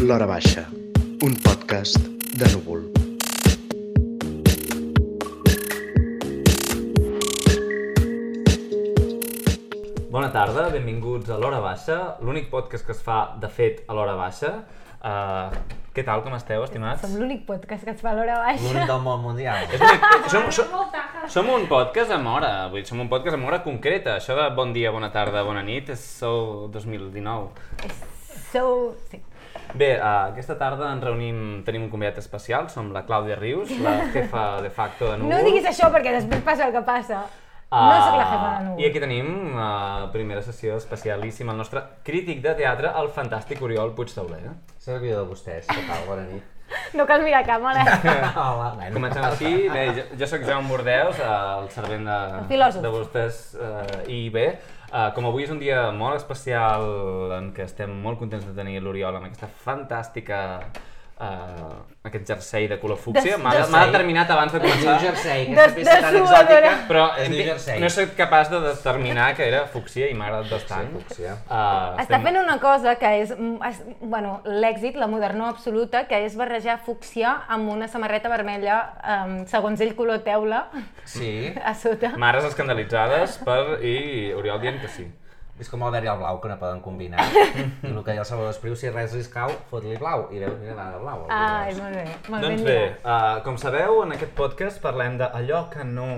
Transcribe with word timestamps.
L'Hora 0.00 0.26
Baixa, 0.26 0.64
un 1.22 1.34
podcast 1.46 1.98
de 2.42 2.48
núvol. 2.54 2.84
Bona 10.10 10.30
tarda, 10.32 10.68
benvinguts 10.72 11.28
a 11.30 11.36
l'Hora 11.40 11.58
Baixa, 11.60 11.96
l'únic 12.24 12.46
podcast 12.52 12.86
que 12.86 12.94
es 12.94 13.02
fa, 13.04 13.16
de 13.40 13.48
fet, 13.52 13.82
a 13.90 13.96
l'Hora 13.96 14.14
Baixa. 14.16 14.52
Uh, 15.06 15.52
què 15.94 16.04
tal, 16.06 16.22
com 16.24 16.34
esteu, 16.36 16.64
estimats? 16.64 17.02
Som 17.04 17.18
l'únic 17.20 17.44
podcast 17.48 17.84
que 17.84 17.92
es 17.92 18.00
fa 18.02 18.10
a 18.10 18.16
l'hora 18.16 18.38
baixa. 18.40 18.64
L'únic 18.64 18.88
del 18.90 19.02
món 19.04 19.20
mundial. 19.22 19.68
És 19.70 19.80
l'únic- 19.80 20.28
som, 20.32 20.48
som, 20.52 20.72
som 21.36 21.50
un 21.52 21.68
podcast 21.70 22.12
amb 22.16 22.32
hora, 22.32 22.50
vull 22.72 22.82
dir, 22.82 22.88
som 22.88 23.00
un 23.04 23.10
podcast 23.12 23.36
amb 23.38 23.48
hora 23.50 23.60
concreta. 23.64 24.16
Això 24.20 24.36
de 24.38 24.48
bon 24.56 24.72
dia, 24.76 24.90
bona 24.94 25.12
tarda, 25.14 25.44
bona 25.46 25.62
nit, 25.66 25.92
és 25.94 26.02
sou 26.20 26.66
2019. 26.74 27.92
Sou... 28.50 28.94
Sí. 29.12 29.22
Bé, 29.76 29.90
uh, 30.00 30.30
aquesta 30.32 30.54
tarda 30.56 30.88
ens 30.94 31.02
reunim, 31.04 31.40
tenim 31.66 31.82
un 31.84 31.90
convidat 31.92 32.16
especial, 32.22 32.70
som 32.72 32.88
la 32.94 33.02
Clàudia 33.08 33.36
Rius, 33.36 33.74
la 33.84 33.98
jefa 34.14 34.46
de 34.64 34.70
facto 34.72 35.10
de 35.10 35.18
Núvol. 35.20 35.34
No 35.34 35.42
diguis 35.44 35.68
això 35.68 35.90
perquè 35.92 36.14
després 36.16 36.40
passa 36.46 36.68
el 36.68 36.72
que 36.72 36.82
passa. 36.86 37.26
no 37.70 37.94
sóc 38.00 38.16
la 38.16 38.26
jefa 38.30 38.50
de 38.56 38.64
núvol. 38.64 38.80
I 38.80 38.88
aquí 38.88 39.00
tenim 39.02 39.30
la 39.58 40.08
primera 40.12 40.40
sessió 40.42 40.76
especialíssima, 40.80 41.52
el 41.52 41.60
nostre 41.60 41.82
crític 42.06 42.40
de 42.44 42.54
teatre, 42.56 42.92
el 43.02 43.10
fantàstic 43.12 43.60
Oriol 43.62 43.92
Puigtauler. 43.96 44.54
Servidor 44.78 45.24
de 45.24 45.32
vostès, 45.34 45.66
què 45.68 45.82
tal? 45.88 46.06
Bona 46.08 46.28
nit. 46.30 46.52
No 46.98 47.04
cal 47.06 47.22
mirar 47.22 47.44
càmera. 47.46 47.84
Hola. 48.42 48.88
Comencem 48.94 49.26
així, 49.28 49.52
bé, 49.70 49.84
jo, 49.98 50.06
jo 50.18 50.30
sóc 50.30 50.46
Jaume 50.46 50.70
Bordeus, 50.72 51.20
eh, 51.20 51.36
el 51.60 51.68
servent 51.74 52.08
de, 52.08 52.16
El 52.56 52.80
de 52.82 52.90
vostès, 52.94 53.42
eh, 53.54 54.00
i 54.14 54.22
bé, 54.34 54.48
eh, 54.92 55.08
com 55.14 55.26
avui 55.28 55.46
és 55.46 55.52
un 55.54 55.60
dia 55.62 55.90
molt 55.94 56.18
especial 56.20 56.86
en 57.38 57.52
què 57.56 57.66
estem 57.66 57.92
molt 58.02 58.20
contents 58.22 58.46
de 58.46 58.54
tenir 58.56 58.80
l'Oriol 58.82 59.18
amb 59.18 59.28
aquesta 59.28 59.50
fantàstica, 59.64 60.38
eh, 61.20 62.04
aquest 62.04 62.26
jersei 62.28 62.68
de 62.68 62.78
color 62.78 62.98
fúcsia, 62.98 63.36
m'ha 63.38 63.54
de- 63.54 63.70
m'ha 63.72 63.86
determinat 63.86 64.30
abans 64.30 64.52
de 64.52 64.58
Es 64.58 64.64
començar, 64.64 65.00
jersei, 65.00 65.46
De- 65.46 65.52
aquesta 65.60 65.74
peça 65.80 65.94
de 65.96 66.00
tan 66.02 66.16
exòtica. 66.16 66.72
però 66.88 67.06
Es 67.18 67.28
jersei. 67.30 67.80
no 67.80 67.86
estat 67.86 68.14
capaç 68.16 68.50
de 68.50 68.60
determinar 68.60 69.34
que 69.34 69.48
era 69.48 69.66
fúcsia 69.66 70.08
i 70.10 70.14
m'ha 70.14 70.26
agradat 70.26 70.50
bastant. 70.50 71.00
Sí. 71.10 71.22
Eh, 71.24 72.02
Està 72.04 72.20
fent 72.22 72.36
una 72.36 72.58
cosa 72.60 72.94
que 72.96 73.20
és, 73.22 73.30
mm, 73.36 73.58
és 73.68 73.82
bueno, 74.00 74.40
l'èxit, 74.44 74.94
la 74.96 75.06
modernor 75.06 75.48
absoluta, 75.48 76.06
que 76.06 76.24
és 76.24 76.36
barrejar 76.36 76.78
fúcsia 76.84 77.42
amb 77.48 77.68
una 77.70 77.88
samarreta 77.88 78.28
vermella, 78.28 78.92
um, 79.26 79.46
segons 79.46 79.80
ell 79.80 79.94
color 79.96 80.18
teula, 80.20 80.68
Sí. 81.04 81.54
a 81.64 81.74
sota. 81.74 82.12
Mares 82.16 82.44
escandalitzades 82.44 83.38
per... 83.38 83.82
i 83.82 84.32
Oriol 84.32 84.60
dient 84.60 84.80
que 84.80 84.88
sí. 84.88 85.06
És 85.56 85.70
com 85.72 85.80
el 85.86 85.92
verd 85.94 86.04
i 86.04 86.10
el 86.12 86.18
blau, 86.20 86.36
que 86.42 86.50
no 86.50 86.58
poden 86.60 86.82
combinar. 86.84 87.22
I 87.32 87.88
el 87.88 88.00
que 88.02 88.10
deia 88.10 88.20
el 88.20 88.28
Salvador 88.28 88.52
Espriu, 88.52 88.74
si 88.76 88.90
res 88.92 89.14
li 89.16 89.22
escau, 89.24 89.54
fot-li 89.70 89.96
blau. 90.00 90.26
I 90.34 90.42
veus, 90.42 90.58
mira, 90.60 90.90
de 90.92 91.00
blau. 91.00 91.22
Ah, 91.32 91.64
el 91.64 91.72
és 91.72 91.80
molt 91.80 91.96
bé. 91.96 92.04
Molt 92.28 92.44
Doncs 92.44 92.60
ben 92.60 92.68
bé, 92.68 92.80
uh, 93.00 93.38
com 93.46 93.56
sabeu, 93.60 94.02
en 94.04 94.12
aquest 94.18 94.34
podcast 94.36 94.82
parlem 94.84 95.16
d'allò 95.22 95.62
que 95.72 95.86
no 95.88 96.10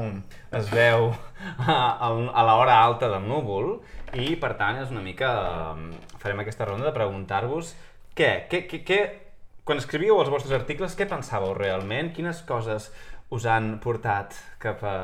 es 0.59 0.73
veu 0.75 1.13
a, 1.77 1.79
a 2.09 2.49
l'hora 2.51 2.81
alta 2.81 3.13
del 3.15 3.29
núvol 3.31 3.77
i, 4.17 4.35
per 4.41 4.57
tant, 4.59 4.83
és 4.83 4.91
una 4.95 5.05
mica... 5.05 5.31
Um, 5.75 5.93
farem 6.19 6.43
aquesta 6.43 6.67
ronda 6.67 6.89
de 6.89 6.97
preguntar-vos 6.97 7.77
què, 8.19 8.33
què, 8.51 8.65
què, 8.67 8.83
què, 8.83 8.99
quan 9.63 9.79
escrivíeu 9.79 10.19
els 10.19 10.31
vostres 10.33 10.57
articles, 10.57 10.97
què 10.99 11.07
pensàveu 11.07 11.53
realment? 11.55 12.11
Quines 12.17 12.41
coses 12.49 12.89
us 13.35 13.45
han 13.45 13.75
portat 13.85 14.37
cap 14.63 14.83
a 14.89 14.95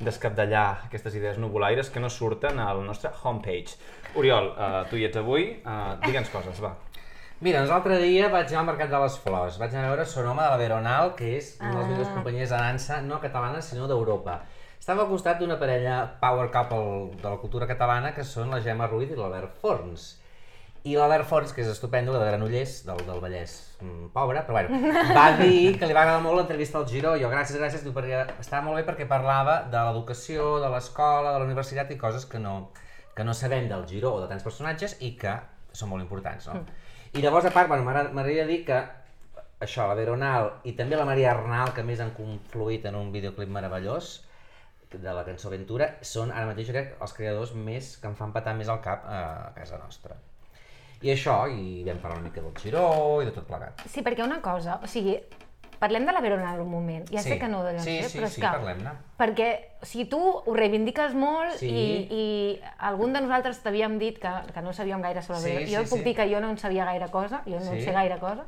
descapdallar 0.00 0.86
aquestes 0.86 1.16
idees 1.16 1.38
nuvolaires 1.40 1.88
que 1.90 2.00
no 2.00 2.10
surten 2.12 2.60
al 2.60 2.84
nostre 2.84 3.10
homepage? 3.22 3.78
Oriol, 4.20 4.52
uh, 4.52 4.84
tu 4.90 4.98
hi 4.98 5.06
ets 5.08 5.20
avui, 5.20 5.48
uh, 5.64 5.96
digue'ns 6.04 6.30
coses, 6.32 6.60
va. 6.60 6.74
Mira, 7.40 7.62
doncs 7.62 7.70
l'altre 7.72 7.96
dia 8.02 8.26
vaig 8.28 8.50
anar 8.50 8.60
al 8.60 8.66
Mercat 8.68 8.90
de 8.92 8.98
les 9.00 9.14
Flors. 9.24 9.54
Vaig 9.56 9.72
anar 9.72 9.86
a 9.86 9.92
veure 9.94 10.04
Sonoma 10.04 10.44
de 10.44 10.50
la 10.52 10.60
Veronal, 10.60 11.14
que 11.16 11.30
és 11.38 11.54
una 11.62 11.70
de 11.72 11.78
les 11.78 11.86
millors 11.88 12.10
companyies 12.12 12.50
de 12.52 12.58
dansa, 12.58 12.98
no 13.00 13.20
catalana, 13.22 13.62
sinó 13.64 13.86
d'Europa. 13.88 14.42
Estava 14.76 15.06
al 15.06 15.08
costat 15.08 15.40
d'una 15.40 15.56
parella 15.60 16.02
power 16.20 16.50
couple 16.52 17.16
de 17.16 17.24
la 17.24 17.38
cultura 17.40 17.68
catalana, 17.70 18.12
que 18.12 18.26
són 18.28 18.52
la 18.52 18.60
Gemma 18.60 18.90
Ruiz 18.92 19.14
i 19.14 19.16
l'Albert 19.16 19.56
Forns. 19.62 20.10
I 20.88 20.94
l'Albert 20.96 21.26
Forns, 21.28 21.52
que 21.52 21.60
és 21.60 21.68
estupendo, 21.68 22.14
de 22.16 22.24
Granollers, 22.24 22.78
del, 22.86 23.02
del 23.04 23.18
Vallès 23.20 23.54
mm, 23.82 24.06
pobre, 24.14 24.40
però 24.46 24.56
bueno, 24.56 24.78
va 25.18 25.26
dir 25.36 25.74
que 25.78 25.84
li 25.88 25.92
va 25.96 26.06
agradar 26.06 26.22
molt 26.24 26.38
l'entrevista 26.38 26.78
al 26.80 26.86
Giró. 26.88 27.12
Jo, 27.20 27.28
gràcies, 27.28 27.58
gràcies, 27.60 27.82
diu, 27.84 27.92
perquè 27.96 28.22
estava 28.40 28.62
molt 28.64 28.80
bé 28.80 28.86
perquè 28.88 29.04
parlava 29.10 29.58
de 29.68 29.82
l'educació, 29.90 30.54
de 30.62 30.70
l'escola, 30.72 31.34
de 31.34 31.42
la 31.42 31.48
universitat 31.50 31.92
i 31.92 31.98
coses 32.00 32.24
que 32.24 32.40
no, 32.40 32.70
que 33.16 33.26
no 33.28 33.34
sabem 33.36 33.68
del 33.68 33.84
Giró 33.90 34.14
o 34.16 34.22
de 34.22 34.30
tants 34.30 34.46
personatges 34.46 34.96
i 35.04 35.12
que 35.20 35.34
són 35.72 35.92
molt 35.92 36.02
importants, 36.06 36.48
no? 36.48 36.62
I 37.12 37.20
llavors, 37.24 37.44
a 37.44 37.52
part, 37.52 37.68
bueno, 37.68 37.84
m'agrada- 37.84 38.14
m'agradaria 38.14 38.46
dir 38.48 38.62
que 38.64 38.80
això, 39.60 39.84
la 39.90 39.94
Veronal 39.98 40.48
i 40.64 40.72
també 40.78 40.96
la 40.96 41.04
Maria 41.04 41.34
Arnal, 41.34 41.74
que 41.76 41.82
a 41.84 41.84
més 41.84 42.00
han 42.00 42.14
confluït 42.16 42.86
en 42.88 42.96
un 42.96 43.12
videoclip 43.12 43.50
meravellós, 43.52 44.22
de 44.90 45.12
la 45.14 45.22
cançó 45.28 45.50
Ventura, 45.52 45.92
són 46.02 46.32
ara 46.32 46.48
mateix, 46.48 46.72
crec, 46.72 46.96
els 47.04 47.12
creadors 47.14 47.52
més 47.54 47.92
que 48.00 48.08
em 48.10 48.16
fan 48.18 48.32
patar 48.34 48.56
més 48.58 48.70
al 48.72 48.80
cap 48.82 49.04
a 49.06 49.20
casa 49.54 49.76
nostra. 49.78 50.16
I 51.02 51.10
això, 51.14 51.46
i 51.48 51.82
vam 51.86 51.98
parlar 51.98 52.18
una 52.20 52.28
mica 52.28 52.42
del 52.42 52.52
Giró 52.60 53.22
i 53.22 53.24
de 53.24 53.32
tot 53.32 53.46
plegat. 53.48 53.80
Sí, 53.88 54.02
perquè 54.04 54.22
una 54.24 54.40
cosa, 54.44 54.78
o 54.82 54.86
sigui, 54.86 55.14
parlem 55.80 56.04
de 56.04 56.12
la 56.12 56.20
Veronal 56.20 56.60
un 56.60 56.68
moment. 56.70 57.06
Ja 57.08 57.22
Sí. 57.22 57.30
sé 57.30 57.38
que 57.38 57.48
no 57.48 57.62
deus 57.64 57.82
Sí, 57.82 58.02
sí, 58.02 58.18
però 58.18 58.26
és 58.26 58.34
sí, 58.34 58.40
que... 58.42 58.46
parlem-ne. 58.46 58.90
Perquè, 59.16 59.46
o 59.80 59.86
sigui, 59.86 60.04
tu 60.10 60.20
ho 60.20 60.54
reivindiques 60.54 61.14
molt 61.14 61.54
Sí. 61.56 61.68
i, 61.70 62.08
i 62.12 62.60
algun 62.78 63.14
de 63.14 63.22
nosaltres 63.22 63.62
t'havíem 63.62 63.98
dit 63.98 64.18
que, 64.20 64.28
que 64.52 64.60
no 64.60 64.74
sabíem 64.74 65.00
gaire 65.00 65.22
sobre 65.22 65.40
Sí, 65.40 65.46
Veronal. 65.48 65.68
sí, 65.68 65.74
jo 65.76 65.82
puc 65.88 65.98
sí. 66.00 66.04
dir 66.04 66.16
que 66.16 66.28
jo 66.34 66.40
no 66.40 66.50
en 66.50 66.58
sabia 66.58 66.84
gaire 66.84 67.08
cosa, 67.10 67.42
jo 67.46 67.58
no 67.60 67.72
en 67.72 67.78
Sí. 67.78 67.84
sé 67.86 67.92
gaire 67.92 68.18
cosa, 68.18 68.44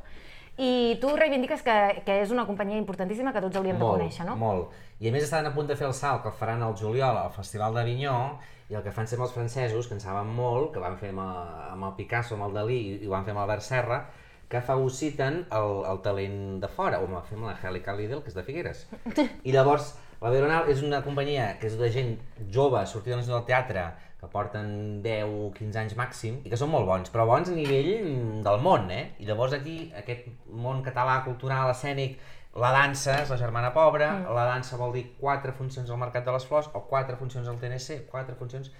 i 0.55 0.99
tu 1.01 1.15
reivindiques 1.17 1.63
que, 1.63 2.03
que 2.05 2.21
és 2.21 2.29
una 2.29 2.45
companyia 2.45 2.77
importantíssima 2.77 3.33
que 3.33 3.41
tots 3.41 3.55
hauríem 3.57 3.79
de 3.79 3.83
conèixer, 3.83 4.23
no? 4.27 4.35
Molt. 4.37 4.69
I 4.99 5.09
a 5.09 5.11
més 5.11 5.23
estan 5.23 5.47
a 5.47 5.53
punt 5.55 5.65
de 5.67 5.75
fer 5.75 5.87
el 5.87 5.93
salt, 5.95 6.21
que 6.21 6.29
el 6.29 6.35
faran 6.35 6.61
al 6.61 6.75
juliol 6.77 7.17
al 7.17 7.31
Festival 7.31 7.73
d'Avinyó, 7.73 8.37
i 8.73 8.75
el 8.75 8.83
que 8.83 8.91
fan 8.91 9.05
sempre 9.07 9.27
els 9.27 9.33
francesos, 9.35 9.87
que 9.87 9.93
en 9.93 10.01
saben 10.01 10.33
molt, 10.33 10.71
que 10.73 10.81
van 10.81 10.97
fer 10.97 11.11
amb, 11.13 11.21
el- 11.21 11.71
amb 11.75 11.85
el 11.91 11.95
Picasso, 11.99 12.33
amb 12.35 12.47
el 12.49 12.55
Dalí, 12.57 12.79
i, 12.89 12.95
i 13.03 13.07
ho 13.07 13.13
van 13.13 13.23
fer 13.27 13.35
amb 13.35 13.43
l'Albert 13.43 13.61
Serra, 13.65 13.99
que 14.49 14.61
fagociten 14.61 15.43
el, 15.59 15.71
el 15.89 15.99
talent 16.05 16.39
de 16.61 16.67
fora, 16.69 16.99
o 17.01 17.07
va 17.09 17.21
fer 17.25 17.37
amb 17.37 17.47
la 17.51 17.55
Helica 17.61 17.93
Lidl, 17.97 18.23
que 18.25 18.33
és 18.33 18.35
de 18.37 18.43
Figueres. 18.45 18.83
I 19.47 19.53
llavors, 19.55 19.93
la 20.21 20.29
Veronal 20.33 20.69
és 20.73 20.81
una 20.85 21.03
companyia 21.05 21.51
que 21.61 21.67
és 21.69 21.77
de 21.79 21.89
gent 21.93 22.15
jove, 22.53 22.81
sortida 22.87 23.17
del 23.21 23.45
teatre, 23.45 23.85
que 24.23 24.29
porten 24.31 25.01
10 25.03 25.27
o 25.27 25.49
15 25.51 25.79
anys 25.81 25.95
màxim, 25.99 26.37
i 26.47 26.51
que 26.51 26.59
són 26.59 26.71
molt 26.71 26.87
bons, 26.87 27.11
però 27.11 27.25
bons 27.27 27.51
a 27.51 27.55
nivell 27.57 27.89
del 28.45 28.61
món, 28.63 28.87
eh? 28.95 29.09
I 29.19 29.27
llavors 29.27 29.55
aquí, 29.57 29.75
aquest 29.99 30.29
món 30.47 30.79
català, 30.85 31.17
cultural, 31.27 31.73
escènic, 31.73 32.15
la 32.63 32.69
dansa 32.71 33.17
és 33.23 33.31
la 33.33 33.39
germana 33.41 33.73
pobra, 33.75 34.11
mm. 34.21 34.33
la 34.37 34.45
dansa 34.47 34.79
vol 34.79 34.95
dir 34.95 35.03
quatre 35.19 35.51
funcions 35.57 35.91
al 35.91 35.99
Mercat 35.99 36.23
de 36.23 36.35
les 36.35 36.47
Flors, 36.47 36.71
o 36.71 36.85
quatre 36.87 37.19
funcions 37.19 37.49
al 37.51 37.59
TNC, 37.59 38.05
quatre 38.11 38.39
funcions... 38.39 38.71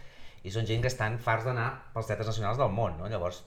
I 0.44 0.52
són 0.52 0.66
gent 0.68 0.82
que 0.84 0.90
estan 0.92 1.14
farts 1.24 1.46
d'anar 1.48 1.70
pels 1.94 2.10
teatres 2.10 2.28
nacionals 2.28 2.58
del 2.60 2.72
món, 2.76 2.98
no? 3.00 3.08
Llavors, 3.08 3.38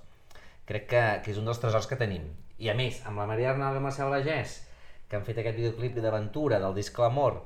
crec 0.68 0.86
que, 0.88 1.02
que 1.24 1.32
és 1.34 1.40
un 1.40 1.48
dels 1.48 1.60
tresors 1.60 1.88
que 1.88 1.98
tenim. 2.00 2.24
I 2.56 2.70
a 2.72 2.74
més, 2.76 3.02
amb 3.04 3.20
la 3.20 3.26
Maria 3.28 3.50
Arnal 3.52 3.76
i 3.76 3.80
el 3.80 3.84
Marcel 3.84 4.08
Bagès, 4.12 4.54
que 5.06 5.18
han 5.18 5.26
fet 5.26 5.42
aquest 5.42 5.58
videoclip 5.60 6.00
d'aventura 6.00 6.56
del 6.62 6.76
disc 6.78 6.96
L'Amor, 6.98 7.42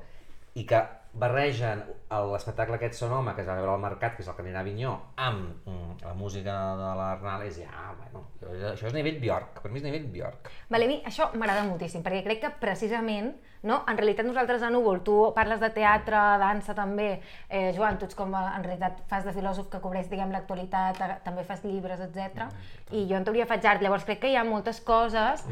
i 0.55 0.63
que 0.67 0.79
barregen 1.13 1.83
l'espectacle 2.11 2.75
aquest 2.75 2.97
Sonoma, 2.99 3.33
que 3.35 3.41
es 3.43 3.47
va 3.47 3.55
veure 3.55 3.71
al 3.71 3.79
mercat, 3.79 4.15
que 4.17 4.23
és 4.23 4.27
el 4.27 4.35
que 4.35 4.43
anirà 4.43 4.59
a 4.59 4.63
Avinyó, 4.65 4.93
amb 5.15 5.67
mm, 5.67 6.01
la 6.03 6.13
música 6.17 6.55
de 6.79 6.89
l'Arnal, 6.99 7.45
és 7.47 7.61
ja, 7.61 7.93
bueno, 7.99 8.25
això 8.73 8.89
és 8.89 8.95
nivell 8.95 9.19
Bjork, 9.21 9.61
per 9.63 9.71
mi 9.71 9.79
és 9.79 9.85
nivell 9.85 10.09
Bjork. 10.11 10.49
Vale, 10.71 10.87
a 10.87 10.91
mi 10.91 10.97
això 11.07 11.29
m'agrada 11.35 11.63
moltíssim, 11.69 12.03
perquè 12.03 12.23
crec 12.25 12.41
que 12.43 12.49
precisament, 12.59 13.29
no? 13.63 13.83
en 13.87 13.95
realitat 13.99 14.25
nosaltres 14.27 14.63
a 14.65 14.71
Núvol, 14.73 14.99
tu 15.07 15.15
parles 15.35 15.61
de 15.63 15.69
teatre, 15.71 16.19
dansa 16.41 16.75
també, 16.75 17.21
eh, 17.47 17.71
Joan, 17.77 17.97
tu 18.01 18.09
ets 18.09 18.15
com, 18.19 18.33
a- 18.35 18.57
en 18.57 18.63
realitat 18.67 18.99
fas 19.07 19.23
de 19.23 19.31
filòsof 19.31 19.69
que 19.71 19.79
cobreix, 19.79 20.09
diguem, 20.11 20.31
l'actualitat, 20.35 20.99
eh, 20.99 21.17
també 21.23 21.45
fas 21.47 21.63
llibres, 21.63 22.01
etc. 22.01 22.49
I 22.91 23.05
jo 23.07 23.15
en 23.15 23.23
teoria 23.23 23.45
faig 23.47 23.65
art, 23.65 23.81
llavors 23.85 24.03
crec 24.03 24.19
que 24.25 24.33
hi 24.33 24.35
ha 24.35 24.43
moltes 24.43 24.81
coses 24.81 25.45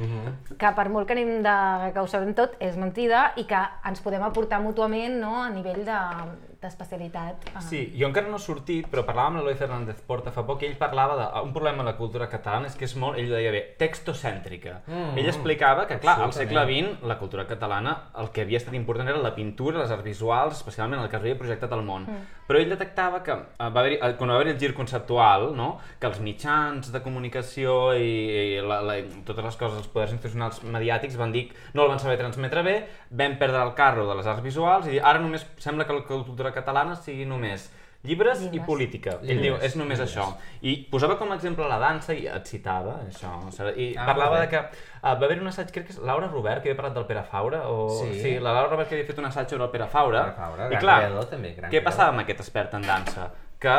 que 0.59 0.73
per 0.75 0.89
molt 0.89 1.07
que 1.07 1.13
anem 1.15 1.39
de, 1.45 1.93
que 1.93 1.99
ho 2.03 2.07
sabem 2.07 2.33
tot, 2.35 2.57
és 2.59 2.75
mentida 2.75 3.29
i 3.37 3.45
que 3.47 3.63
ens 3.87 4.01
podem 4.03 4.23
aportar 4.27 4.59
mútuament 4.59 5.19
no? 5.21 5.45
A 5.49 5.51
nivell 5.51 5.83
de 5.83 6.48
d'especialitat. 6.61 7.49
Ah. 7.55 7.61
Sí, 7.63 7.85
jo 7.95 8.09
encara 8.09 8.27
no 8.27 8.35
he 8.39 8.43
sortit, 8.43 8.87
però 8.91 9.05
parlava 9.07 9.31
amb 9.31 9.39
l'Eloi 9.39 9.55
Fernández 9.59 10.01
Porta 10.07 10.33
fa 10.35 10.43
poc 10.47 10.63
i 10.63 10.67
ell 10.67 10.75
parlava 10.79 11.15
d'un 11.19 11.53
problema 11.55 11.83
de 11.83 11.89
la 11.91 11.95
cultura 11.97 12.27
catalana, 12.31 12.67
és 12.67 12.75
que 12.75 12.83
és 12.87 12.95
molt, 12.99 13.19
ell 13.19 13.31
ho 13.31 13.37
deia 13.37 13.53
bé, 13.55 13.61
textocèntrica. 13.79 14.81
Mm, 14.87 15.15
ell 15.21 15.29
explicava 15.31 15.85
que, 15.87 15.99
clar, 16.03 16.17
al 16.25 16.35
segle. 16.35 16.65
XX, 16.69 17.05
la 17.07 17.17
cultura 17.21 17.45
catalana, 17.47 17.95
el 18.19 18.31
que 18.35 18.43
havia 18.43 18.59
estat 18.59 18.75
important 18.75 19.07
era 19.07 19.21
la 19.23 19.31
pintura, 19.35 19.79
les 19.79 19.93
arts 19.95 20.03
visuals, 20.03 20.59
especialment 20.59 20.99
el 20.99 21.07
que 21.07 21.17
s'havia 21.17 21.39
projectat 21.39 21.71
al 21.75 21.85
món. 21.87 22.09
Però 22.49 22.59
ell 22.59 22.71
detectava 22.73 23.21
que 23.23 23.35
eh, 23.35 23.69
va 23.69 23.83
haver 23.85 23.99
quan 24.17 24.31
va 24.33 24.35
haver 24.39 24.51
el 24.51 24.59
gir 24.59 24.73
conceptual, 24.75 25.51
no? 25.55 25.69
que 25.99 26.07
els 26.09 26.19
mitjans 26.23 26.91
de 26.91 27.01
comunicació 27.05 27.93
i, 27.95 28.09
i 28.57 28.61
la, 28.65 28.81
la, 28.83 28.97
totes 29.27 29.45
les 29.45 29.59
coses, 29.59 29.77
els 29.83 29.91
poders 29.93 30.15
institucionals 30.15 30.61
mediàtics 30.65 31.17
van 31.19 31.31
dir 31.35 31.45
no 31.73 31.85
el 31.85 31.91
van 31.93 32.01
saber 32.01 32.17
transmetre 32.19 32.63
bé, 32.65 32.75
vam 33.21 33.37
perdre 33.39 33.61
el 33.63 33.73
carro 33.77 34.07
de 34.09 34.17
les 34.17 34.27
arts 34.29 34.43
visuals 34.45 34.89
i 34.89 34.95
dir, 34.95 35.01
ara 35.05 35.21
només 35.21 35.45
sembla 35.61 35.85
que 35.87 35.97
la 35.99 36.05
cultura 36.07 36.48
catalana 36.55 36.95
sigui 36.95 37.25
només 37.25 37.69
Llibres, 38.01 38.39
i 38.39 38.45
Llibres. 38.47 38.65
política. 38.65 39.17
Ell 39.21 39.27
Llibres, 39.27 39.41
diu, 39.43 39.55
és 39.67 39.73
només 39.75 39.99
llibres. 39.99 40.15
això. 40.15 40.37
I 40.61 40.87
posava 40.89 41.17
com 41.19 41.31
a 41.33 41.35
exemple 41.35 41.67
la 41.67 41.77
dansa 41.81 42.13
i 42.15 42.27
et 42.31 42.45
citava, 42.47 43.01
això. 43.03 43.33
I 43.75 43.93
Ah, 43.97 44.05
parlava 44.05 44.37
molt 44.37 44.41
de 44.45 44.47
que 44.53 44.59
uh, 44.59 45.01
va 45.19 45.25
haver 45.25 45.41
un 45.41 45.47
assaig, 45.47 45.69
crec 45.71 45.85
que 45.87 45.91
és 45.91 45.99
Laura 45.99 46.27
Robert, 46.27 46.61
que 46.63 46.69
havia 46.69 46.77
parlat 46.79 46.93
del 46.95 47.05
Pere 47.05 47.23
Faura, 47.23 47.67
o... 47.67 47.89
Sí. 47.89 48.21
sí 48.21 48.39
la 48.39 48.53
Laura 48.53 48.69
Robert 48.69 48.87
que 48.87 48.95
havia 48.95 49.05
fet 49.07 49.19
un 49.19 49.25
assaig 49.25 49.49
sobre 49.49 49.65
el 49.65 49.69
Pere 49.71 49.87
Faura. 49.87 50.21
Pere 50.23 50.35
Faura, 50.37 50.65
I 50.67 50.69
gran 50.69 50.81
clar, 50.81 50.97
creador, 51.01 51.25
també, 51.25 51.49
gran 51.57 51.67
què 51.69 51.75
creador. 51.75 51.83
passava 51.91 52.09
amb 52.15 52.19
aquest 52.23 52.39
expert 52.39 52.73
en 52.79 52.81
dansa? 52.87 53.31
Que 53.59 53.75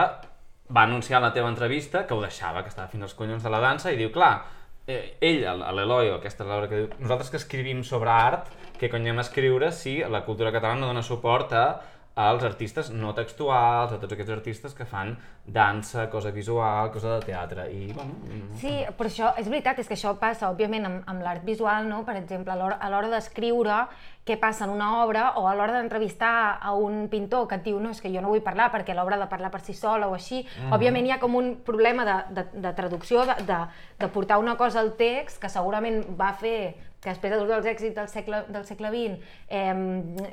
va 0.76 0.82
anunciar 0.82 1.16
en 1.18 1.22
la 1.24 1.32
teva 1.32 1.48
entrevista 1.48 2.06
que 2.06 2.12
ho 2.14 2.20
deixava, 2.20 2.62
que 2.62 2.68
estava 2.68 2.88
fins 2.88 3.02
als 3.02 3.14
collons 3.14 3.42
de 3.42 3.48
la 3.50 3.58
dansa, 3.60 3.90
i 3.90 3.96
diu, 3.96 4.12
clar, 4.12 4.42
eh, 4.86 5.16
ell, 5.20 5.44
el- 5.44 5.64
l'Eloi, 5.76 6.10
o 6.10 6.16
aquesta 6.16 6.44
Laura 6.44 6.68
que 6.68 6.76
diu, 6.76 6.88
nosaltres 6.98 7.30
que 7.30 7.38
escrivim 7.38 7.82
sobre 7.82 8.10
art, 8.10 8.52
què 8.78 8.90
cony 8.90 9.08
hem 9.08 9.18
escriure 9.24 9.72
si 9.72 9.96
la 10.04 10.20
cultura 10.26 10.52
catalana 10.52 10.80
no 10.80 10.86
dona 10.92 11.02
suport 11.02 11.52
a 11.54 11.80
als 12.28 12.44
artistes 12.44 12.90
no 12.90 13.14
textuals, 13.16 13.92
a 13.92 13.98
tots 14.02 14.12
aquests 14.16 14.32
artistes 14.34 14.74
que 14.76 14.84
fan 14.84 15.16
dansa, 15.46 16.08
cosa 16.10 16.30
visual, 16.30 16.90
cosa 16.92 17.16
de 17.18 17.26
teatre, 17.26 17.66
i 17.72 17.92
bueno... 17.92 18.12
mm, 18.26 18.56
Sí, 18.60 18.72
però 18.98 19.08
això, 19.08 19.32
és 19.40 19.48
veritat, 19.48 19.78
és 19.80 19.88
que 19.88 19.96
això 19.96 20.12
passa, 20.20 20.50
òbviament, 20.52 20.86
amb, 20.86 21.02
amb 21.10 21.22
l'art 21.24 21.44
visual, 21.44 21.88
no? 21.88 22.04
Per 22.04 22.16
exemple, 22.20 22.52
a 22.52 22.56
l'hora- 22.60 23.10
d'escriure 23.10 23.86
què 24.26 24.36
passa 24.38 24.64
en 24.66 24.70
una 24.70 25.02
obra, 25.02 25.32
o 25.40 25.46
a 25.48 25.54
l'hora 25.56 25.78
d'entrevistar 25.80 26.58
a 26.62 26.74
un 26.76 27.08
pintor 27.08 27.48
que 27.48 27.56
et 27.56 27.64
diu 27.64 27.80
no, 27.80 27.90
és 27.90 28.00
que 28.00 28.12
jo 28.12 28.20
no 28.20 28.28
vull 28.28 28.42
parlar 28.44 28.70
perquè 28.70 28.94
l'obra 28.94 29.16
ha 29.16 29.24
de 29.24 29.30
parlar 29.30 29.50
per 29.50 29.60
si 29.64 29.72
sola 29.74 30.06
o 30.08 30.14
així, 30.14 30.44
òbviament 30.70 31.06
hi 31.06 31.14
ha 31.16 31.18
com 31.18 31.34
un 31.34 31.56
problema 31.66 32.04
de, 32.04 32.18
de, 32.36 32.44
de 32.60 32.72
traducció, 32.76 33.24
de, 33.26 33.34
de, 33.48 33.58
de 33.98 34.08
portar 34.08 34.38
una 34.38 34.56
cosa 34.60 34.80
al 34.80 34.92
text 35.00 35.40
que 35.40 35.48
segurament 35.48 36.04
va 36.20 36.32
fer 36.32 36.76
que 37.00 37.08
després 37.08 37.32
de 37.32 37.38
tots 37.40 37.54
els 37.56 37.68
èxits 37.72 37.96
del 37.96 38.08
segle, 38.12 38.42
del 38.52 38.66
segle 38.68 38.90
XX 38.92 39.30
eh, 39.48 39.74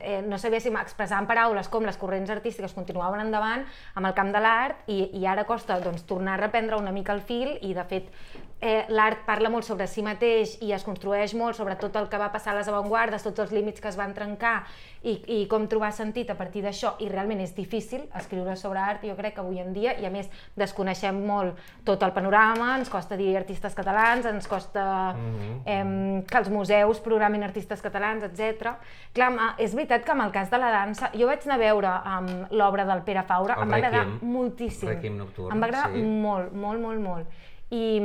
eh, 0.01 0.21
no 0.27 0.39
sabéssim 0.41 0.75
expressar 0.79 1.21
en 1.23 1.29
paraules 1.29 1.69
com 1.71 1.87
les 1.87 1.97
corrents 1.99 2.31
artístiques 2.33 2.75
continuaven 2.75 3.23
endavant 3.23 3.63
amb 3.95 4.09
el 4.09 4.15
camp 4.17 4.33
de 4.35 4.43
l'art 4.43 4.91
i, 4.91 4.99
i 5.15 5.25
ara 5.25 5.47
costa 5.47 5.79
doncs, 5.83 6.03
tornar 6.09 6.35
a 6.35 6.43
reprendre 6.43 6.79
una 6.79 6.91
mica 6.91 7.15
el 7.15 7.23
fil 7.23 7.55
i 7.61 7.73
de 7.77 7.87
fet 7.87 8.11
eh, 8.61 8.85
l'art 8.89 9.23
parla 9.25 9.49
molt 9.53 9.65
sobre 9.67 9.87
si 9.87 10.01
mateix 10.05 10.57
i 10.65 10.71
es 10.73 10.83
construeix 10.85 11.33
molt 11.37 11.57
sobre 11.57 11.75
tot 11.77 11.95
el 11.99 12.09
que 12.09 12.19
va 12.19 12.31
passar 12.33 12.53
a 12.53 12.57
les 12.59 12.67
avantguardes, 12.67 13.23
tots 13.23 13.43
els 13.45 13.53
límits 13.53 13.81
que 13.81 13.89
es 13.91 13.97
van 13.99 14.13
trencar 14.17 14.63
i, 15.03 15.13
i 15.37 15.39
com 15.49 15.67
trobar 15.69 15.91
sentit 15.93 16.29
a 16.33 16.37
partir 16.39 16.63
d'això 16.65 16.95
i 17.03 17.09
realment 17.11 17.43
és 17.43 17.53
difícil 17.55 18.07
escriure 18.17 18.55
sobre 18.57 18.81
art 18.81 19.05
jo 19.05 19.15
crec 19.17 19.37
que 19.37 19.43
avui 19.43 19.61
en 19.61 19.73
dia 19.75 19.93
i 20.01 20.07
a 20.07 20.11
més 20.13 20.29
desconeixem 20.57 21.19
molt 21.27 21.59
tot 21.85 22.01
el 22.03 22.13
panorama, 22.15 22.73
ens 22.79 22.89
costa 22.89 23.17
dir 23.19 23.35
artistes 23.37 23.75
catalans, 23.77 24.25
ens 24.25 24.47
costa 24.49 24.87
eh, 25.65 26.23
que 26.27 26.41
els 26.41 26.49
museus 26.49 27.01
programin 27.05 27.45
artistes 27.45 27.83
catalans, 27.83 28.25
etc. 28.27 28.73
Clar, 29.15 29.29
és 29.61 29.75
veritat 29.77 30.05
que 30.05 30.13
amb 30.13 30.25
el 30.25 30.33
cas 30.35 30.49
de 30.51 30.59
la 30.61 30.71
dansa, 30.73 31.11
jo 31.15 31.29
vaig 31.29 31.45
anar 31.45 31.57
a 31.57 31.61
veure 31.61 31.93
um, 32.13 32.31
l'obra 32.57 32.85
del 32.89 33.03
Pere 33.07 33.23
Faura, 33.27 33.57
El 33.57 33.67
em 33.67 33.75
va 33.75 33.81
agradar 33.81 34.05
moltíssim. 34.21 34.89
Requiem 34.89 35.19
nocturn, 35.21 35.53
Em 35.53 35.61
va 35.61 35.69
agradar 35.69 35.91
sí. 35.93 36.03
molt, 36.03 36.53
molt, 36.53 36.81
molt, 36.83 37.03
molt. 37.03 37.45
I, 37.67 37.99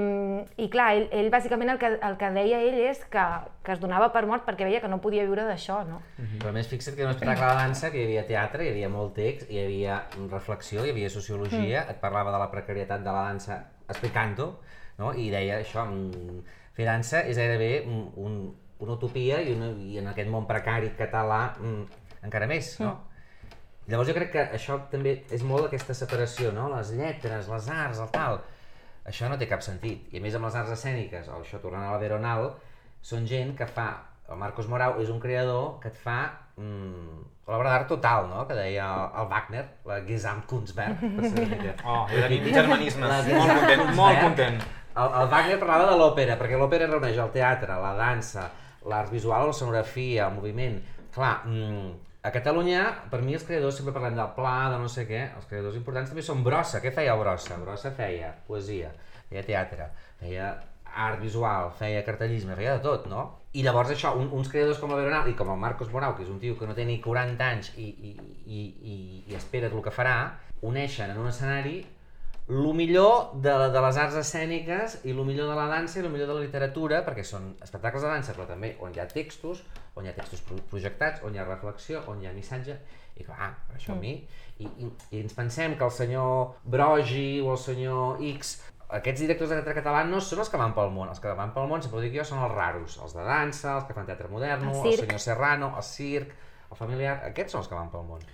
I 0.58 0.66
clar, 0.72 0.88
ell, 0.96 1.04
ell 1.14 1.28
bàsicament 1.30 1.70
el 1.70 1.78
que, 1.78 1.86
el 2.02 2.16
que 2.18 2.30
deia 2.34 2.58
ell 2.66 2.80
és 2.82 3.04
que, 3.10 3.26
que 3.62 3.74
es 3.76 3.82
donava 3.82 4.08
per 4.10 4.24
mort 4.26 4.42
perquè 4.42 4.66
veia 4.66 4.80
que 4.82 4.88
no 4.90 4.98
podia 5.04 5.22
viure 5.28 5.44
d'això, 5.46 5.76
no? 5.86 6.00
Però 6.18 6.50
a 6.50 6.54
més, 6.56 6.66
fixa't 6.66 6.96
que 6.96 7.04
en 7.04 7.12
un 7.12 7.14
espectacle 7.14 7.50
de 7.52 7.60
dansa 7.60 7.92
que 7.92 8.00
hi 8.00 8.08
havia 8.08 8.24
teatre, 8.26 8.66
hi 8.66 8.72
havia 8.72 8.88
molt 8.90 9.14
text, 9.14 9.46
hi 9.52 9.60
havia 9.62 10.00
reflexió, 10.32 10.82
hi 10.82 10.90
havia 10.90 11.10
sociologia, 11.14 11.84
et 11.92 12.00
parlava 12.02 12.34
de 12.34 12.40
la 12.42 12.48
precarietat 12.50 13.04
de 13.06 13.14
la 13.14 13.22
dansa 13.28 13.60
explicant-ho, 13.86 14.48
no? 14.98 15.12
i 15.14 15.28
deia 15.30 15.60
això, 15.62 15.86
mm, 15.86 16.42
fer 16.74 16.88
dansa 16.88 17.22
és 17.30 17.38
gairebé 17.38 17.84
un, 17.86 18.08
un, 18.18 18.40
una 18.82 18.96
utopia 18.98 19.38
i, 19.46 19.54
una, 19.54 19.70
i 19.78 20.02
en 20.02 20.10
aquest 20.10 20.30
món 20.32 20.48
precari 20.50 20.90
català 20.98 21.52
mm, 21.60 22.02
encara 22.26 22.50
més, 22.50 22.74
no? 22.82 22.96
Llavors 23.86 24.10
jo 24.10 24.14
crec 24.14 24.30
que 24.34 24.42
això 24.58 24.76
també 24.90 25.16
és 25.34 25.42
molt 25.46 25.66
aquesta 25.66 25.94
separació, 25.94 26.50
no? 26.54 26.68
Les 26.70 26.92
lletres, 26.98 27.48
les 27.50 27.70
arts, 27.70 28.02
el 28.02 28.10
tal. 28.14 28.38
Això 29.08 29.28
no 29.31 29.38
té 29.38 29.49
cap 29.50 29.62
sentit. 29.64 30.06
I 30.14 30.20
a 30.20 30.22
més 30.25 30.37
amb 30.38 30.46
les 30.46 30.56
arts 30.58 30.72
escèniques, 30.76 31.28
o 31.28 31.40
això 31.43 31.58
tornant 31.62 31.88
a 31.88 31.93
la 31.94 32.00
Veronal, 32.02 32.52
són 33.02 33.28
gent 33.28 33.56
que 33.58 33.69
fa... 33.69 33.90
El 34.32 34.38
Marcos 34.40 34.69
Morau 34.70 35.00
és 35.02 35.10
un 35.12 35.19
creador 35.20 35.75
que 35.82 35.90
et 35.90 35.96
fa 35.99 36.20
mm, 36.56 37.16
l'obra 37.50 37.72
d'art 37.72 37.88
total, 37.90 38.28
no? 38.31 38.44
Que 38.49 38.54
deia 38.56 38.87
el, 38.87 39.02
el 39.20 39.26
Wagner, 39.28 39.64
la 39.90 39.99
Gesamtkunstwerk. 40.06 41.02
Oh, 41.84 42.06
he 42.08 42.22
tenit 42.22 42.46
germanismes. 42.54 43.10
La 43.10 43.19
molt 43.26 43.52
content, 43.58 43.82
molt 43.99 44.22
content. 44.22 44.62
El, 44.93 45.19
el 45.20 45.28
Wagner 45.34 45.58
parlava 45.60 45.90
de 45.90 45.98
l'òpera, 46.00 46.38
perquè 46.40 46.60
l'òpera 46.60 46.88
reuneix 46.88 47.19
el 47.20 47.34
teatre, 47.34 47.76
la 47.82 47.93
dansa, 47.98 48.46
l'art 48.88 49.12
visual, 49.12 49.50
la 49.50 49.58
sonografia, 49.58 50.31
el 50.31 50.38
moviment. 50.38 50.78
Clar, 51.12 51.34
mm, 51.50 51.93
a 52.22 52.30
Catalunya, 52.30 52.82
per 53.10 53.19
mi 53.26 53.34
els 53.34 53.44
creadors 53.46 53.80
sempre 53.80 53.94
parlem 53.94 54.14
del 54.14 54.28
pla, 54.36 54.70
de 54.70 54.76
no 54.78 54.90
sé 54.90 55.02
què, 55.08 55.22
els 55.36 55.46
creadors 55.50 55.78
importants 55.78 56.12
també 56.12 56.22
són 56.22 56.44
Brossa. 56.46 56.78
Què 56.82 56.92
feia 56.94 57.16
Brossa? 57.19 57.56
Brossa 57.58 57.90
feia 57.96 58.28
poesia, 58.46 58.92
feia 59.30 59.42
teatre, 59.48 59.88
feia 60.20 60.52
art 60.92 61.19
visual, 61.24 61.72
feia 61.78 62.04
cartellisme, 62.06 62.54
feia 62.54 62.76
de 62.76 62.84
tot, 62.84 63.08
no? 63.10 63.24
I 63.58 63.64
llavors 63.66 63.90
això, 63.94 64.12
un, 64.20 64.28
uns 64.38 64.50
creadors 64.52 64.78
com 64.78 64.92
la 64.92 65.00
Veronal 65.00 65.32
i 65.32 65.34
com 65.36 65.50
el 65.50 65.58
Marcos 65.60 65.90
Morau, 65.90 66.14
que 66.16 66.22
és 66.22 66.30
un 66.30 66.38
tio 66.40 66.54
que 66.60 66.69
no 66.69 66.76
té 66.78 66.86
ni 66.86 67.00
40 67.02 67.48
anys 67.48 67.72
i, 67.74 67.88
i, 67.90 68.12
i, 68.46 68.62
i, 68.62 68.96
i 69.32 69.36
espera 69.36 69.72
el 69.72 69.82
que 69.82 69.94
farà, 69.94 70.16
uneixen 70.62 71.10
en 71.10 71.19
un 71.19 71.32
escenari 71.32 71.80
el 72.48 72.74
millor 72.74 73.30
de, 73.40 73.52
de 73.72 73.80
les 73.84 73.98
arts 74.02 74.16
escèniques 74.18 74.98
i 75.06 75.12
el 75.14 75.22
millor 75.24 75.48
de 75.52 75.54
la 75.56 75.68
dansa 75.70 76.00
i 76.00 76.02
el 76.02 76.10
millor 76.10 76.26
de 76.28 76.34
la 76.34 76.42
literatura, 76.44 77.02
perquè 77.06 77.22
són 77.24 77.52
espectacles 77.62 78.02
de 78.02 78.10
dansa, 78.10 78.34
però 78.36 78.48
també 78.50 78.74
on 78.82 78.92
hi 78.94 79.00
ha 79.00 79.06
textos, 79.08 79.62
on 79.94 80.04
hi 80.04 80.10
ha 80.10 80.16
textos 80.16 80.42
pro- 80.46 80.58
projectats, 80.72 81.22
on 81.22 81.34
hi 81.34 81.38
ha 81.40 81.46
reflexió, 81.46 82.02
on 82.10 82.20
hi 82.22 82.26
ha 82.28 82.34
missatge, 82.34 82.76
i 83.16 83.24
clar, 83.24 83.52
això 83.76 83.94
a 83.94 84.00
mi, 84.00 84.16
i, 84.58 84.66
i, 84.66 84.90
i 85.12 85.20
ens 85.22 85.34
pensem 85.36 85.76
que 85.78 85.84
el 85.86 85.94
senyor 85.94 86.54
Brogi 86.64 87.40
o 87.44 87.52
el 87.54 87.58
senyor 87.60 88.22
X, 88.34 88.54
aquests 88.92 89.22
directors 89.24 89.48
de 89.52 89.56
teatre 89.60 89.78
català 89.78 90.02
no 90.04 90.18
són 90.20 90.42
els 90.42 90.50
que 90.52 90.58
van 90.60 90.74
pel 90.76 90.90
món, 90.92 91.08
els 91.08 91.20
que 91.22 91.32
van 91.38 91.52
pel 91.54 91.68
món, 91.70 91.80
sempre 91.84 92.00
ho 92.00 92.04
dic 92.04 92.16
jo, 92.18 92.24
són 92.28 92.42
els 92.44 92.52
raros, 92.52 92.98
els 93.04 93.14
de 93.16 93.24
dansa, 93.24 93.76
els 93.78 93.86
que 93.88 93.94
fan 93.96 94.08
teatre 94.08 94.28
modern, 94.32 94.66
El 94.68 94.74
el, 94.82 94.98
senyor 95.06 95.22
Serrano, 95.22 95.72
el 95.78 95.86
circ, 95.86 96.34
el 96.72 96.78
familiar, 96.78 97.19
aquests 97.28 97.54
són 97.54 97.62
els 97.62 97.70
que 97.70 97.76
van 97.76 97.92
pel 97.92 98.08
món. 98.08 98.24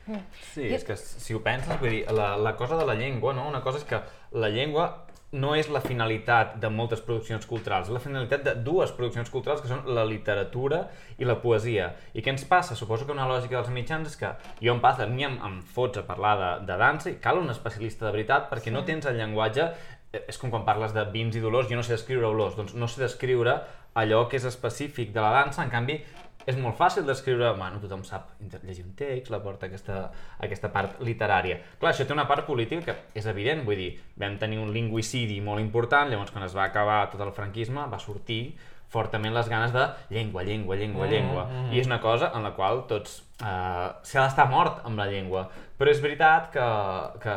Sí, 0.52 0.68
és 0.70 0.86
que 0.86 0.96
si 0.98 1.34
ho 1.34 1.42
penses, 1.44 1.78
vull 1.80 1.90
dir, 1.96 2.02
la, 2.14 2.32
la 2.38 2.54
cosa 2.56 2.78
de 2.78 2.86
la 2.86 2.94
llengua, 2.98 3.34
no? 3.34 3.48
Una 3.50 3.62
cosa 3.64 3.82
és 3.82 3.86
que 3.88 4.00
la 4.38 4.50
llengua 4.54 4.88
no 5.32 5.52
és 5.58 5.68
la 5.68 5.82
finalitat 5.84 6.54
de 6.62 6.70
moltes 6.72 7.02
produccions 7.04 7.44
culturals, 7.46 7.90
és 7.90 7.92
la 7.92 8.00
finalitat 8.00 8.46
de 8.46 8.54
dues 8.64 8.94
produccions 8.96 9.28
culturals 9.28 9.60
que 9.60 9.68
són 9.68 9.82
la 9.92 10.06
literatura 10.08 10.86
i 11.20 11.28
la 11.28 11.36
poesia. 11.42 11.90
I 12.16 12.24
què 12.24 12.32
ens 12.32 12.46
passa? 12.48 12.76
Suposo 12.78 13.04
que 13.04 13.12
una 13.12 13.28
lògica 13.28 13.58
dels 13.58 13.68
mitjans 13.74 14.08
és 14.08 14.16
que 14.16 14.30
jo 14.62 14.72
em 14.72 14.80
passa, 14.80 15.04
a 15.04 15.12
mi 15.12 15.26
em, 15.28 15.36
em 15.44 15.58
fots 15.74 16.00
a 16.00 16.06
parlar 16.08 16.34
de, 16.40 16.50
de 16.70 16.78
dansa 16.80 17.12
i 17.12 17.18
cal 17.20 17.42
un 17.42 17.52
especialista 17.52 18.06
de 18.06 18.14
veritat 18.14 18.48
perquè 18.48 18.72
no 18.72 18.86
tens 18.88 19.10
el 19.10 19.20
llenguatge 19.20 19.66
eh, 19.68 20.22
és 20.24 20.40
com 20.40 20.54
quan 20.54 20.64
parles 20.64 20.96
de 20.96 21.04
vins 21.12 21.36
i 21.36 21.44
dolors, 21.44 21.68
jo 21.68 21.76
no 21.76 21.84
sé 21.84 21.98
descriure 21.98 22.30
olors, 22.30 22.56
doncs 22.56 22.72
no 22.72 22.88
sé 22.88 23.04
descriure 23.04 23.58
allò 23.98 24.24
que 24.30 24.40
és 24.40 24.48
específic 24.48 25.12
de 25.12 25.20
la 25.20 25.34
dansa, 25.42 25.60
en 25.66 25.74
canvi 25.74 26.00
és 26.48 26.56
molt 26.56 26.78
fàcil 26.78 27.04
d'escriure, 27.04 27.50
bueno, 27.58 27.80
tothom 27.82 28.04
sap 28.08 28.30
llegir 28.62 28.86
un 28.86 28.94
text, 28.96 29.28
la 29.34 29.42
porta 29.44 29.68
aquesta, 29.68 30.00
aquesta 30.44 30.70
part 30.72 31.02
literària. 31.04 31.58
Clar, 31.80 31.92
això 31.92 32.06
té 32.08 32.16
una 32.16 32.28
part 32.30 32.46
política 32.48 32.86
que 32.86 33.20
és 33.20 33.28
evident, 33.28 33.66
vull 33.68 33.76
dir, 33.80 33.90
vam 34.20 34.38
tenir 34.40 34.62
un 34.62 34.72
lingüicidi 34.72 35.42
molt 35.44 35.60
important, 35.60 36.08
llavors 36.08 36.32
quan 36.32 36.46
es 36.48 36.56
va 36.56 36.64
acabar 36.70 37.04
tot 37.12 37.24
el 37.26 37.34
franquisme 37.36 37.84
va 37.92 38.00
sortir 38.00 38.42
fortament 38.88 39.34
les 39.36 39.48
ganes 39.52 39.72
de 39.74 39.84
llengua, 40.08 40.42
llengua, 40.48 40.76
llengua, 40.76 41.06
llengua. 41.06 41.42
I 41.72 41.80
és 41.82 41.88
una 41.90 42.00
cosa 42.00 42.30
en 42.34 42.46
la 42.46 42.54
qual 42.56 42.86
tots 42.88 43.18
eh, 43.42 43.88
s'ha 44.00 44.22
d'estar 44.22 44.48
mort 44.48 44.80
amb 44.88 44.96
la 44.96 45.08
llengua. 45.10 45.44
Però 45.78 45.92
és 45.92 46.00
veritat 46.02 46.48
que, 46.54 46.68
que, 47.22 47.34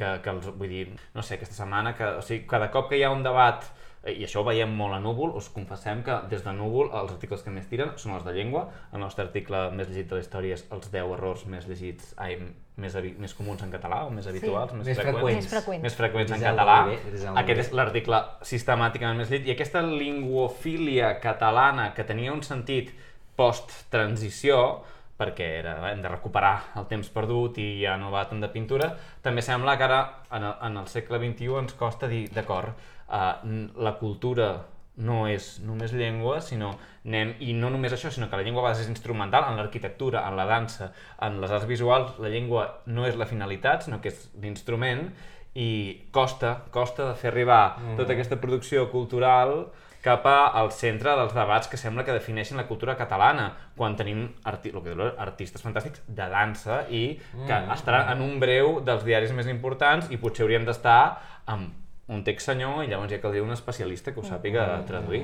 que, 0.00 0.10
que 0.24 0.34
els, 0.34 0.50
vull 0.58 0.74
dir, 0.74 0.88
no 1.14 1.22
sé, 1.22 1.38
aquesta 1.38 1.54
setmana, 1.60 1.94
que, 1.94 2.10
o 2.18 2.26
sigui, 2.26 2.42
cada 2.50 2.72
cop 2.74 2.90
que 2.90 2.98
hi 2.98 3.06
ha 3.06 3.14
un 3.14 3.22
debat 3.22 3.70
i 4.10 4.24
això 4.26 4.40
ho 4.40 4.46
veiem 4.46 4.72
molt 4.74 4.96
a 4.96 4.98
Núvol, 4.98 5.30
us 5.38 5.46
confessem 5.54 6.00
que 6.02 6.16
des 6.30 6.42
de 6.42 6.52
Núvol 6.56 6.88
els 6.90 7.12
articles 7.14 7.44
que 7.44 7.52
més 7.54 7.68
tiren 7.70 7.92
són 8.02 8.16
els 8.16 8.24
de 8.26 8.32
llengua. 8.34 8.64
El 8.90 8.98
nostre 9.04 9.28
article 9.28 9.68
més 9.76 9.86
llegit 9.90 10.08
de 10.10 10.18
la 10.18 10.24
història 10.24 10.56
és 10.58 10.64
els 10.74 10.90
10 10.90 11.14
errors 11.14 11.44
més 11.46 11.68
llegits, 11.70 12.08
ai, 12.18 12.34
més, 12.82 12.96
més 13.22 13.34
comuns 13.38 13.62
en 13.62 13.70
català 13.70 14.02
o 14.08 14.10
més 14.10 14.26
habituals, 14.26 14.74
més, 14.74 14.88
Més 14.90 14.98
freqüents, 14.98 15.12
freqüents. 15.14 15.44
Més 15.46 15.52
freqüents. 15.54 15.82
més 15.86 15.98
freqüents 16.00 16.34
en 16.34 16.42
català. 16.48 16.78
Griselda 16.88 17.44
Aquest 17.44 17.62
és 17.62 17.70
l'article 17.78 18.22
sistemàticament 18.50 19.22
més 19.22 19.30
llegit. 19.30 19.46
I 19.46 19.54
aquesta 19.54 19.84
linguofília 19.86 21.14
catalana 21.22 21.92
que 21.94 22.02
tenia 22.08 22.34
un 22.34 22.42
sentit 22.42 22.90
post-transició, 23.38 24.82
perquè 25.22 25.46
era, 25.60 25.76
hem 25.92 26.02
de 26.02 26.10
recuperar 26.10 26.72
el 26.80 26.88
temps 26.90 27.06
perdut 27.14 27.58
i 27.62 27.68
ja 27.84 27.94
no 28.00 28.10
va 28.10 28.24
tant 28.26 28.40
de 28.42 28.50
pintura, 28.50 28.88
també 29.22 29.44
sembla 29.44 29.76
que 29.78 29.86
ara, 29.86 30.00
en 30.34 30.48
el, 30.48 30.56
en 30.66 30.80
el 30.82 30.88
segle 30.90 31.20
XXI, 31.22 31.52
ens 31.60 31.76
costa 31.78 32.10
dir, 32.10 32.24
d'acord, 32.34 32.74
uh, 33.12 33.36
la 33.76 33.92
cultura 34.00 34.62
no 34.96 35.26
és 35.28 35.58
només 35.64 35.92
llengua, 35.96 36.40
sinó 36.44 36.74
anem, 37.06 37.34
i 37.40 37.54
no 37.56 37.70
només 37.72 37.92
això, 37.96 38.10
sinó 38.12 38.28
que 38.28 38.36
la 38.36 38.42
llengua 38.44 38.60
a 38.60 38.66
vegades 38.66 38.84
és 38.84 38.90
instrumental 38.92 39.46
en 39.48 39.56
l'arquitectura, 39.56 40.26
en 40.28 40.36
la 40.36 40.44
dansa, 40.46 40.90
en 41.20 41.40
les 41.40 41.50
arts 41.50 41.66
visuals, 41.66 42.18
la 42.20 42.28
llengua 42.28 42.66
no 42.86 43.06
és 43.08 43.16
la 43.16 43.26
finalitat, 43.26 43.82
sinó 43.86 44.00
que 44.04 44.12
és 44.12 44.26
l'instrument, 44.42 45.08
i 45.54 46.02
costa, 46.12 46.62
costa 46.72 47.08
de 47.10 47.14
fer 47.14 47.30
arribar 47.32 47.76
Mm. 47.78 47.96
tota 47.96 48.12
aquesta 48.14 48.36
producció 48.40 48.90
cultural 48.90 49.66
cap 50.02 50.24
al 50.26 50.72
centre 50.72 51.10
dels 51.14 51.32
debats 51.34 51.68
que 51.68 51.76
sembla 51.76 52.04
que 52.04 52.12
defineixen 52.12 52.56
la 52.56 52.66
cultura 52.66 52.96
catalana, 52.96 53.52
quan 53.76 53.94
tenim 53.96 54.28
arti 54.44 54.72
que 54.72 55.12
artistes 55.18 55.62
fantàstics 55.62 56.02
de 56.08 56.28
dansa 56.28 56.86
i 56.90 57.18
que 57.46 57.52
Mm. 57.60 57.70
estaran 57.72 58.08
en 58.16 58.22
un 58.22 58.40
breu 58.40 58.80
dels 58.84 59.04
diaris 59.04 59.32
més 59.32 59.46
importants 59.46 60.10
i 60.10 60.16
potser 60.16 60.42
haurien 60.44 60.64
d'estar 60.64 61.20
amb 61.46 61.70
un 62.08 62.24
text 62.26 62.48
senyor 62.50 62.82
i 62.82 62.88
llavors 62.90 63.12
ja 63.12 63.20
caldria 63.22 63.44
un 63.44 63.52
especialista 63.54 64.10
que 64.12 64.18
ho 64.20 64.24
sàpiga 64.26 64.64
traduir. 64.88 65.22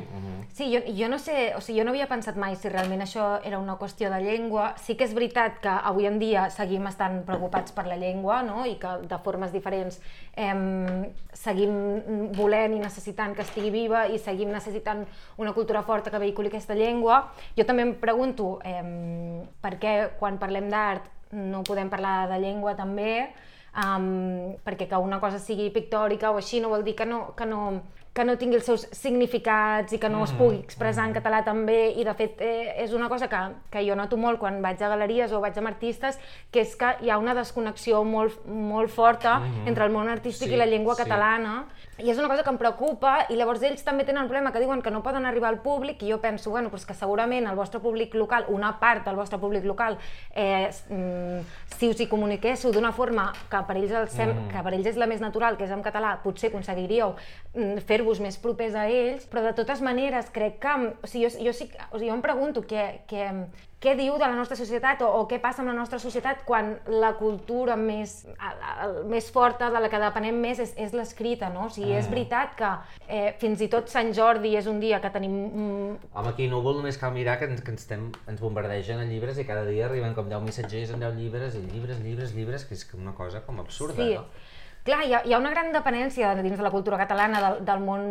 Sí, 0.55 0.69
jo, 0.71 0.81
jo 0.95 1.09
no 1.11 1.19
sé, 1.19 1.53
o 1.57 1.61
sigui, 1.61 1.81
jo 1.81 1.85
no 1.85 1.91
havia 1.91 2.07
pensat 2.07 2.39
mai 2.39 2.55
si 2.57 2.71
realment 2.71 3.03
això 3.03 3.27
era 3.45 3.59
una 3.59 3.75
qüestió 3.81 4.13
de 4.13 4.21
llengua. 4.23 4.71
Sí 4.79 4.95
que 4.95 5.05
és 5.09 5.15
veritat 5.17 5.59
que 5.65 5.75
avui 5.91 6.07
en 6.07 6.21
dia 6.23 6.47
seguim 6.55 6.87
estant 6.87 7.25
preocupats 7.27 7.75
per 7.75 7.89
la 7.91 7.99
llengua, 7.99 8.45
no?, 8.47 8.63
i 8.65 8.77
que 8.79 8.95
de 9.11 9.19
formes 9.27 9.53
diferents 9.53 9.99
em, 10.37 11.11
seguim 11.35 12.31
volent 12.39 12.79
i 12.79 12.81
necessitant 12.85 13.35
que 13.35 13.43
estigui 13.43 13.75
viva 13.75 14.07
i 14.07 14.23
seguim 14.23 14.55
necessitant 14.55 15.05
una 15.37 15.53
cultura 15.53 15.83
forta 15.83 16.15
que 16.15 16.23
vehiculi 16.23 16.49
aquesta 16.53 16.79
llengua. 16.79 17.25
Jo 17.59 17.67
també 17.67 17.89
em 17.89 17.95
pregunto 17.99 18.61
em, 18.63 19.43
per 19.61 19.77
què 19.83 19.99
quan 20.19 20.39
parlem 20.39 20.71
d'art 20.71 21.11
no 21.35 21.67
podem 21.67 21.91
parlar 21.91 22.29
de 22.31 22.39
llengua 22.41 22.73
també, 22.79 23.29
um, 23.79 24.57
perquè 24.65 24.89
que 24.91 24.99
una 24.99 25.21
cosa 25.23 25.39
sigui 25.43 25.71
pictòrica 25.75 26.33
o 26.33 26.41
així 26.41 26.61
no 26.61 26.73
vol 26.73 26.85
dir 26.87 26.97
que 26.99 27.07
no, 27.07 27.35
que 27.39 27.47
no, 27.47 27.63
que 28.15 28.25
no 28.25 28.37
tingui 28.39 28.59
els 28.59 28.67
seus 28.67 28.87
significats 28.93 29.93
i 29.95 29.99
que 30.03 30.09
no 30.11 30.25
es 30.25 30.33
pugui 30.35 30.59
expressar 30.59 31.07
en 31.07 31.15
català 31.15 31.43
també. 31.47 31.95
I 31.99 32.05
de 32.07 32.15
fet 32.19 32.41
eh, 32.43 32.75
és 32.85 32.93
una 32.97 33.09
cosa 33.09 33.29
que, 33.31 33.43
que 33.71 33.85
jo 33.87 33.97
noto 33.99 34.17
molt 34.17 34.41
quan 34.43 34.61
vaig 34.63 34.83
a 34.83 34.91
galeries 34.91 35.33
o 35.33 35.43
vaig 35.45 35.59
amb 35.59 35.71
artistes 35.71 36.19
que 36.51 36.65
és 36.65 36.75
que 36.79 36.95
hi 37.03 37.11
ha 37.11 37.19
una 37.19 37.35
desconnexió 37.39 38.03
molt, 38.05 38.45
molt 38.47 38.91
forta 38.91 39.39
entre 39.67 39.87
el 39.87 39.95
món 39.95 40.09
artístic 40.09 40.49
Sí, 40.49 40.55
i 40.55 40.59
la 40.59 40.67
llengua 40.67 40.95
sí. 40.95 41.03
catalana. 41.03 41.67
I 41.99 42.13
és 42.13 42.19
una 42.19 42.29
cosa 42.31 42.45
que 42.47 42.51
em 42.53 42.59
preocupa 42.61 43.15
i 43.29 43.35
llavors 43.35 43.63
ells 43.67 43.83
també 43.83 44.05
tenen 44.07 44.23
un 44.23 44.29
problema 44.31 44.53
que 44.55 44.61
diuen 44.63 44.83
que 44.83 44.91
no 44.95 45.03
poden 45.03 45.27
arribar 45.27 45.49
al 45.51 45.59
públic 45.65 46.03
i 46.07 46.13
jo 46.13 46.21
penso, 46.23 46.51
bueno, 46.51 46.71
doncs 46.71 46.87
que 46.87 46.95
segurament 46.95 47.49
el 47.51 47.57
vostre 47.59 47.81
públic 47.83 48.15
local, 48.15 48.47
una 48.55 48.71
part 48.79 49.05
del 49.09 49.17
vostre 49.19 49.41
públic 49.43 49.65
local 49.67 49.99
eh, 50.31 50.71
mm, 50.71 51.41
si 51.75 51.91
us 51.91 51.99
hi 51.99 52.07
comuniquéssiu 52.07 52.71
d'una 52.71 52.93
forma 52.95 53.33
que 53.51 53.63
per, 53.67 53.77
ells 53.81 53.97
el 53.99 54.07
sem 54.15 54.31
que 54.53 54.63
per 54.63 54.75
ells 54.77 54.93
és 54.93 55.01
la 55.01 55.09
més 55.11 55.21
natural, 55.21 55.59
que 55.59 55.67
és 55.67 55.75
en 55.75 55.83
català, 55.83 56.15
potser 56.23 56.53
aconseguiríeu 56.53 57.17
mm, 57.55 57.83
fer-vos 57.99 58.21
més 58.23 58.39
propers 58.39 58.77
a 58.79 58.87
ells, 58.91 59.27
però 59.31 59.43
de 59.49 59.55
totes 59.59 59.83
maneres 59.83 60.31
crec 60.35 60.61
que, 60.63 60.75
o 61.03 61.09
sigui, 61.09 61.27
jo, 61.27 61.49
jo, 61.49 61.55
sí, 61.57 61.71
o 61.91 61.99
sigui, 61.99 62.11
jo 62.11 62.15
em 62.15 62.23
pregunto 62.23 62.63
què, 62.69 62.85
què, 63.11 63.27
què 63.83 63.95
diu 63.99 64.17
de 64.19 64.27
la 64.27 64.35
nostra 64.35 64.57
societat 64.59 65.03
o, 65.07 65.09
o 65.21 65.25
què 65.31 65.39
passa 65.43 65.63
amb 65.63 65.71
la 65.71 65.77
nostra 65.77 65.99
societat 66.03 66.45
quan 66.47 66.77
la 66.91 67.13
cultura 67.19 67.77
més, 67.79 68.21
el, 68.31 68.63
el, 68.85 68.97
més 69.11 69.31
forta 69.35 69.71
de 69.75 69.83
la 69.83 69.91
que 69.91 70.01
depenem 70.03 70.39
més 70.43 70.63
és, 70.63 70.75
és 70.79 70.95
l'escrita, 70.95 71.51
no? 71.55 71.67
O 71.67 71.73
sigui, 71.75 71.95
és 71.99 72.11
veritat 72.11 72.55
que 72.59 72.73
eh, 73.07 73.33
fins 73.43 73.63
i 73.63 73.71
tot 73.73 73.91
Sant 73.91 74.13
Jordi 74.15 74.55
és 74.59 74.71
un 74.71 74.83
dia 74.83 75.03
que 75.03 75.11
tenim... 75.15 75.39
Mm, 75.47 76.13
Home, 76.13 76.35
aquí 76.35 76.47
a 76.47 76.53
Núvol 76.55 76.79
només 76.81 76.99
cal 77.01 77.15
mirar 77.15 77.39
que 77.41 77.51
ens, 77.51 77.63
que 77.63 77.75
ens, 77.75 77.87
estem, 77.87 78.11
ens 78.31 78.43
bombardegen 78.43 79.03
en 79.03 79.11
llibres 79.11 79.39
i 79.39 79.47
cada 79.49 79.67
dia 79.67 79.87
arriben 79.89 80.15
com 80.19 80.31
10 80.31 80.47
missatgers 80.47 80.95
en 80.95 81.03
10 81.07 81.19
llibres 81.19 81.59
i 81.59 81.65
llibres, 81.67 82.03
llibres, 82.05 82.35
llibres, 82.35 82.67
que 82.69 82.79
és 82.79 82.87
una 82.99 83.15
cosa 83.19 83.43
com 83.47 83.63
absurda, 83.63 84.03
sí. 84.03 84.15
no? 84.19 84.57
Clar, 84.85 85.01
hi 85.05 85.15
ha, 85.15 85.23
hi 85.27 85.35
ha 85.35 85.41
una 85.41 85.51
gran 85.51 85.73
dependència 85.75 86.35
dins 86.39 86.57
de 86.57 86.65
la 86.65 86.71
cultura 86.73 86.99
catalana 87.01 87.41
del, 87.45 87.59
del 87.67 87.83
món 87.85 88.05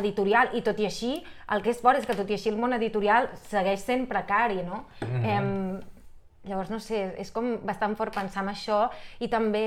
editorial 0.00 0.50
i 0.58 0.62
tot 0.66 0.80
i 0.80 0.88
així, 0.88 1.12
el 1.54 1.62
que 1.64 1.72
és 1.72 1.80
fort 1.84 2.00
és 2.00 2.08
que 2.08 2.16
tot 2.18 2.28
i 2.28 2.36
així 2.36 2.50
el 2.52 2.58
món 2.60 2.76
editorial 2.76 3.30
segueix 3.48 3.84
sent 3.84 4.08
precari, 4.10 4.62
no? 4.66 4.84
Mhm. 5.04 5.24
em, 5.24 5.80
llavors, 6.48 6.70
no 6.70 6.78
sé, 6.80 7.14
és 7.20 7.30
com 7.32 7.58
bastant 7.66 7.94
fort 7.96 8.14
pensar 8.14 8.42
en 8.42 8.52
això 8.54 8.88
i 9.20 9.28
també 9.28 9.64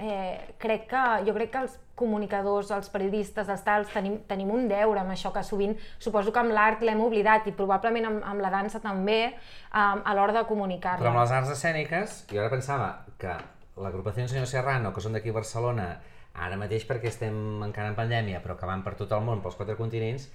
eh, 0.00 0.54
crec 0.58 0.88
que, 0.90 1.04
jo 1.26 1.34
crec 1.36 1.52
que 1.52 1.62
els 1.64 1.78
comunicadors, 2.00 2.70
els 2.72 2.88
periodistes, 2.92 3.48
els 3.52 3.62
tals, 3.66 3.90
tenim, 3.92 4.18
tenim 4.28 4.50
un 4.54 4.66
deure 4.70 5.02
amb 5.02 5.12
això 5.12 5.32
que 5.34 5.42
sovint, 5.44 5.76
suposo 6.00 6.32
que 6.32 6.40
amb 6.40 6.54
l'art 6.56 6.82
l'hem 6.86 7.02
oblidat 7.04 7.46
i 7.50 7.54
probablement 7.56 8.08
amb, 8.08 8.26
amb 8.32 8.40
la 8.40 8.52
dansa 8.54 8.80
també, 8.80 9.34
um, 9.68 10.00
a 10.00 10.16
l'hora 10.16 10.38
de 10.38 10.44
comunicar-la. 10.48 11.02
Però 11.04 11.12
amb 11.12 11.20
les 11.20 11.34
arts 11.36 11.52
escèniques, 11.56 12.22
jo 12.32 12.40
ara 12.40 12.52
pensava 12.52 12.92
que 13.20 13.36
l'agrupació 13.76 14.26
Senyor 14.28 14.46
Serrano, 14.50 14.92
que 14.94 15.00
són 15.04 15.12
d'aquí 15.14 15.30
a 15.30 15.36
Barcelona, 15.36 15.88
ara 16.34 16.56
mateix 16.56 16.84
perquè 16.86 17.08
estem 17.10 17.62
encara 17.66 17.88
en 17.90 17.96
pandèmia, 17.98 18.42
però 18.42 18.56
que 18.58 18.66
van 18.66 18.82
per 18.82 18.94
tot 18.98 19.12
el 19.12 19.22
món, 19.26 19.42
pels 19.42 19.56
quatre 19.58 19.76
continents, 19.78 20.28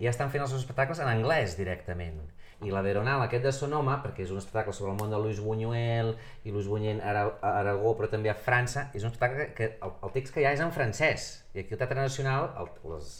ja 0.00 0.10
estan 0.10 0.30
fent 0.30 0.42
els 0.42 0.50
seus 0.50 0.62
espectacles 0.64 0.98
en 1.00 1.08
anglès 1.08 1.56
directament. 1.58 2.20
I 2.62 2.70
la 2.70 2.80
Veronal, 2.82 3.20
aquest 3.24 3.42
de 3.42 3.50
Sonoma, 3.52 3.96
perquè 4.04 4.22
és 4.22 4.30
un 4.30 4.38
espectacle 4.38 4.72
sobre 4.72 4.92
el 4.92 4.98
món 5.00 5.10
de 5.10 5.18
Luis 5.18 5.40
Buñuel 5.42 6.12
i 6.44 6.52
Luis 6.54 6.68
Buñuel 6.70 7.00
a 7.02 7.10
Ara- 7.10 7.34
a 7.42 7.50
Aragó, 7.58 7.96
però 7.98 8.08
també 8.10 8.30
a 8.30 8.36
França, 8.38 8.88
és 8.94 9.02
un 9.02 9.10
espectacle 9.10 9.48
que 9.54 9.78
el, 9.82 9.92
el 10.02 10.12
text 10.14 10.32
que 10.34 10.40
hi 10.42 10.46
ha 10.46 10.52
és 10.54 10.62
en 10.62 10.70
francès. 10.70 11.44
I 11.54 11.64
aquí 11.64 11.74
al 11.74 11.80
Teatre 11.82 11.98
Nacional, 12.00 12.52
el, 12.62 12.70
les 12.92 13.10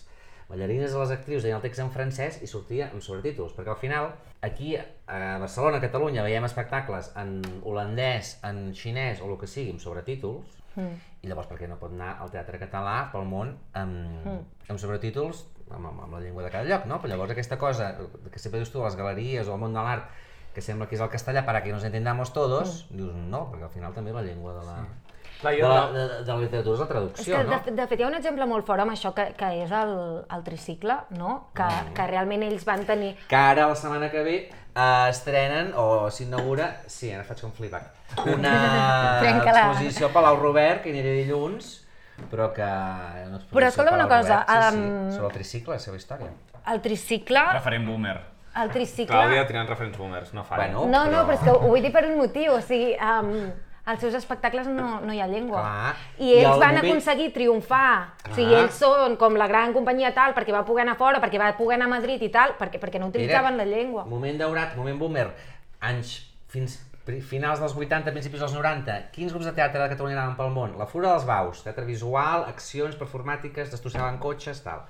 ballarines 0.49 0.95
i 0.95 0.99
les 1.01 1.11
actrius 1.11 1.43
deien 1.43 1.57
el 1.59 1.63
text 1.65 1.81
en 1.83 1.91
francès 1.91 2.39
i 2.43 2.47
sortia 2.47 2.91
amb 2.93 3.03
sobretítols, 3.03 3.55
perquè 3.57 3.75
al 3.75 3.81
final, 3.83 4.13
aquí 4.47 4.77
a 5.13 5.39
Barcelona, 5.39 5.79
a 5.79 5.85
Catalunya, 5.85 6.25
veiem 6.25 6.47
espectacles 6.49 7.13
en 7.21 7.41
holandès, 7.69 8.39
en 8.49 8.71
xinès 8.77 9.21
o 9.21 9.29
el 9.29 9.39
que 9.41 9.51
sigui, 9.51 9.75
amb 9.75 9.83
sobretítols, 9.83 10.59
mm. 10.75 10.95
i 11.23 11.31
llavors 11.31 11.51
per 11.51 11.59
què 11.61 11.69
no 11.69 11.79
pot 11.81 11.93
anar 11.93 12.17
al 12.23 12.33
teatre 12.33 12.61
català 12.63 12.97
pel 13.13 13.29
món 13.29 13.55
amb, 13.79 13.99
mm. 14.25 14.41
amb 14.73 14.81
sobretítols 14.81 15.45
amb, 15.73 15.87
amb, 15.87 16.03
amb 16.07 16.17
la 16.17 16.21
llengua 16.25 16.45
de 16.47 16.51
cada 16.53 16.69
lloc, 16.69 16.89
no? 16.89 16.99
Però 17.01 17.13
llavors 17.13 17.33
aquesta 17.35 17.59
cosa 17.61 17.95
que 18.31 18.41
sempre 18.41 18.61
dius 18.61 18.73
tu 18.73 18.83
a 18.83 18.89
les 18.89 18.99
galeries 18.99 19.49
o 19.49 19.55
al 19.55 19.63
món 19.63 19.77
de 19.77 19.85
l'art, 19.85 20.11
que 20.53 20.65
sembla 20.65 20.89
que 20.89 20.99
és 20.99 21.05
el 21.05 21.09
castellà 21.13 21.47
para 21.47 21.63
que 21.65 21.73
nos 21.73 21.85
entendamos 21.85 22.33
todos, 22.33 22.83
mm. 22.91 22.97
dius 22.97 23.17
no, 23.17 23.47
perquè 23.53 23.69
al 23.69 23.75
final 23.77 23.97
també 23.97 24.13
la 24.13 24.25
llengua 24.25 24.57
de 24.59 24.67
la, 24.69 24.79
Clar, 25.43 25.57
de, 25.57 25.63
la, 25.63 25.87
de, 25.91 26.03
de 26.23 26.31
la 26.31 26.39
literatura 26.39 26.75
és 26.77 26.81
la 26.81 26.85
És 26.85 26.91
traducció, 26.93 27.35
que, 27.35 27.45
no? 27.49 27.57
de, 27.67 27.73
de 27.81 27.87
fet, 27.91 27.99
hi 27.99 28.05
ha 28.05 28.11
un 28.13 28.15
exemple 28.15 28.47
molt 28.47 28.67
fort 28.69 28.85
amb 28.85 28.95
això, 28.95 29.11
que, 29.17 29.25
que 29.39 29.49
és 29.65 29.73
el, 29.75 29.95
el 30.37 30.45
tricicle, 30.47 30.99
no? 31.19 31.33
Que, 31.57 31.67
que 31.97 32.07
realment 32.13 32.45
ells 32.47 32.67
van 32.69 32.85
tenir... 32.87 33.17
que 33.27 33.41
ara 33.41 33.67
la 33.73 33.79
setmana 33.79 34.13
que 34.13 34.23
ve 34.23 34.37
eh, 34.75 35.07
estrenen 35.11 35.73
o 35.77 36.11
s'inaugura, 36.11 36.71
sí, 36.87 37.11
ara 37.13 37.25
faig 37.25 37.41
com 37.45 37.53
flipback, 37.53 37.91
una 38.35 39.21
exposició 39.31 40.07
al 40.09 40.13
Palau 40.13 40.37
Robert, 40.41 40.83
que 40.85 40.91
aniré 40.95 41.15
dilluns, 41.23 41.79
però 42.31 42.51
que... 42.55 42.63
Una 42.63 43.39
exposició 43.41 43.57
Però 43.59 43.69
escolta 43.69 43.95
al 43.95 43.99
una 44.01 44.09
cosa, 44.09 44.45
Robert, 44.47 44.73
sí, 44.73 44.79
um, 44.79 44.85
sí, 45.11 45.17
sobre 45.17 45.27
el 45.27 45.33
tricicle, 45.39 45.75
la 45.75 45.81
seva 45.81 45.97
història. 45.97 46.31
El 46.73 46.81
tricicle... 46.85 47.43
Referent 47.57 47.87
boomer. 47.89 48.17
El 48.63 48.71
tricicle... 48.71 49.17
Clàudia 49.17 49.47
tirant 49.49 49.69
referents 49.71 49.97
boomers, 49.99 50.33
no 50.37 50.45
falla. 50.45 50.67
Bueno, 50.75 50.87
No, 50.93 51.07
no, 51.11 51.23
però- 51.25 51.27
però 51.27 51.39
és 51.39 51.45
que 51.47 51.51
ho 51.57 51.69
vull 51.73 51.83
dir 51.83 51.93
per 51.95 52.05
un 52.11 52.19
motiu, 52.21 52.53
o 52.59 52.61
sigui, 52.61 52.93
um, 53.01 53.51
als 53.85 54.01
seus 54.01 54.15
espectacles 54.15 54.69
no, 54.71 55.01
no 55.01 55.13
hi 55.13 55.19
ha 55.21 55.27
llengua. 55.27 55.61
Clar. 55.61 55.97
I 56.19 56.29
I 56.29 56.35
ells 56.39 56.53
al 56.53 56.61
van 56.61 56.75
moment- 56.77 56.93
aconseguir 56.93 57.33
triomfar. 57.35 58.15
O 58.31 58.35
sigui, 58.35 58.55
ells 58.55 58.75
són 58.79 59.17
com 59.19 59.35
la 59.35 59.49
gran 59.51 59.73
companyia 59.75 60.13
tal, 60.15 60.35
perquè 60.37 60.53
va 60.55 60.65
poder 60.65 60.83
anar 60.87 60.97
fora, 61.01 61.21
perquè 61.21 61.39
va 61.41 61.51
poder 61.57 61.77
anar 61.81 61.87
a 61.91 61.95
Madrid 61.97 62.23
i 62.23 62.29
tal, 62.31 62.55
perquè, 62.61 62.79
perquè 62.79 63.01
no 63.03 63.09
utilitzaven 63.11 63.57
la 63.59 63.65
llengua. 63.67 64.05
Moment 64.07 64.39
daurat, 64.39 64.77
moment 64.77 64.99
boomer, 65.01 65.29
anys 65.81 66.21
fins 66.53 66.79
finals 67.27 67.59
dels 67.59 67.75
80, 67.75 68.13
principis 68.15 68.39
dels 68.39 68.53
90, 68.55 69.11
quins 69.11 69.33
grups 69.35 69.49
de 69.49 69.53
teatre 69.57 69.83
de 69.83 69.89
Catalunya 69.91 70.15
anaven 70.21 70.37
pel 70.39 70.53
món? 70.55 70.77
La 70.79 70.87
Fura 70.87 71.09
dels 71.17 71.25
Baus, 71.27 71.65
teatre 71.65 71.83
visual, 71.85 72.45
accions 72.47 72.95
performàtiques, 72.95 73.73
destrossaven 73.75 74.21
cotxes, 74.23 74.61
tal. 74.63 74.85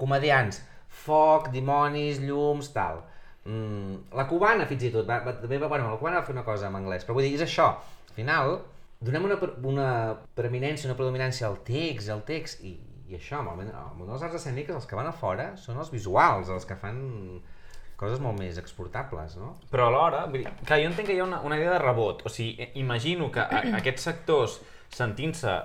Comedians, 0.00 0.62
foc, 1.04 1.50
dimonis, 1.52 2.22
llums, 2.24 2.72
tal. 2.72 3.02
Mm, 3.44 4.08
la 4.16 4.24
cubana, 4.28 4.64
fins 4.68 4.82
i 4.88 4.90
tot, 4.94 5.04
va, 5.08 5.20
va, 5.24 5.34
també 5.40 5.58
va, 5.60 5.68
bueno, 5.68 5.90
la 5.90 5.96
cubana 6.00 6.20
va 6.20 6.24
fer 6.26 6.34
una 6.34 6.44
cosa 6.44 6.68
en 6.68 6.76
anglès, 6.80 7.04
però 7.04 7.12
vull 7.16 7.24
dir, 7.28 7.34
és 7.36 7.44
això, 7.44 7.68
final, 8.18 8.58
donem 9.00 9.24
una, 9.30 9.38
una 9.70 9.88
preeminència, 10.38 10.90
una 10.90 10.98
predominància 10.98 11.46
al 11.48 11.60
text, 11.66 12.10
al 12.12 12.24
text, 12.28 12.64
i, 12.66 12.74
i 13.08 13.16
això, 13.16 13.38
amb 13.40 13.54
el, 13.54 13.62
món- 13.62 13.70
el 13.72 13.94
món 14.02 14.10
arts 14.18 14.36
escèniques, 14.40 14.74
els 14.76 14.88
que 14.90 14.98
van 14.98 15.08
a 15.08 15.14
fora 15.16 15.52
són 15.56 15.78
els 15.80 15.92
visuals, 15.94 16.50
els 16.52 16.66
que 16.68 16.76
fan 16.76 16.98
coses 17.98 18.20
molt 18.22 18.38
més 18.38 18.58
exportables, 18.60 19.32
no? 19.40 19.54
Però 19.72 19.88
alhora, 19.88 20.26
vull 20.30 20.44
dir, 20.44 20.52
que 20.68 20.76
jo 20.78 20.90
entenc 20.90 21.08
que 21.08 21.16
hi 21.16 21.22
ha 21.22 21.24
una, 21.26 21.40
una 21.46 21.56
idea 21.58 21.72
de 21.74 21.80
rebot. 21.82 22.20
O 22.26 22.30
sigui, 22.30 22.68
imagino 22.78 23.30
que 23.34 23.40
a, 23.42 23.62
aquests 23.80 24.06
sectors, 24.10 24.60
sentint-se 24.94 25.56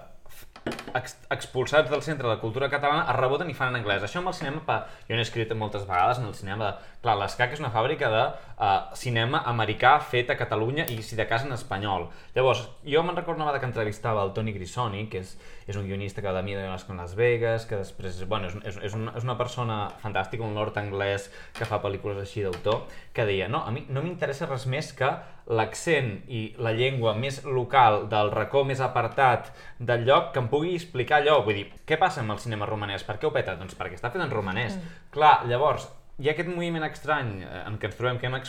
ex, 0.97 1.17
expulsats 1.35 1.91
del 1.91 2.01
centre 2.01 2.25
de 2.27 2.33
la 2.33 2.39
cultura 2.41 2.69
catalana, 2.73 3.05
es 3.11 3.19
reboten 3.19 3.51
i 3.51 3.55
fan 3.57 3.69
en 3.73 3.81
anglès. 3.81 4.05
Això 4.07 4.21
amb 4.23 4.31
el 4.31 4.37
cinema, 4.39 4.63
pa, 4.65 4.79
jo 5.09 5.13
n'he 5.17 5.25
escrit 5.27 5.53
moltes 5.59 5.85
vegades 5.89 6.21
en 6.23 6.29
el 6.31 6.33
cinema 6.37 6.71
de... 6.71 6.92
Clar, 7.03 7.17
l'ESCAC 7.19 7.51
és 7.57 7.59
una 7.59 7.67
fàbrica 7.67 8.07
de 8.07 8.19
uh, 8.23 8.67
cinema 8.95 9.41
americà 9.51 9.97
fet 10.07 10.29
a 10.31 10.37
Catalunya 10.39 10.85
i, 10.87 11.01
si 11.03 11.17
de 11.19 11.25
cas, 11.27 11.43
en 11.43 11.51
espanyol. 11.51 12.05
Llavors, 12.31 12.61
jo 12.87 13.01
me'n 13.03 13.17
recordo 13.17 13.41
una 13.41 13.49
vegada 13.49 13.59
que 13.59 13.67
entrevistava 13.67 14.21
el 14.23 14.31
Toni 14.31 14.53
Grisoni, 14.55 15.01
que 15.11 15.19
és, 15.19 15.33
és 15.67 15.75
un 15.75 15.83
guionista 15.89 16.21
que 16.23 16.31
de 16.31 16.43
mi 16.47 16.55
de 16.55 16.69
con 16.87 17.01
Las 17.01 17.15
Vegas, 17.19 17.65
que 17.67 17.75
després, 17.75 18.21
bueno, 18.29 18.47
és, 18.47 18.55
és, 18.63 18.77
és, 18.87 18.93
una, 18.95 19.11
és 19.19 19.27
una 19.27 19.35
persona 19.35 19.89
fantàstica, 19.99 20.47
un 20.47 20.55
lord 20.55 20.79
anglès 20.79 21.27
que 21.57 21.67
fa 21.67 21.81
pel·lícules 21.83 22.21
així 22.21 22.45
d'autor, 22.45 22.85
que 23.11 23.25
deia, 23.27 23.49
no, 23.51 23.65
a 23.67 23.73
mi 23.75 23.83
no 23.89 23.99
m'interessa 24.05 24.47
res 24.47 24.63
més 24.71 24.93
que 24.95 25.09
l'accent 25.51 26.21
i 26.31 26.53
la 26.63 26.71
llengua 26.71 27.17
més 27.19 27.41
local 27.43 28.07
del 28.07 28.31
racó 28.31 28.61
més 28.63 28.79
apartat 28.79 29.51
del 29.79 30.07
lloc 30.07 30.31
que 30.31 30.39
em 30.39 30.47
pugui 30.47 30.71
explicar 30.77 31.19
allò. 31.19 31.41
Vull 31.43 31.59
dir, 31.59 31.67
què 31.83 31.99
passa 31.99 32.23
amb 32.23 32.31
el 32.31 32.39
cinema 32.39 32.69
romanès? 32.69 33.03
Per 33.03 33.17
què 33.19 33.27
ho 33.27 33.33
peta? 33.35 33.57
Doncs 33.59 33.75
perquè 33.75 33.99
està 33.99 34.13
fet 34.13 34.23
en 34.23 34.31
romanès. 34.31 34.79
Mm. 34.79 35.03
Clar, 35.11 35.33
llavors, 35.51 35.89
hi 36.19 36.29
ha 36.29 36.35
aquest 36.35 36.49
moviment 36.49 36.85
estrany 36.87 37.39
eh, 37.43 37.63
en 37.67 37.79
què 37.79 37.89
ens 37.89 37.97
trobem 37.99 38.19
que 38.21 38.29
hem 38.29 38.39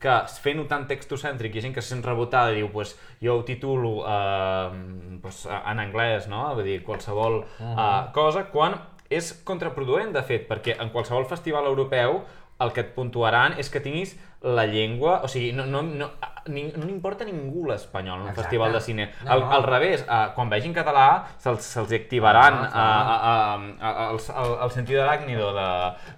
que 0.00 0.14
fent-ho 0.40 0.64
tan 0.64 0.86
textocèntric 0.88 1.58
ha 1.58 1.62
gent 1.66 1.74
que 1.76 1.82
se 1.84 1.92
sent 1.92 2.04
rebotada 2.06 2.54
i 2.54 2.62
diu 2.62 2.70
pues, 2.72 2.94
jo 3.20 3.34
ho 3.36 3.42
titulo 3.44 3.98
eh, 4.08 5.18
pues, 5.20 5.42
en 5.58 5.82
anglès, 5.82 6.28
no? 6.32 6.46
Vull 6.56 6.70
dir, 6.70 6.78
qualsevol 6.86 7.42
uh 7.42 7.44
-huh. 7.60 7.74
uh, 7.74 8.12
cosa, 8.16 8.46
quan 8.52 8.78
és 9.10 9.32
contraproduent, 9.44 10.12
de 10.14 10.22
fet, 10.22 10.46
perquè 10.48 10.76
en 10.80 10.90
qualsevol 10.94 11.26
festival 11.26 11.66
europeu 11.66 12.20
el 12.60 12.74
que 12.76 12.84
et 12.84 12.92
puntuaran 12.96 13.56
és 13.58 13.70
que 13.72 13.80
tinguis 13.80 14.16
la 14.40 14.64
llengua, 14.64 15.20
o 15.24 15.28
sigui, 15.28 15.50
no, 15.52 15.66
no, 15.68 15.82
no, 15.82 16.08
ni, 16.48 16.64
no 16.72 16.86
n'importa 16.86 17.26
a 17.26 17.28
ningú 17.28 17.66
l'espanyol 17.68 18.16
en 18.16 18.22
un 18.22 18.30
Exacte. 18.30 18.46
festival 18.46 18.72
de 18.72 18.80
cine. 18.80 19.10
No, 19.24 19.32
al, 19.34 19.44
no. 19.44 19.50
al 19.52 19.66
revés, 19.68 20.06
eh, 20.06 20.22
quan 20.34 20.48
vegin 20.48 20.72
català 20.76 21.26
se'ls 21.38 21.68
se 21.74 21.84
activaran 21.98 22.56
a, 22.56 22.70
clar. 22.70 22.86
a, 22.86 23.26
a, 23.34 23.90
a, 23.90 24.08
el, 24.14 24.22
el, 24.44 24.56
el 24.64 24.72
sentit 24.72 25.02
aràcnido 25.02 25.52
de, 25.56 25.68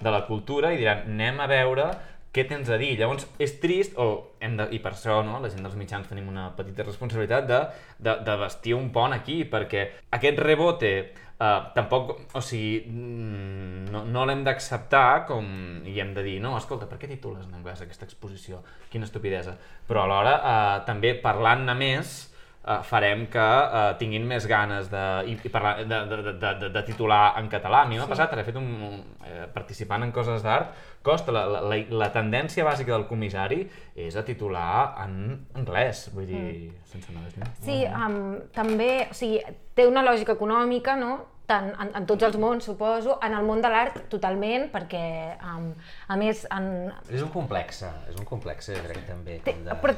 de 0.03 0.15
la 0.15 0.23
cultura 0.31 0.71
i 0.73 0.79
diran 0.79 1.07
anem 1.11 1.43
a 1.43 1.51
veure 1.51 1.91
què 2.33 2.47
tens 2.49 2.71
a 2.73 2.79
dir. 2.81 2.95
Llavors, 2.97 3.27
és 3.43 3.59
trist, 3.61 3.99
o 4.01 4.37
hem 4.41 4.57
de, 4.57 4.69
i 4.73 4.79
per 4.81 4.95
això 4.95 5.19
no, 5.27 5.37
la 5.43 5.51
gent 5.53 5.67
dels 5.67 5.77
mitjans 5.77 6.09
tenim 6.09 6.31
una 6.33 6.49
petita 6.57 6.87
responsabilitat 6.87 7.49
de, 7.51 7.61
de, 7.99 8.17
de 8.25 8.37
vestir 8.41 8.79
un 8.79 8.89
pont 8.95 9.13
aquí, 9.13 9.43
perquè 9.45 9.85
aquest 10.17 10.41
rebote 10.41 10.95
eh, 11.43 11.61
tampoc, 11.75 12.13
o 12.39 12.43
sigui, 12.45 12.83
mm, 12.87 13.91
no, 13.93 14.05
no 14.09 14.27
l'hem 14.29 14.45
d'acceptar 14.47 15.25
com, 15.29 15.47
i 15.89 15.99
hem 16.01 16.13
de 16.17 16.27
dir, 16.27 16.39
no, 16.45 16.55
escolta, 16.59 16.89
per 16.91 17.01
què 17.01 17.11
titules 17.11 17.49
en 17.49 17.57
anglès 17.61 17.83
aquesta 17.85 18.07
exposició? 18.09 18.63
Quina 18.93 19.09
estupidesa. 19.09 19.57
Però 19.89 20.05
alhora, 20.07 20.37
eh, 20.39 20.77
també 20.89 21.17
parlant-ne 21.25 21.75
més, 21.79 22.15
eh, 22.63 22.79
farem 22.87 23.27
que 23.33 23.43
eh, 23.43 23.83
tinguin 23.99 24.27
més 24.29 24.47
ganes 24.51 24.89
de, 24.93 25.03
i, 25.31 25.35
i 25.35 25.53
parlar, 25.53 25.75
de, 25.83 26.01
de, 26.11 26.21
de, 26.31 26.55
de, 26.63 26.71
de 26.77 26.85
titular 26.87 27.35
en 27.41 27.51
català. 27.53 27.83
A 27.83 27.91
mi 27.91 27.99
m'ha 27.99 28.09
passat, 28.11 28.35
he 28.39 28.47
fet 28.47 28.59
un, 28.61 28.71
un 28.89 29.01
eh, 29.27 29.47
participant 29.55 30.07
en 30.07 30.15
coses 30.15 30.45
d'art, 30.47 30.77
costa, 31.03 31.35
la, 31.35 31.45
la, 31.51 31.65
la, 31.67 31.81
la 32.05 32.11
tendència 32.15 32.65
bàsica 32.67 32.95
del 32.95 33.09
comissari 33.11 33.65
és 33.99 34.15
a 34.17 34.23
titular 34.27 34.95
en 35.03 35.17
anglès, 35.59 36.07
vull 36.15 36.29
dir, 36.31 36.45
mm. 36.71 36.87
sense 36.93 37.11
anar 37.11 37.27
més 37.27 37.37
lluny. 37.37 37.53
Sí, 37.67 37.81
um, 37.91 38.39
també, 38.55 38.93
o 39.11 39.19
sigui, 39.19 39.43
té 39.75 39.89
una 39.89 40.05
lògica 40.07 40.37
econòmica, 40.39 40.95
no? 41.01 41.17
Tant 41.47 41.73
en, 41.75 41.89
en 41.99 42.05
tots 42.07 42.23
els 42.23 42.37
mons, 42.39 42.65
suposo, 42.65 43.19
en 43.27 43.35
el 43.35 43.45
món 43.45 43.61
de 43.61 43.69
l'art 43.69 43.97
totalment, 44.09 44.69
perquè, 44.73 45.37
um, 45.43 45.73
a 46.09 46.17
més, 46.17 46.45
en, 46.55 46.93
És 47.11 47.21
un 47.23 47.33
complex, 47.35 47.83
és 48.09 48.17
un 48.19 48.25
complex, 48.25 48.71
jo 48.71 48.83
crec, 48.87 49.01
també. 49.09 49.41
Té, 49.45 49.57
de- 49.67 49.75
però, 49.83 49.97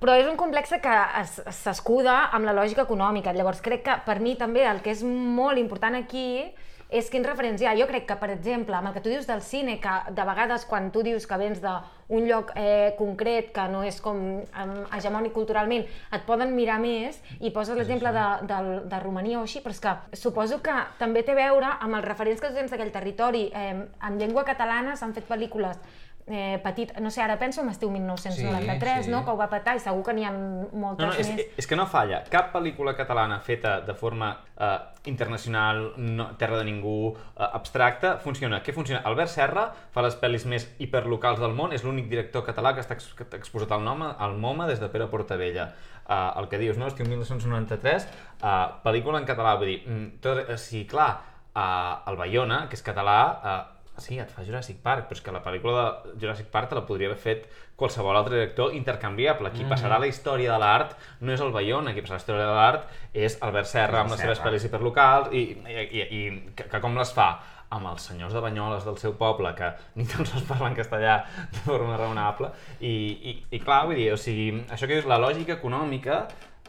però 0.00 0.14
és 0.20 0.28
un 0.30 0.36
complex 0.36 0.70
que 0.80 0.94
es- 1.20 1.42
s'escuda 1.50 2.30
amb 2.32 2.46
la 2.46 2.52
lògica 2.54 2.82
econòmica. 2.86 3.32
Llavors 3.34 3.60
crec 3.60 3.82
que 3.84 3.96
per 4.06 4.20
mi 4.20 4.36
també 4.36 4.64
el 4.70 4.80
que 4.82 4.90
és 4.94 5.02
molt 5.02 5.58
important 5.58 5.96
aquí 5.98 6.54
és 6.88 7.08
quins 7.10 7.26
referents 7.26 7.62
hi 7.62 7.66
ha. 7.66 7.74
Jo 7.78 7.86
crec 7.90 8.06
que, 8.08 8.16
per 8.20 8.30
exemple, 8.34 8.76
amb 8.76 8.90
el 8.90 8.94
que 8.94 9.02
tu 9.04 9.10
dius 9.12 9.26
del 9.26 9.42
cine, 9.42 9.78
que 9.80 9.94
de 10.14 10.26
vegades 10.28 10.66
quan 10.68 10.90
tu 10.94 11.02
dius 11.06 11.26
que 11.26 11.38
vens 11.40 11.60
d'un 11.64 12.28
lloc 12.28 12.52
eh, 12.56 12.94
concret 12.98 13.50
que 13.54 13.66
no 13.72 13.82
és 13.86 14.00
com 14.04 14.20
eh, 14.44 14.68
hegemònic 14.96 15.34
culturalment, 15.34 15.84
et 15.84 16.26
poden 16.28 16.54
mirar 16.54 16.78
més 16.82 17.20
i 17.40 17.50
poses 17.54 17.78
l'exemple 17.78 18.12
de, 18.14 18.26
de, 18.50 18.60
de 18.90 19.02
Romania 19.02 19.40
o 19.40 19.44
així, 19.48 19.64
però 19.64 19.74
és 19.74 19.82
que 19.82 20.20
suposo 20.20 20.60
que 20.62 20.76
també 21.00 21.24
té 21.24 21.34
a 21.34 21.40
veure 21.40 21.74
amb 21.80 22.00
els 22.00 22.08
referents 22.08 22.40
que 22.40 22.52
tu 22.52 22.60
tens 22.60 22.72
d'aquell 22.74 22.94
territori. 22.94 23.48
Eh, 23.54 23.74
en 24.08 24.18
llengua 24.20 24.46
catalana 24.46 24.96
s'han 24.96 25.16
fet 25.16 25.28
pel·lícules 25.30 25.80
eh, 26.26 26.58
petit, 26.64 26.92
no 27.00 27.10
sé, 27.10 27.20
ara 27.22 27.38
penso 27.38 27.60
en 27.60 27.68
Estiu 27.68 27.90
1993, 27.90 28.96
Sí, 28.98 29.04
sí. 29.04 29.10
no?, 29.10 29.24
que 29.24 29.30
ho 29.30 29.36
va 29.36 29.48
petar 29.52 29.76
i 29.76 29.80
segur 29.80 30.02
que 30.06 30.14
n'hi 30.16 30.24
ha 30.24 30.32
moltes 30.32 31.04
No, 31.04 31.12
no, 31.12 31.18
és, 31.20 31.28
més. 31.28 31.46
és 31.60 31.66
que 31.68 31.76
no 31.76 31.86
falla. 31.86 32.22
Cap 32.32 32.52
pel·lícula 32.54 32.94
catalana 32.96 33.40
feta 33.44 33.80
de 33.84 33.94
forma 33.94 34.30
eh, 34.56 34.78
internacional, 35.10 35.92
no, 35.96 36.30
terra 36.40 36.58
de 36.58 36.64
ningú, 36.64 37.14
eh, 37.16 37.48
abstracta, 37.52 38.16
funciona. 38.24 38.62
Què 38.64 38.72
funciona? 38.72 39.02
Albert 39.04 39.30
Serra 39.34 39.66
fa 39.92 40.02
les 40.06 40.16
pel·lis 40.20 40.46
més 40.48 40.68
hiperlocals 40.78 41.40
del 41.40 41.52
món, 41.52 41.72
és 41.76 41.84
l'únic 41.84 42.08
director 42.08 42.44
català 42.46 42.74
que 42.74 42.80
està 42.80 42.94
ex 42.96 43.12
que 43.14 43.24
està 43.26 43.36
exposat 43.36 43.72
al 43.76 43.84
nom 43.84 44.02
al 44.04 44.38
MoMA 44.38 44.66
des 44.70 44.80
de 44.80 44.88
Pere 44.88 45.06
Portavella. 45.12 45.72
Uh, 46.04 46.38
el 46.40 46.48
que 46.48 46.58
dius, 46.60 46.76
no? 46.76 46.86
Estiu 46.90 47.06
1993, 47.08 48.08
uh, 48.42 48.80
pel·lícula 48.84 49.20
en 49.22 49.24
català, 49.24 49.54
vull 49.56 49.70
dir, 49.70 49.78
mm, 49.88 50.18
tot, 50.20 50.42
uh, 50.48 50.56
sí, 50.60 50.82
clar, 50.86 51.14
uh, 51.56 52.10
el 52.10 52.16
Bayona, 52.20 52.66
que 52.68 52.76
és 52.76 52.82
català, 52.84 53.16
uh, 53.40 53.73
sí, 54.02 54.18
et 54.18 54.30
fa 54.30 54.44
Jurassic 54.46 54.80
Park, 54.82 55.08
però 55.08 55.18
és 55.18 55.22
que 55.22 55.34
la 55.34 55.42
pel·lícula 55.44 55.84
de 56.06 56.18
Jurassic 56.20 56.48
Park 56.52 56.72
te 56.72 56.78
la 56.78 56.84
podria 56.86 57.10
haver 57.10 57.20
fet 57.20 57.48
qualsevol 57.78 58.16
altre 58.16 58.38
director 58.38 58.74
intercanviable. 58.74 59.52
Qui 59.54 59.66
passarà 59.70 59.98
la 60.02 60.10
història 60.10 60.52
de 60.52 60.60
l'art 60.62 60.94
no 61.20 61.34
és 61.34 61.42
el 61.42 61.54
Bayona, 61.54 61.94
qui 61.94 62.02
passarà 62.02 62.18
la 62.18 62.24
història 62.24 62.46
de 62.48 62.54
l'art 62.58 63.18
és 63.26 63.38
Albert 63.46 63.70
Serra 63.70 64.02
amb 64.02 64.14
les 64.14 64.22
seves 64.22 64.42
pel·lis 64.42 64.66
hiperlocals 64.68 65.34
i, 65.34 65.44
i, 65.54 65.82
i, 65.84 66.04
i 66.04 66.22
que, 66.54 66.68
que 66.70 66.82
com 66.84 66.96
les 66.98 67.12
fa? 67.14 67.32
amb 67.74 67.88
els 67.90 68.04
senyors 68.06 68.34
de 68.36 68.42
Banyoles 68.44 68.84
del 68.86 68.98
seu 69.00 69.16
poble 69.18 69.50
que 69.58 69.72
ni 69.98 70.06
tan 70.06 70.26
sols 70.28 70.46
parlen 70.46 70.76
castellà 70.78 71.16
de 71.50 71.62
forma 71.64 71.96
raonable 71.98 72.52
i, 72.78 72.92
i, 72.92 73.36
i 73.56 73.60
clar, 73.62 73.84
vull 73.88 73.98
dir, 73.98 74.12
o 74.14 74.18
sigui, 74.20 74.50
això 74.68 74.86
que 74.86 74.98
dius, 74.98 75.08
la 75.10 75.18
lògica 75.18 75.56
econòmica 75.56 76.24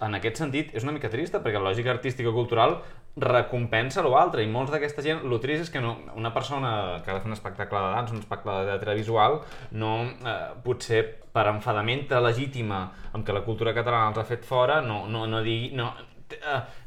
en 0.05 0.17
aquest 0.17 0.41
sentit 0.41 0.73
és 0.75 0.83
una 0.83 0.95
mica 0.95 1.11
trista 1.11 1.39
perquè 1.43 1.61
la 1.61 1.69
lògica 1.69 1.93
artística 1.93 2.33
cultural 2.35 2.79
recompensa 3.15 4.03
l'altre 4.03 4.43
i 4.43 4.49
molts 4.51 4.73
d'aquesta 4.73 5.03
gent, 5.03 5.21
el 5.23 5.39
trist 5.39 5.67
és 5.67 5.71
que 5.71 5.81
no, 5.83 5.95
una 6.19 6.33
persona 6.35 7.01
que 7.03 7.11
ha 7.11 7.15
de 7.15 7.21
fer 7.23 7.29
un 7.31 7.37
espectacle 7.37 7.79
de 7.79 7.93
dansa, 7.93 8.13
un 8.13 8.19
espectacle 8.19 8.57
de 8.59 8.65
teatre 8.71 8.95
visual, 8.97 9.39
no, 9.71 9.93
eh, 10.03 10.35
potser 10.65 11.03
per 11.35 11.47
enfadamenta 11.51 12.19
legítima 12.23 12.81
amb 13.13 13.25
que 13.25 13.35
la 13.35 13.45
cultura 13.47 13.73
catalana 13.75 14.11
els 14.11 14.19
ha 14.19 14.27
fet 14.27 14.43
fora, 14.43 14.81
no, 14.83 15.05
no, 15.07 15.25
no, 15.31 15.41
digui, 15.45 15.71
no, 15.75 15.93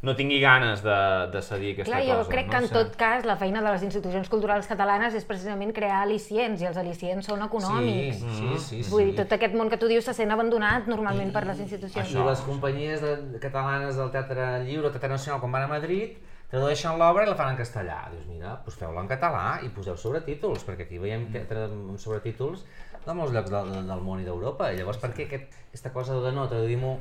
no 0.02 0.14
tingui 0.18 0.40
ganes 0.42 0.82
de, 0.82 0.96
de 1.32 1.42
cedir 1.42 1.72
aquesta 1.74 1.92
Clar, 1.92 2.00
cosa. 2.02 2.14
jo 2.24 2.30
crec 2.30 2.46
no 2.46 2.50
que 2.50 2.58
en 2.58 2.66
sé. 2.68 2.74
tot 2.74 2.96
cas 2.98 3.26
la 3.28 3.36
feina 3.38 3.62
de 3.62 3.70
les 3.70 3.84
institucions 3.86 4.28
culturals 4.32 4.66
catalanes 4.66 5.14
és 5.14 5.26
precisament 5.28 5.72
crear 5.76 6.00
al·licients 6.04 6.62
i 6.62 6.68
els 6.70 6.78
al·licients 6.80 7.28
són 7.30 7.42
econòmics. 7.46 8.18
Sí, 8.18 8.32
sí, 8.38 8.48
sí. 8.58 8.80
sí. 8.82 8.90
Vull 8.90 9.10
dir, 9.10 9.16
tot 9.20 9.34
aquest 9.36 9.54
món 9.58 9.70
que 9.70 9.78
tu 9.78 9.90
dius 9.90 10.08
se 10.08 10.14
sent 10.16 10.34
abandonat 10.34 10.88
normalment 10.90 11.30
per 11.34 11.44
les 11.46 11.60
institucions. 11.64 12.10
I 12.10 12.24
les 12.26 12.42
companyies 12.46 13.04
de, 13.04 13.12
catalanes 13.42 14.00
del 14.00 14.10
Teatre 14.14 14.48
Lliure, 14.66 14.90
Teatre 14.94 15.12
Nacional, 15.14 15.40
quan 15.44 15.54
van 15.54 15.68
a 15.68 15.70
Madrid, 15.70 16.16
tradueixen 16.50 16.98
l'obra 16.98 17.26
i 17.26 17.30
la 17.30 17.36
fan 17.38 17.52
en 17.52 17.60
castellà. 17.60 18.00
Dius, 18.14 18.26
mira, 18.30 18.56
doncs 18.64 18.80
feu-la 18.80 19.04
en 19.04 19.10
català 19.10 19.44
i 19.62 19.70
poseu 19.74 19.98
sobretítols, 20.00 20.64
perquè 20.66 20.88
aquí 20.88 20.98
veiem 20.98 21.28
teatre 21.34 21.68
amb 21.68 21.98
sobretítols 22.00 22.64
de 23.06 23.14
molts 23.14 23.32
llocs 23.36 23.52
del, 23.52 23.70
del 23.86 24.02
món 24.04 24.22
i 24.22 24.26
d'Europa. 24.26 24.72
I 24.72 24.80
llavors, 24.80 24.98
per 25.00 25.12
què 25.14 25.28
aquest, 25.28 25.54
aquesta 25.70 25.92
cosa 25.94 26.18
de 26.24 26.32
no, 26.34 26.48
traduïm-ho 26.50 26.96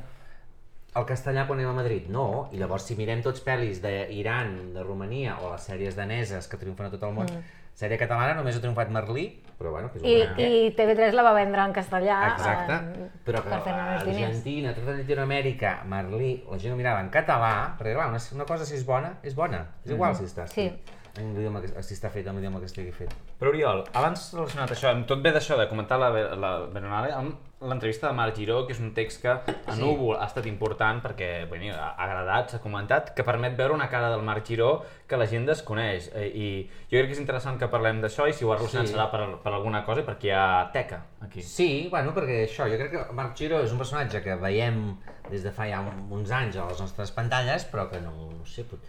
al 0.94 1.06
castellà 1.06 1.44
quan 1.46 1.58
anem 1.58 1.70
a 1.72 1.76
Madrid? 1.76 2.08
No, 2.12 2.48
i 2.52 2.58
llavors 2.60 2.88
si 2.88 2.96
mirem 2.98 3.22
tots 3.24 3.42
pel·lis 3.44 3.82
d'Iran, 3.84 4.72
de 4.74 4.82
Romania 4.86 5.38
o 5.42 5.52
les 5.52 5.66
sèries 5.68 5.96
daneses 5.98 6.48
que 6.48 6.60
triomfen 6.60 6.88
a 6.88 6.92
tot 6.94 7.04
el 7.08 7.14
món, 7.16 7.28
mm. 7.28 7.56
sèrie 7.78 7.98
catalana 8.00 8.34
només 8.38 8.56
ha 8.56 8.62
triomfat 8.62 8.90
Merlí, 8.94 9.26
però 9.58 9.72
bueno, 9.74 9.90
que 9.92 10.00
és 10.00 10.06
I, 10.06 10.16
una... 10.24 10.48
I 10.48 10.72
TV3 10.78 11.14
la 11.14 11.24
va 11.26 11.32
vendre 11.36 11.64
en 11.66 11.74
castellà 11.76 12.18
Exacte, 12.32 12.78
eh, 13.04 13.08
però 13.26 13.42
que 13.44 13.54
a. 13.54 13.78
Argentina, 14.00 14.74
tota 14.76 14.96
Llatinoamèrica, 14.96 15.74
Merlí, 15.90 16.32
la 16.50 16.60
gent 16.62 16.74
ho 16.74 16.78
mirava 16.78 17.02
en 17.04 17.10
català, 17.14 17.74
perquè 17.78 17.96
clar, 17.96 18.08
una, 18.14 18.22
una 18.38 18.46
cosa 18.48 18.68
si 18.68 18.78
és 18.78 18.86
bona, 18.86 19.16
és 19.22 19.36
bona, 19.38 19.64
és 19.84 19.92
igual 19.94 20.16
si 20.16 20.26
està 20.30 20.46
Sí. 20.50 20.70
en 21.18 21.34
l'idioma 21.34 21.60
que, 21.60 21.74
si 21.82 21.94
està 21.98 22.10
fet 22.14 22.26
en 22.30 22.38
l'idioma 22.38 22.60
que 22.62 22.70
estigui 22.70 22.94
fet. 22.94 23.12
Però 23.38 23.50
Oriol, 23.50 23.84
abans 23.98 24.30
relacionat 24.36 24.72
això, 24.74 24.92
amb 24.94 25.06
tot 25.10 25.22
ve 25.22 25.34
d'això 25.34 25.58
de 25.58 25.68
comentar 25.70 25.98
la, 25.98 26.10
la 26.38 26.52
Berlinale, 26.70 27.12
amb 27.12 27.47
l'entrevista 27.60 28.06
de 28.06 28.14
Marc 28.14 28.36
Giró, 28.36 28.60
que 28.66 28.72
és 28.72 28.78
un 28.80 28.92
text 28.94 29.20
que 29.22 29.28
a 29.28 29.40
Sí. 29.74 29.80
Núvol 29.80 30.16
ha 30.16 30.26
estat 30.26 30.46
important 30.46 31.00
perquè 31.02 31.48
bueno, 31.48 31.72
ha 31.74 31.94
agradat, 31.98 32.50
s'ha 32.52 32.60
comentat, 32.62 33.12
que 33.14 33.24
permet 33.24 33.56
veure 33.56 33.74
una 33.74 33.88
cara 33.90 34.10
del 34.10 34.22
Marc 34.22 34.46
Giró 34.46 34.84
que 35.08 35.16
la 35.16 35.26
gent 35.26 35.44
desconeix. 35.46 36.10
Eh, 36.14 36.28
I 36.34 36.70
jo 36.90 36.98
crec 36.98 37.06
que 37.08 37.12
és 37.16 37.18
interessant 37.20 37.58
que 37.58 37.66
parlem 37.68 38.00
d'això 38.00 38.28
i 38.28 38.32
si 38.32 38.44
ho 38.44 38.54
relacionat 38.54 38.86
Sí. 38.86 38.94
serà 38.94 39.10
per, 39.10 39.38
per 39.42 39.52
alguna 39.52 39.84
cosa 39.84 40.02
perquè 40.06 40.26
hi 40.26 40.30
ha 40.30 40.70
teca 40.72 41.02
aquí. 41.20 41.42
Sí, 41.42 41.88
bueno, 41.90 42.14
perquè 42.14 42.44
això, 42.46 42.68
jo 42.70 42.76
crec 42.78 42.90
que 42.92 43.12
Marc 43.12 43.34
Giró 43.36 43.60
és 43.64 43.72
un 43.72 43.78
personatge 43.78 44.22
que 44.22 44.36
veiem 44.36 44.96
des 45.30 45.42
de 45.42 45.50
fa 45.50 45.66
ja 45.68 45.80
un- 45.80 46.06
uns 46.12 46.30
anys 46.30 46.56
a 46.56 46.66
les 46.68 46.78
nostres 46.80 47.10
pantalles, 47.10 47.66
però 47.72 47.90
que 47.90 48.00
no, 48.00 48.12
no 48.38 48.46
sé, 48.46 48.62
pot- 48.64 48.80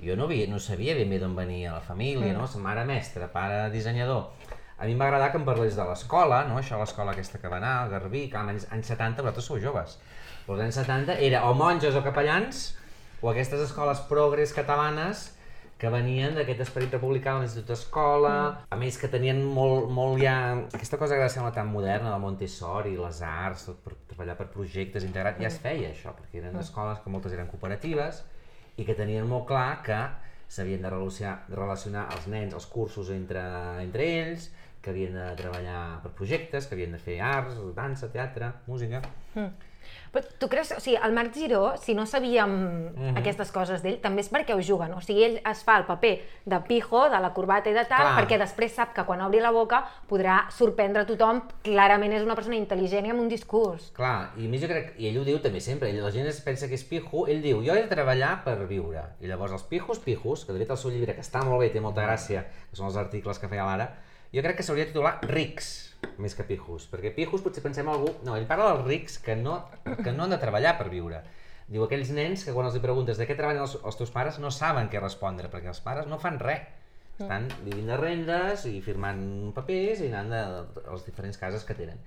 jo 0.00 0.16
no, 0.16 0.24
havia, 0.24 0.46
no 0.48 0.58
sabia 0.58 0.94
ben 0.94 1.08
bé 1.10 1.18
d'on 1.18 1.36
venia 1.36 1.72
la 1.72 1.80
família, 1.80 2.32
no? 2.32 2.46
Sa 2.46 2.58
mare 2.58 2.84
mestra, 2.84 3.28
pare 3.30 3.70
dissenyador. 3.70 4.30
A 4.84 4.86
mi 4.86 4.92
em 4.92 4.98
va 5.00 5.06
agradar 5.06 5.30
que 5.32 5.38
em 5.40 5.44
parlés 5.48 5.78
de 5.78 5.84
l'escola, 5.88 6.42
no? 6.44 6.58
això 6.60 6.76
l'escola 6.76 7.14
aquesta 7.14 7.38
que 7.40 7.48
va 7.48 7.56
anar, 7.56 7.70
al 7.82 7.92
Garbí, 7.94 8.26
que 8.28 8.36
als 8.36 8.66
anys 8.68 8.90
70, 8.92 9.22
vosaltres 9.24 9.46
sou 9.48 9.60
joves, 9.62 9.94
però 10.44 10.58
anys 10.60 10.76
70 10.76 11.14
era 11.24 11.38
o 11.48 11.54
monges 11.56 11.94
o 11.96 12.02
capellans, 12.04 12.66
o 13.22 13.30
aquestes 13.30 13.62
escoles 13.64 14.02
progres 14.10 14.52
catalanes 14.52 15.30
que 15.80 15.88
venien 15.88 16.36
d'aquest 16.36 16.60
esperit 16.66 16.92
republicà 16.92 17.32
de 17.32 17.46
l'Institut 17.46 17.70
d'Escola, 17.72 18.34
a 18.68 18.76
més 18.76 18.98
que 19.00 19.08
tenien 19.08 19.40
molt, 19.56 19.88
molt 19.88 20.20
ja 20.20 20.34
aquesta 20.66 21.00
cosa 21.00 21.16
que 21.16 21.30
sembla 21.32 21.54
tan 21.56 21.72
moderna, 21.72 22.12
del 22.12 22.20
Montessori, 22.20 22.92
les 22.98 23.22
arts, 23.24 23.64
tot 23.70 23.80
per 23.86 23.96
treballar 24.10 24.36
per 24.36 24.50
projectes 24.52 25.08
integrats, 25.08 25.40
ja 25.40 25.48
es 25.48 25.56
feia 25.64 25.94
això, 25.94 26.12
perquè 26.18 26.42
eren 26.42 26.60
escoles 26.60 27.00
que 27.00 27.14
moltes 27.14 27.32
eren 27.32 27.48
cooperatives 27.48 28.20
i 28.76 28.84
que 28.84 28.98
tenien 29.00 29.24
molt 29.32 29.48
clar 29.48 29.80
que 29.88 30.02
s'havien 30.54 30.84
de 30.84 30.92
relacionar, 30.92 31.38
de 31.48 31.56
relacionar 31.56 32.04
els 32.12 32.28
nens, 32.28 32.52
els 32.52 32.68
cursos 32.68 33.08
entre, 33.16 33.42
entre 33.82 34.06
ells, 34.20 34.50
que 34.84 34.92
havien 34.92 35.14
de 35.16 35.30
treballar 35.40 36.02
per 36.04 36.12
projectes, 36.12 36.66
que 36.68 36.76
havien 36.76 36.92
de 36.92 36.98
fer 37.00 37.18
arts, 37.24 37.56
dansa, 37.76 38.12
teatre, 38.12 38.52
música... 38.68 39.00
Però 40.14 40.24
tu 40.40 40.46
creus, 40.48 40.70
o 40.72 40.78
sigui, 40.80 40.94
el 40.96 41.12
Marc 41.12 41.34
Giró, 41.34 41.74
si 41.76 41.92
no 41.92 42.06
sabíem 42.06 42.52
Mhm. 42.94 43.16
aquestes 43.18 43.50
coses 43.52 43.82
d'ell, 43.82 43.98
també 44.00 44.22
és 44.22 44.30
perquè 44.32 44.54
ho 44.54 44.62
juguen. 44.62 44.92
O 44.94 45.00
sigui, 45.02 45.24
ell 45.26 45.40
es 45.50 45.62
fa 45.66 45.74
el 45.76 45.84
paper 45.84 46.12
de 46.46 46.60
pijo, 46.68 47.02
de 47.10 47.18
la 47.20 47.32
corbata 47.34 47.68
i 47.68 47.74
de 47.74 47.82
tal, 47.84 48.00
Clar. 48.06 48.14
perquè 48.22 48.38
després 48.38 48.72
sap 48.72 48.94
que 48.94 49.04
quan 49.04 49.20
obri 49.20 49.40
la 49.42 49.50
boca 49.50 49.82
podrà 50.08 50.46
sorprendre 50.54 51.04
tothom. 51.04 51.42
Clarament 51.66 52.14
és 52.14 52.22
una 52.22 52.36
persona 52.38 52.56
intel·ligent 52.56 53.04
i 53.06 53.10
amb 53.10 53.20
un 53.20 53.28
discurs. 53.28 53.90
Clar, 53.92 54.30
i 54.38 54.46
a 54.46 54.48
mi 54.48 54.58
jo 54.62 54.68
crec, 54.70 54.94
i 55.02 55.08
ell 55.10 55.18
ho 55.18 55.24
diu 55.24 55.42
també 55.42 55.60
sempre, 55.60 55.90
ell, 55.90 56.00
la 56.00 56.10
gent 56.14 56.30
es 56.30 56.40
pensa 56.40 56.68
que 56.68 56.74
és 56.78 56.84
pijo, 56.84 57.26
ell 57.26 57.42
diu, 57.42 57.60
jo 57.66 57.74
he 57.74 57.82
de 57.82 57.88
treballar 57.90 58.44
per 58.44 58.56
viure. 58.70 59.02
I 59.20 59.26
llavors 59.26 59.52
els 59.52 59.64
pijos, 59.64 59.98
pijos, 59.98 60.46
que 60.46 60.52
de 60.54 60.60
fet 60.60 60.70
el 60.70 60.76
seu 60.78 60.90
llibre, 60.92 61.14
que 61.14 61.20
està 61.26 61.44
molt 61.44 61.60
bé, 61.60 61.68
té 61.70 61.80
molta 61.80 62.06
gràcia, 62.06 62.46
que 62.70 62.76
són 62.76 62.86
els 62.86 62.96
articles 62.96 63.38
que 63.40 63.48
feia 63.48 63.66
l'ara, 63.66 63.90
jo 64.34 64.42
crec 64.42 64.58
que 64.58 64.66
s'hauria 64.66 64.86
de 64.86 64.92
titular 64.92 65.14
rics, 65.30 65.70
més 66.18 66.34
que 66.36 66.44
pijos, 66.46 66.88
perquè 66.90 67.14
pijos 67.14 67.42
potser 67.44 67.62
pensem 67.64 67.88
algú... 67.88 68.10
No, 68.26 68.36
ell 68.36 68.48
parla 68.50 68.72
dels 68.72 68.86
rics 68.88 69.18
que 69.22 69.36
no, 69.38 69.60
que 70.02 70.12
no 70.12 70.26
han 70.26 70.34
de 70.34 70.40
treballar 70.42 70.76
per 70.80 70.90
viure. 70.92 71.22
Diu, 71.64 71.84
aquells 71.86 72.10
nens 72.12 72.44
que 72.44 72.52
quan 72.52 72.68
els 72.68 72.76
preguntes 72.82 73.20
de 73.20 73.26
què 73.28 73.36
treballen 73.38 73.64
els, 73.64 73.78
els 73.80 74.00
teus 74.00 74.12
pares 74.12 74.40
no 74.42 74.50
saben 74.52 74.90
què 74.92 75.00
respondre, 75.00 75.48
perquè 75.52 75.70
els 75.72 75.80
pares 75.84 76.10
no 76.10 76.20
fan 76.20 76.40
res. 76.42 76.66
Estan 77.14 77.46
vivint 77.62 77.92
de 77.92 77.96
rendes 77.96 78.64
i 78.66 78.80
firmant 78.82 79.20
papers 79.54 80.00
i 80.02 80.08
anant 80.10 80.32
de, 80.34 80.40
de 80.74 80.82
les 80.88 81.04
diferents 81.06 81.38
cases 81.38 81.62
que 81.64 81.76
tenen. 81.78 82.00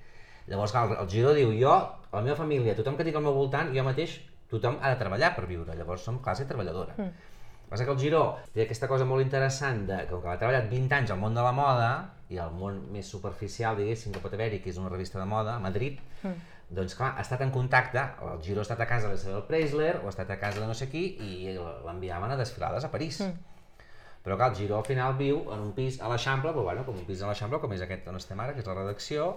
Llavors, 0.51 0.73
clar, 0.75 0.83
el, 0.89 0.97
el 0.99 1.07
Giró 1.11 1.31
diu, 1.35 1.53
jo, 1.55 1.75
la 2.11 2.23
meva 2.25 2.35
família, 2.39 2.75
tothom 2.75 2.99
que 2.99 3.05
tinc 3.07 3.15
al 3.19 3.23
meu 3.23 3.35
voltant, 3.35 3.71
jo 3.75 3.85
mateix, 3.87 4.17
tothom 4.51 4.77
ha 4.81 4.91
de 4.91 4.99
treballar 4.99 5.33
per 5.35 5.45
viure. 5.47 5.75
Llavors 5.79 6.03
som 6.07 6.19
classe 6.23 6.47
treballadora. 6.49 6.95
Mm. 6.99 7.36
Passa 7.67 7.83
que 7.83 7.91
el 7.91 7.99
Giró 7.99 8.21
té 8.55 8.63
aquesta 8.63 8.87
cosa 8.87 9.05
molt 9.07 9.23
interessant 9.23 9.81
de 9.89 10.03
que 10.05 10.11
com 10.13 10.21
que 10.23 10.29
ha 10.31 10.37
treballat 10.39 10.69
20 10.71 10.95
anys 11.01 11.11
al 11.11 11.19
món 11.19 11.35
de 11.35 11.43
la 11.43 11.51
moda 11.55 11.89
i 12.31 12.39
el 12.43 12.53
món 12.55 12.79
més 12.91 13.09
superficial, 13.11 13.75
diguéssim, 13.79 14.13
que 14.15 14.21
pot 14.23 14.35
haver-hi, 14.35 14.61
que 14.63 14.71
és 14.71 14.79
una 14.79 14.91
revista 14.91 15.19
de 15.19 15.25
moda, 15.27 15.55
a 15.55 15.63
Madrid, 15.63 15.99
mm. 16.21 16.55
doncs 16.79 16.95
clar, 16.99 17.13
ha 17.15 17.23
estat 17.23 17.43
en 17.43 17.51
contacte, 17.51 18.03
el 18.27 18.41
Giró 18.43 18.63
ha 18.63 18.67
estat 18.67 18.83
a 18.83 18.87
casa 18.87 19.11
de 19.11 19.19
Isabel 19.19 19.43
Preisler 19.49 19.93
o 20.01 20.07
ha 20.07 20.15
estat 20.15 20.31
a 20.31 20.39
casa 20.39 20.63
de 20.63 20.67
no 20.67 20.75
sé 20.75 20.89
qui 20.91 21.05
i 21.23 21.55
l'enviaven 21.57 22.31
a 22.31 22.39
desfilades 22.39 22.87
a 22.87 22.91
París. 22.91 23.21
Mm. 23.23 23.83
Però 24.23 24.35
clar, 24.35 24.49
el 24.51 24.57
Giró 24.59 24.79
al 24.79 24.87
final 24.87 25.15
viu 25.19 25.43
en 25.55 25.67
un 25.69 25.75
pis 25.75 26.01
a 26.03 26.09
l'Eixample, 26.11 26.51
però 26.55 26.65
bueno, 26.67 26.87
com 26.87 26.95
un 26.99 27.05
pis 27.07 27.21
a 27.23 27.29
l'Eixample, 27.29 27.61
com 27.63 27.75
és 27.75 27.83
aquest 27.83 28.07
on 28.11 28.19
estem 28.19 28.39
ara, 28.43 28.55
que 28.55 28.63
és 28.63 28.67
la 28.67 28.75
redacció, 28.75 29.29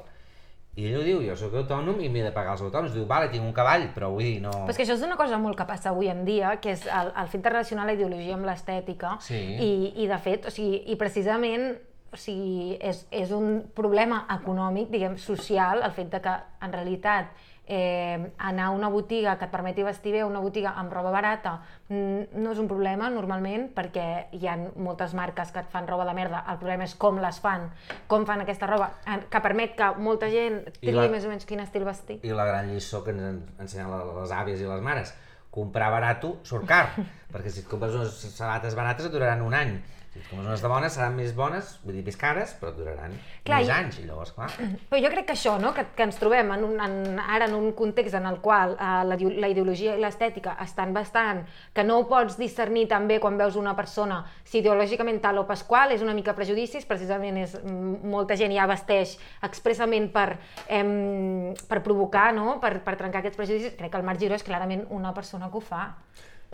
i 0.80 0.88
ell 0.88 1.00
ho 1.00 1.02
diu, 1.04 1.20
jo 1.26 1.36
sóc 1.36 1.54
autònom 1.60 2.00
i 2.00 2.08
m'he 2.12 2.24
de 2.24 2.32
pagar 2.32 2.54
els 2.56 2.64
autònoms. 2.64 2.94
Diu, 2.96 3.04
vale, 3.10 3.28
tinc 3.32 3.44
un 3.44 3.52
cavall, 3.56 3.88
però 3.94 4.08
vull 4.14 4.24
dir, 4.24 4.38
no... 4.44 4.54
Però 4.62 4.72
és 4.72 4.80
que 4.80 4.86
això 4.86 4.96
és 4.96 5.04
una 5.06 5.18
cosa 5.20 5.38
molt 5.42 5.58
que 5.58 5.68
passa 5.68 5.92
avui 5.92 6.08
en 6.12 6.24
dia, 6.24 6.56
que 6.62 6.72
és 6.72 6.86
el, 6.88 7.12
el 7.22 7.30
fet 7.32 7.44
de 7.44 7.52
relacionar 7.52 7.86
la 7.88 7.94
ideologia 7.98 8.38
amb 8.38 8.48
l'estètica. 8.48 9.14
Sí. 9.26 9.40
I, 9.60 9.70
I 10.04 10.08
de 10.10 10.20
fet, 10.24 10.48
o 10.48 10.54
sigui, 10.54 10.82
i 10.88 10.98
precisament 11.00 11.70
o 12.10 12.18
sigui, 12.18 12.74
és, 12.82 13.04
és 13.14 13.30
un 13.34 13.60
problema 13.76 14.24
econòmic, 14.34 14.88
diguem, 14.90 15.14
social, 15.20 15.84
el 15.86 15.94
fet 15.94 16.10
de 16.10 16.20
que 16.24 16.32
en 16.64 16.72
realitat 16.74 17.30
eh, 17.70 18.32
anar 18.42 18.64
a 18.66 18.70
una 18.74 18.88
botiga 18.90 19.36
que 19.38 19.46
et 19.46 19.52
permeti 19.52 19.84
vestir 19.86 20.10
bé, 20.16 20.24
una 20.26 20.40
botiga 20.42 20.72
amb 20.80 20.90
roba 20.92 21.12
barata, 21.14 21.52
no 21.90 22.50
és 22.50 22.58
un 22.58 22.66
problema 22.70 23.06
normalment 23.14 23.68
perquè 23.76 24.06
hi 24.34 24.42
ha 24.50 24.56
moltes 24.82 25.14
marques 25.14 25.52
que 25.54 25.62
et 25.62 25.70
fan 25.70 25.86
roba 25.86 26.04
de 26.08 26.14
merda. 26.18 26.42
El 26.50 26.58
problema 26.58 26.82
és 26.88 26.96
com 26.98 27.20
les 27.22 27.38
fan, 27.40 27.68
com 28.10 28.26
fan 28.26 28.42
aquesta 28.42 28.66
roba, 28.66 28.90
que 29.30 29.40
permet 29.44 29.76
que 29.78 29.92
molta 30.02 30.26
gent 30.34 30.64
triï 30.80 30.96
la- 30.98 31.08
més 31.14 31.24
o 31.24 31.30
menys 31.30 31.46
quin 31.46 31.62
estil 31.62 31.86
vestir. 31.86 32.18
I 32.26 32.34
la 32.34 32.44
gran 32.50 32.72
lliçó 32.74 33.04
que 33.06 33.14
ens 33.14 33.22
en- 33.22 33.44
ensenyen 33.60 33.94
les 34.20 34.34
àvies 34.34 34.60
i 34.60 34.66
les 34.66 34.82
mares, 34.82 35.14
comprar 35.50 35.90
barato 35.94 36.36
surt 36.42 36.66
car, 36.66 36.90
perquè 37.32 37.50
si 37.54 37.60
et 37.62 37.68
compres 37.70 37.94
unes 37.94 38.18
sabates 38.34 38.74
barates 38.74 39.06
et 39.06 39.12
duraran 39.14 39.42
un 39.46 39.54
any. 39.54 39.76
Compres 40.10 40.40
unes 40.42 40.62
de 40.62 40.68
bones 40.68 40.92
seran 40.96 41.14
més 41.14 41.30
bones, 41.38 41.68
vull 41.84 41.94
dir, 41.94 42.00
més 42.02 42.16
cares, 42.18 42.50
però 42.58 42.72
duraran 42.74 43.12
Clar, 43.46 43.60
més 43.60 43.68
i- 43.68 43.70
anys. 43.70 43.98
I 44.00 44.06
llavors, 44.08 44.32
clar, 44.34 44.48
Però 44.90 44.98
jo 45.04 45.10
crec 45.12 45.26
que 45.28 45.34
això, 45.36 45.52
no? 45.62 45.70
que, 45.72 45.84
que 45.94 46.02
ens 46.02 46.16
trobem 46.18 46.50
en 46.50 46.64
un, 46.66 46.80
en, 46.82 47.18
ara 47.22 47.46
en 47.46 47.54
un 47.54 47.68
context 47.78 48.16
en 48.18 48.26
el 48.26 48.40
qual 48.42 48.72
eh, 48.74 48.88
la, 49.06 49.16
la 49.44 49.48
ideologia 49.52 49.94
i 49.94 50.00
l'estètica 50.02 50.56
estan 50.64 50.90
bastant, 50.92 51.44
que 51.72 51.84
no 51.86 52.00
ho 52.00 52.08
pots 52.10 52.36
discernir 52.40 52.88
també 52.90 53.20
quan 53.22 53.38
veus 53.38 53.54
una 53.56 53.76
persona 53.78 54.24
si 54.42 54.58
ideològicament 54.58 55.20
tal 55.22 55.38
o 55.38 55.46
pasqual, 55.46 55.92
és 55.94 56.02
una 56.02 56.14
mica 56.18 56.34
prejudicis, 56.34 56.84
precisament 56.90 57.38
és, 57.44 57.54
molta 57.64 58.34
gent 58.36 58.50
ja 58.58 58.66
vesteix 58.66 59.14
expressament 59.46 60.10
per, 60.10 60.40
em, 60.66 61.54
per 61.70 61.84
provocar, 61.86 62.32
no? 62.34 62.58
per, 62.58 62.80
per 62.82 62.96
trencar 62.98 63.22
aquests 63.22 63.38
prejudicis. 63.38 63.78
Crec 63.78 63.94
que 63.94 64.02
el 64.02 64.04
Marc 64.10 64.18
Giró 64.18 64.34
és 64.34 64.42
clarament 64.42 64.88
una 64.90 65.14
persona 65.14 65.48
que 65.50 65.56
ho 65.56 65.60
fa. 65.62 65.84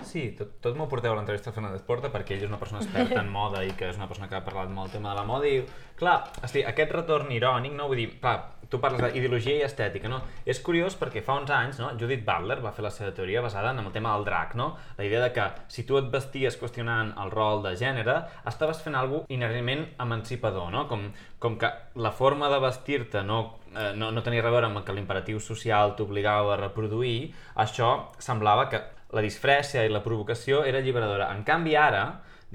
Sí, 0.04 0.28
tot, 0.36 0.58
tot 0.60 0.76
m'ho 0.76 0.84
porteu 0.90 1.14
a 1.14 1.16
l'entrevista 1.16 1.48
a 1.48 1.54
Fernández 1.56 1.80
Porta 1.86 2.10
perquè 2.12 2.34
ell 2.36 2.42
és 2.44 2.50
una 2.50 2.58
persona 2.60 2.82
experta 2.82 3.16
en 3.22 3.30
moda 3.38 3.62
i 3.64 3.72
que 3.78 3.88
és 3.88 3.96
una 3.96 4.08
persona 4.10 4.28
que 4.28 4.36
ha 4.36 4.44
parlat 4.44 4.68
molt 4.68 4.90
del 4.90 4.98
tema 4.98 5.14
de 5.14 5.20
la 5.20 5.24
moda 5.24 5.48
i, 5.48 5.62
clar, 5.96 6.18
hosti, 6.44 6.62
aquest 6.68 6.92
retorn 6.92 7.32
irònic, 7.32 7.72
no? 7.78 7.88
Vull 7.88 8.02
dir, 8.02 8.10
clar, 8.20 8.36
tu 8.68 8.80
parles 8.82 9.00
d'ideologia 9.14 9.60
i 9.60 9.64
estètica, 9.64 10.10
no? 10.12 10.20
És 10.44 10.60
curiós 10.64 10.98
perquè 11.00 11.22
fa 11.24 11.38
uns 11.40 11.52
anys, 11.54 11.78
no? 11.80 11.92
Judith 12.00 12.26
Butler 12.26 12.58
va 12.64 12.74
fer 12.76 12.84
la 12.84 12.92
seva 12.92 13.14
teoria 13.16 13.42
basada 13.44 13.70
en 13.72 13.80
el 13.80 13.92
tema 13.94 14.12
del 14.16 14.26
drac, 14.26 14.56
no? 14.58 14.74
La 14.98 15.06
idea 15.06 15.22
de 15.22 15.30
que 15.32 15.46
si 15.72 15.86
tu 15.88 15.96
et 16.00 16.10
vesties 16.12 16.58
qüestionant 16.60 17.14
el 17.22 17.32
rol 17.32 17.62
de 17.64 17.72
gènere, 17.78 18.18
estaves 18.52 18.82
fent 18.84 18.98
alguna 18.98 19.24
inherentment 19.32 19.86
emancipador, 20.02 20.68
no? 20.74 20.84
Com, 20.90 21.08
com 21.40 21.56
que 21.62 21.72
la 21.96 22.12
forma 22.12 22.50
de 22.52 22.60
vestir-te 22.66 23.22
no, 23.24 23.40
eh, 23.72 23.94
no, 23.96 24.10
no 24.12 24.26
tenia 24.26 24.44
a 24.44 24.50
veure 24.50 24.68
amb 24.68 24.84
que 24.84 24.96
l'imperatiu 24.96 25.40
social 25.40 25.96
t'obligava 25.96 26.54
a 26.54 26.60
reproduir, 26.66 27.32
això 27.64 27.94
semblava 28.20 28.68
que 28.68 28.82
la 29.14 29.22
disfrècia 29.22 29.84
i 29.86 29.92
la 29.92 30.02
provocació 30.02 30.64
era 30.66 30.80
alliberadora. 30.82 31.30
En 31.34 31.44
canvi, 31.46 31.76
ara, 31.78 32.02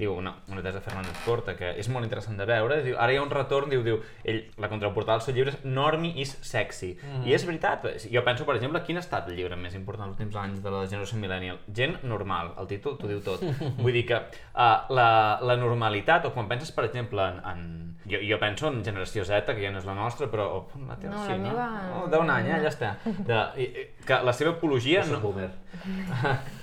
diu 0.02 0.16
una, 0.18 0.34
una 0.50 0.62
tesa 0.64 0.80
de 0.80 0.84
Fernández 0.84 1.16
Porta 1.24 1.54
que 1.58 1.72
és 1.80 1.88
molt 1.92 2.04
interessant 2.08 2.36
de 2.40 2.46
veure, 2.48 2.80
diu, 2.84 2.96
ara 2.98 3.14
hi 3.14 3.20
ha 3.20 3.22
un 3.24 3.30
retorn, 3.32 3.70
diu, 3.72 3.82
diu 3.86 4.00
ell, 4.28 4.42
la 4.60 4.68
contraportada 4.72 5.18
del 5.20 5.26
seu 5.28 5.36
llibre 5.36 5.54
és 5.54 5.64
Normie 5.64 6.12
is 6.22 6.34
sexy. 6.44 6.92
Mm. 6.98 7.26
I 7.28 7.36
és 7.36 7.46
veritat, 7.48 7.86
jo 8.12 8.22
penso, 8.26 8.46
per 8.48 8.56
exemple, 8.58 8.82
quin 8.86 8.98
ha 8.98 9.04
estat 9.04 9.28
el 9.30 9.38
llibre 9.38 9.56
més 9.60 9.76
important 9.78 10.08
els 10.10 10.16
últims 10.18 10.36
anys 10.42 10.62
de 10.64 10.72
la 10.74 10.84
generació 10.90 11.20
millennial? 11.22 11.60
Gent 11.74 12.00
normal, 12.08 12.52
el 12.60 12.68
títol 12.70 12.98
t'ho 12.98 13.10
diu 13.10 13.22
tot. 13.24 13.42
Vull 13.82 13.94
dir 13.94 14.04
que 14.10 14.18
uh, 14.18 14.68
la, 14.92 15.08
la 15.42 15.56
normalitat, 15.60 16.26
o 16.28 16.34
quan 16.34 16.50
penses, 16.50 16.72
per 16.74 16.88
exemple, 16.90 17.22
en, 17.22 17.40
en... 17.52 17.64
Jo, 18.02 18.18
jo 18.26 18.34
penso 18.42 18.66
en 18.66 18.80
generació 18.82 19.22
Z, 19.24 19.46
que 19.54 19.62
ja 19.62 19.70
no 19.70 19.78
és 19.78 19.86
la 19.86 19.94
nostra, 19.94 20.26
però... 20.32 20.48
Oh, 20.56 20.80
la 20.88 20.96
teva, 20.98 21.12
No, 21.14 21.22
sí, 21.22 21.36
la 21.36 21.38
no? 21.38 21.52
meva- 21.52 22.00
Oh, 22.00 22.06
d'un 22.10 22.32
any, 22.34 22.48
eh? 22.50 22.58
ja 22.64 22.72
està. 22.72 22.94
De, 23.28 23.38
i, 23.62 23.68
i, 23.68 23.84
que 24.08 24.18
la 24.26 24.34
seva 24.34 24.56
apologia... 24.56 25.04
jo 25.06 25.14
No, 25.14 25.22
boomer. 25.22 25.50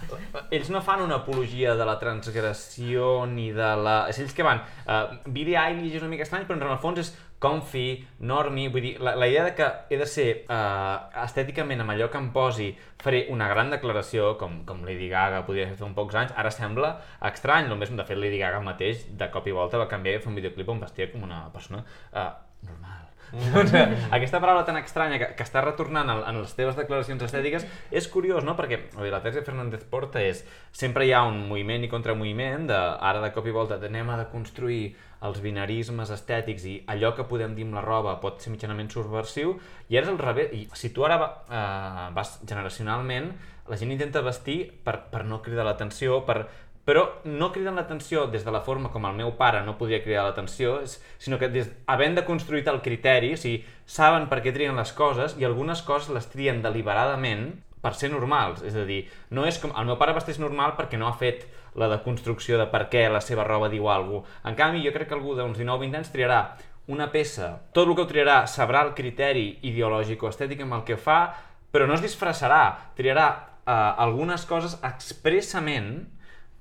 ells 0.50 0.69
no 0.74 0.82
fan 0.86 1.04
una 1.06 1.22
apologia 1.22 1.76
de 1.76 1.88
la 1.88 1.98
transgressió 2.02 3.26
ni 3.30 3.50
de 3.56 3.72
la... 3.84 3.95
És 4.12 4.22
ells 4.24 4.36
que 4.36 4.45
van... 4.45 4.62
Uh, 4.86 5.17
Billie 5.26 5.58
Eilish 5.60 5.98
és 5.98 6.06
una 6.06 6.12
mica 6.12 6.28
estrany, 6.28 6.48
però 6.48 6.60
en 6.60 6.74
el 6.74 6.82
fons 6.84 7.02
és 7.04 7.12
comfy, 7.39 8.04
normi, 8.28 8.67
vull 8.67 8.84
dir, 8.84 8.93
la, 9.00 9.15
la 9.15 9.28
idea 9.32 9.45
de 9.48 9.54
que 9.56 9.67
he 9.89 10.00
de 10.00 10.08
ser 10.10 10.28
uh, 10.52 11.08
estèticament 11.24 11.80
amb 11.82 11.95
allò 11.95 12.10
que 12.12 12.19
em 12.19 12.30
posi 12.36 12.69
faré 13.00 13.26
una 13.32 13.48
gran 13.52 13.72
declaració, 13.72 14.34
com, 14.41 14.60
com 14.67 14.84
Lady 14.88 15.08
Gaga 15.12 15.45
podria 15.48 15.69
fer 15.72 15.88
uns 15.88 15.95
pocs 15.98 16.19
anys, 16.19 16.36
ara 16.36 16.52
sembla 16.52 16.98
estrany, 17.32 17.72
només 17.72 17.95
de 17.95 18.08
fet 18.08 18.19
Lady 18.19 18.41
Gaga 18.43 18.60
mateix 18.65 19.08
de 19.19 19.32
cop 19.32 19.48
i 19.48 19.56
volta 19.56 19.80
va 19.80 19.88
canviar 19.91 20.19
i 20.19 20.24
fer 20.26 20.34
un 20.34 20.41
videoclip 20.41 20.76
on 20.76 20.84
vestia 20.84 21.08
com 21.13 21.24
una 21.30 21.45
persona 21.56 21.86
uh, 22.12 22.34
normal. 22.67 23.09
Doncs, 23.32 23.74
aquesta 24.18 24.42
paraula 24.42 24.65
tan 24.65 24.80
estranya 24.82 25.20
que, 25.22 25.32
que 25.38 25.46
està 25.46 25.62
retornant 25.65 26.10
en, 26.10 26.24
en 26.32 26.39
les 26.42 26.56
teves 26.58 26.78
declaracions 26.80 27.22
estètiques 27.28 27.68
és 27.92 28.08
curiós, 28.12 28.46
no? 28.46 28.56
Perquè 28.58 28.82
sigui, 28.88 29.12
la 29.13 29.22
de 29.24 29.44
Fernández 29.46 29.86
Porta 29.89 30.24
és 30.24 30.42
sempre 30.72 31.06
hi 31.06 31.13
ha 31.13 31.26
un 31.28 31.44
moviment 31.50 31.86
i 31.86 31.92
contramoviment 31.92 32.68
de, 32.70 32.80
ara 32.80 33.22
de 33.24 33.32
cop 33.36 33.48
i 33.48 33.56
volta 33.56 33.80
anem 33.89 34.10
a 34.10 34.20
deconstruir 34.24 34.96
els 35.28 35.42
binarismes 35.44 36.12
estètics 36.15 36.65
i 36.65 36.76
allò 36.88 37.12
que 37.15 37.28
podem 37.28 37.56
dir 37.56 37.65
amb 37.68 37.76
la 37.76 37.84
roba 37.84 38.15
pot 38.24 38.39
ser 38.39 38.54
mitjanament 38.54 38.88
subversiu 38.94 39.58
i 39.89 39.98
ara 40.00 40.08
és 40.08 40.12
al 40.13 40.20
revés, 40.22 40.54
i 40.56 40.68
si 40.80 40.94
tu 40.96 41.04
ara 41.04 41.20
eh, 41.20 42.06
vas 42.15 42.38
generacionalment 42.46 43.34
la 43.70 43.78
gent 43.78 43.92
intenta 43.94 44.24
vestir 44.26 44.63
per, 44.84 44.96
per 45.12 45.26
no 45.30 45.44
cridar 45.46 45.65
l'atenció, 45.68 46.24
per, 46.26 46.48
però 46.89 47.04
no 47.21 47.52
criden 47.54 47.75
l'atenció 47.78 48.23
des 48.34 48.41
de 48.41 48.49
la 48.49 48.63
forma 48.65 48.89
com 48.89 49.04
el 49.06 49.13
meu 49.13 49.36
pare 49.38 49.60
no 49.62 49.75
podria 49.78 50.02
cridar 50.02 50.23
l'atenció, 50.25 50.80
sinó 51.21 51.38
que 51.38 51.52
des, 51.54 51.67
havent 51.86 52.17
de 52.17 52.23
construir 52.25 52.63
el 52.71 52.82
criteri, 52.82 53.36
o 53.36 53.38
sigui, 53.38 53.60
saben 53.86 54.25
per 54.32 54.39
què 54.41 54.49
trien 54.56 54.73
les 54.73 54.93
coses 54.97 55.36
i 55.38 55.45
algunes 55.45 55.84
coses 55.86 56.10
les 56.15 56.25
trien 56.34 56.63
deliberadament 56.65 57.52
per 57.84 57.93
ser 57.93 58.10
normals, 58.10 58.63
és 58.65 58.73
a 58.73 58.88
dir, 58.89 59.04
no 59.30 59.45
és 59.45 59.62
com... 59.62 59.75
El 59.78 59.86
meu 59.86 59.99
pare 60.02 60.17
vesteix 60.17 60.41
normal 60.41 60.73
perquè 60.82 60.97
no 60.97 61.06
ha 61.06 61.13
fet 61.13 61.45
la 61.78 61.91
deconstrucció 61.93 62.58
de 62.58 62.65
per 62.73 62.88
què 62.89 63.06
la 63.06 63.21
seva 63.21 63.45
roba 63.45 63.69
diu 63.69 63.86
alguna 63.86 64.25
cosa. 64.25 64.41
En 64.49 64.58
canvi, 64.58 64.82
jo 64.82 64.95
crec 64.95 65.12
que 65.12 65.17
algú 65.19 65.38
d'uns 65.38 65.62
19-20 65.62 66.02
anys 66.02 66.13
triarà 66.15 66.43
una 66.89 67.12
peça, 67.13 67.54
tot 67.69 67.86
el 67.86 67.93
que 67.93 68.02
ho 68.02 68.10
triarà 68.10 68.43
sabrà 68.49 68.82
el 68.88 68.95
criteri 68.97 69.60
ideològic 69.62 70.25
o 70.25 70.34
estètic 70.34 70.65
amb 70.65 70.80
el 70.80 70.88
que 70.89 70.97
fa, 70.97 71.21
però 71.69 71.86
no 71.86 71.93
es 71.93 72.02
disfressarà, 72.02 72.63
triarà 72.97 73.28
eh, 73.30 73.73
algunes 74.10 74.49
coses 74.49 74.80
expressament 74.82 75.99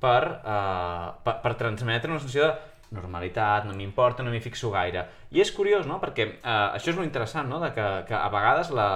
per, 0.02 0.22
uh, 0.42 1.12
per, 1.24 1.38
per 1.44 1.54
transmetre 1.60 2.12
una 2.12 2.20
sensació 2.22 2.48
de 2.48 2.98
normalitat, 2.98 3.66
no 3.68 3.74
m'importa, 3.76 4.24
no 4.24 4.32
m'hi 4.32 4.40
fixo 4.40 4.70
gaire. 4.72 5.04
I 5.34 5.42
és 5.44 5.52
curiós, 5.52 5.86
no?, 5.88 5.98
perquè 6.02 6.28
uh, 6.38 6.76
això 6.76 6.92
és 6.92 6.98
molt 6.98 7.08
interessant, 7.08 7.50
no?, 7.50 7.60
de 7.62 7.72
que, 7.76 7.88
que 8.08 8.16
a 8.16 8.28
vegades 8.32 8.72
la, 8.74 8.88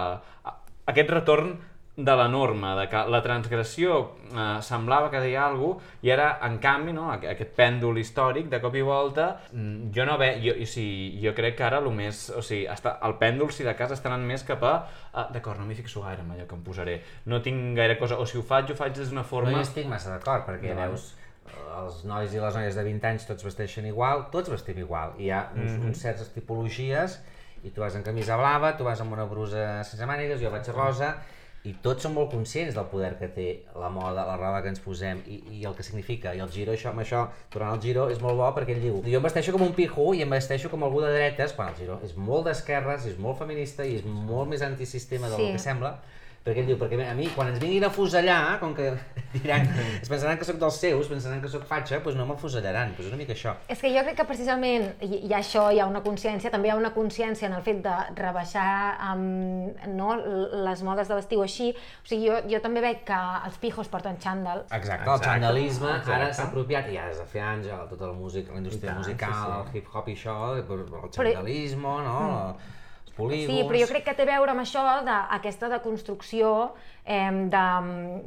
aquest 0.89 1.13
retorn 1.13 1.57
de 1.95 2.15
la 2.17 2.27
norma, 2.27 2.71
de 2.81 2.87
que 2.89 3.01
la 3.13 3.19
transgressió 3.21 4.15
eh, 4.33 4.63
semblava 4.65 5.11
que 5.13 5.21
deia 5.21 5.43
alguna 5.47 5.75
cosa, 5.75 5.99
i 6.01 6.11
ara, 6.11 6.39
en 6.47 6.55
canvi, 6.59 6.93
no, 6.97 7.11
aqu- 7.13 7.29
aquest 7.35 7.51
pèndol 7.59 7.99
històric, 8.01 8.47
de 8.49 8.61
cop 8.63 8.75
i 8.75 8.81
volta, 8.81 9.27
mm, 9.53 9.91
jo 9.93 10.07
no 10.09 10.15
ve... 10.17 10.31
Jo, 10.41 10.55
o 10.57 10.67
sigui, 10.67 11.21
jo 11.21 11.35
crec 11.37 11.59
que 11.59 11.65
ara 11.67 11.83
el 11.85 11.91
més... 11.93 12.31
O 12.33 12.41
sigui, 12.41 12.65
està, 12.73 12.95
el 13.05 13.19
pèndol, 13.21 13.51
si 13.53 13.67
de 13.67 13.75
cas, 13.77 13.93
està 13.93 14.09
anant 14.09 14.25
més 14.25 14.43
cap 14.49 14.65
a... 14.65 14.73
Uh, 15.13 15.27
D'acord, 15.35 15.61
no 15.61 15.67
m'hi 15.69 15.77
fixo 15.77 16.01
gaire 16.01 16.25
en 16.25 16.31
allò 16.33 16.47
que 16.49 16.57
em 16.57 16.63
posaré. 16.65 16.95
No 17.29 17.43
tinc 17.45 17.77
gaire 17.77 17.99
cosa... 18.01 18.17
O 18.17 18.25
si 18.25 18.39
ho 18.41 18.43
faig, 18.43 18.73
ho 18.73 18.79
faig 18.79 18.97
des 18.97 19.11
d'una 19.13 19.21
No 19.21 19.29
forma... 19.29 19.53
hi 19.53 19.61
estic 19.61 19.87
massa 19.93 20.15
d'acord, 20.17 20.47
perquè 20.49 20.73
Endavant. 20.73 20.97
veus 20.97 21.13
eh, 21.45 21.61
els 21.83 22.01
nois 22.09 22.33
i 22.33 22.41
les 22.41 22.57
noies 22.57 22.75
de 22.81 22.87
20 22.89 23.07
anys 23.13 23.29
tots 23.29 23.45
vesteixen 23.45 23.85
igual, 23.93 24.31
tots 24.33 24.49
vestim 24.49 24.81
igual. 24.81 25.13
Hi 25.21 25.29
ha 25.29 25.45
uns, 25.53 25.77
Mhm. 25.77 25.91
uns 25.93 26.01
certes 26.09 26.33
tipologies 26.33 27.21
i 27.63 27.71
tu 27.71 27.85
vas 27.85 27.95
en 28.01 28.03
camisa 28.03 28.41
blava, 28.41 28.73
tu 28.81 28.85
vas 28.89 29.01
amb 29.05 29.13
una 29.13 29.29
brusa 29.29 29.85
sense 29.85 30.07
mànigues, 30.09 30.41
jo 30.41 30.51
vaig 30.51 30.67
rosa, 30.73 31.13
i 31.65 31.73
tots 31.83 32.03
som 32.03 32.15
molt 32.17 32.33
conscients 32.33 32.75
del 32.75 32.87
poder 32.91 33.13
que 33.21 33.29
té 33.31 33.47
la 33.79 33.89
moda, 33.89 34.25
la 34.27 34.35
roba 34.37 34.63
que 34.65 34.69
ens 34.73 34.81
posem 34.83 35.21
i, 35.31 35.37
i 35.61 35.65
el 35.69 35.77
que 35.79 35.85
significa. 35.87 36.33
I 36.35 36.41
el 36.43 36.51
giro, 36.51 36.73
això, 36.75 36.91
amb 36.91 37.05
això, 37.05 37.21
durant 37.53 37.77
el 37.77 37.81
giro 37.85 38.09
és 38.11 38.19
molt 38.21 38.35
bo 38.41 38.49
perquè 38.57 38.75
ell 38.75 38.83
diu 38.83 38.97
jo 39.07 39.21
em 39.21 39.23
vesteixo 39.23 39.53
com 39.55 39.63
un 39.63 39.73
pijo 39.77 40.09
i 40.15 40.25
em 40.25 40.31
vesteixo 40.35 40.71
com 40.73 40.83
algú 40.83 41.01
de 41.05 41.13
dretes, 41.15 41.53
quan 41.55 41.69
el 41.71 41.77
giro 41.79 42.01
és 42.03 42.17
molt 42.19 42.49
d'esquerres, 42.51 43.07
és 43.07 43.19
molt 43.19 43.39
feminista 43.39 43.87
i 43.87 43.95
és 44.01 44.05
molt 44.05 44.51
més 44.51 44.63
antisistema 44.67 45.29
del 45.31 45.39
Sí. 45.39 45.53
que 45.53 45.59
sembla, 45.63 46.01
perquè 46.43 46.63
ell 46.63 46.71
diu, 46.73 46.79
perquè 46.79 46.99
a 47.07 47.15
mi, 47.15 47.29
quan 47.31 47.53
ens 47.53 47.61
vinguin 47.63 47.85
a 47.87 47.91
fusellar, 47.95 48.59
com 48.59 48.73
que 48.75 48.89
diran, 49.37 49.69
es 50.01 50.11
pensaran 50.11 50.39
que 50.41 50.47
sóc 50.49 50.59
dels 50.59 50.79
seus, 50.83 51.11
pensaran 51.11 51.43
que 51.43 51.51
sóc 51.51 51.65
fatxa, 51.69 52.01
doncs 52.03 52.19
no 52.19 52.27
m'afusellaran, 52.27 52.97
doncs 52.97 53.13
una 53.13 53.21
mica 53.21 53.37
això. 53.37 53.55
És 53.71 53.83
que 53.83 53.93
jo 53.95 54.03
crec 54.03 54.19
que 54.19 54.27
precisament 54.27 54.89
ha 54.99 55.39
això, 55.39 55.69
hi 55.71 55.79
ha 55.83 55.87
una 55.91 56.03
consciència, 56.03 56.51
també 56.51 56.71
hi 56.71 56.75
ha 56.75 56.79
una 56.81 56.93
consciència 56.97 57.47
en 57.47 57.55
el 57.59 57.63
fet 57.67 57.85
de 57.87 57.95
rebaixar 58.19 58.67
um, 59.13 59.71
no, 59.95 60.17
les 60.67 60.83
modes 60.87 61.11
de 61.13 61.21
l'estiu 61.21 61.45
així. 61.47 61.71
O 62.03 62.11
sigui, 62.11 62.27
jo, 62.27 62.43
jo 62.51 62.63
també 62.65 62.83
veig 62.85 63.07
que 63.07 63.23
els 63.47 63.63
pijos 63.63 63.91
porten 63.93 64.19
xàndal. 64.23 64.67
Exacte, 64.67 65.07
el 65.07 65.15
Exacte, 65.15 65.31
xandalisme 65.31 65.91
exacte. 65.95 66.19
ara 66.19 66.35
s'ha 66.35 66.51
apropiat, 66.51 66.91
i 66.91 66.99
ja 66.99 67.09
des 67.13 67.23
de 67.23 67.31
fer 67.31 67.47
anys, 67.47 67.71
a 67.71 67.85
tota 67.91 68.11
la 68.11 68.19
música, 68.19 68.51
la 68.53 68.65
indústria 68.65 68.91
I 68.91 68.93
tant, 68.93 69.03
musical, 69.05 69.33
sí, 69.39 69.49
sí. 69.49 69.59
el 69.63 69.83
hip-hop 69.83 70.11
i 70.11 70.19
això, 70.19 70.39
el 70.59 71.11
xandalisme, 71.15 71.99
no? 72.11 72.21
Els 72.51 72.81
polígons... 73.17 73.51
Sí, 73.51 73.67
però 73.69 73.81
jo 73.83 73.89
crec 73.91 74.07
que 74.09 74.17
té 74.19 74.27
a 74.27 74.31
veure 74.33 74.55
amb 74.55 74.65
això 74.65 74.83
d'aquesta 75.07 75.71
deconstrucció, 75.73 76.53
eh, 77.05 77.31
de, 77.55 77.65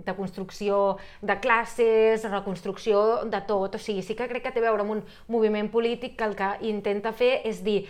de 0.07 0.15
construcció 0.17 0.97
de 1.21 1.37
classes, 1.43 2.25
reconstrucció 2.31 3.25
de 3.31 3.41
tot. 3.47 3.77
O 3.77 3.81
sigui, 3.81 4.03
sí 4.05 4.17
que 4.17 4.29
crec 4.31 4.47
que 4.47 4.55
té 4.55 4.63
a 4.63 4.67
veure 4.69 4.85
amb 4.85 4.97
un 4.97 5.05
moviment 5.31 5.71
polític 5.73 6.17
que 6.19 6.29
el 6.29 6.35
que 6.39 6.51
intenta 6.71 7.15
fer 7.15 7.39
és 7.45 7.63
dir 7.65 7.85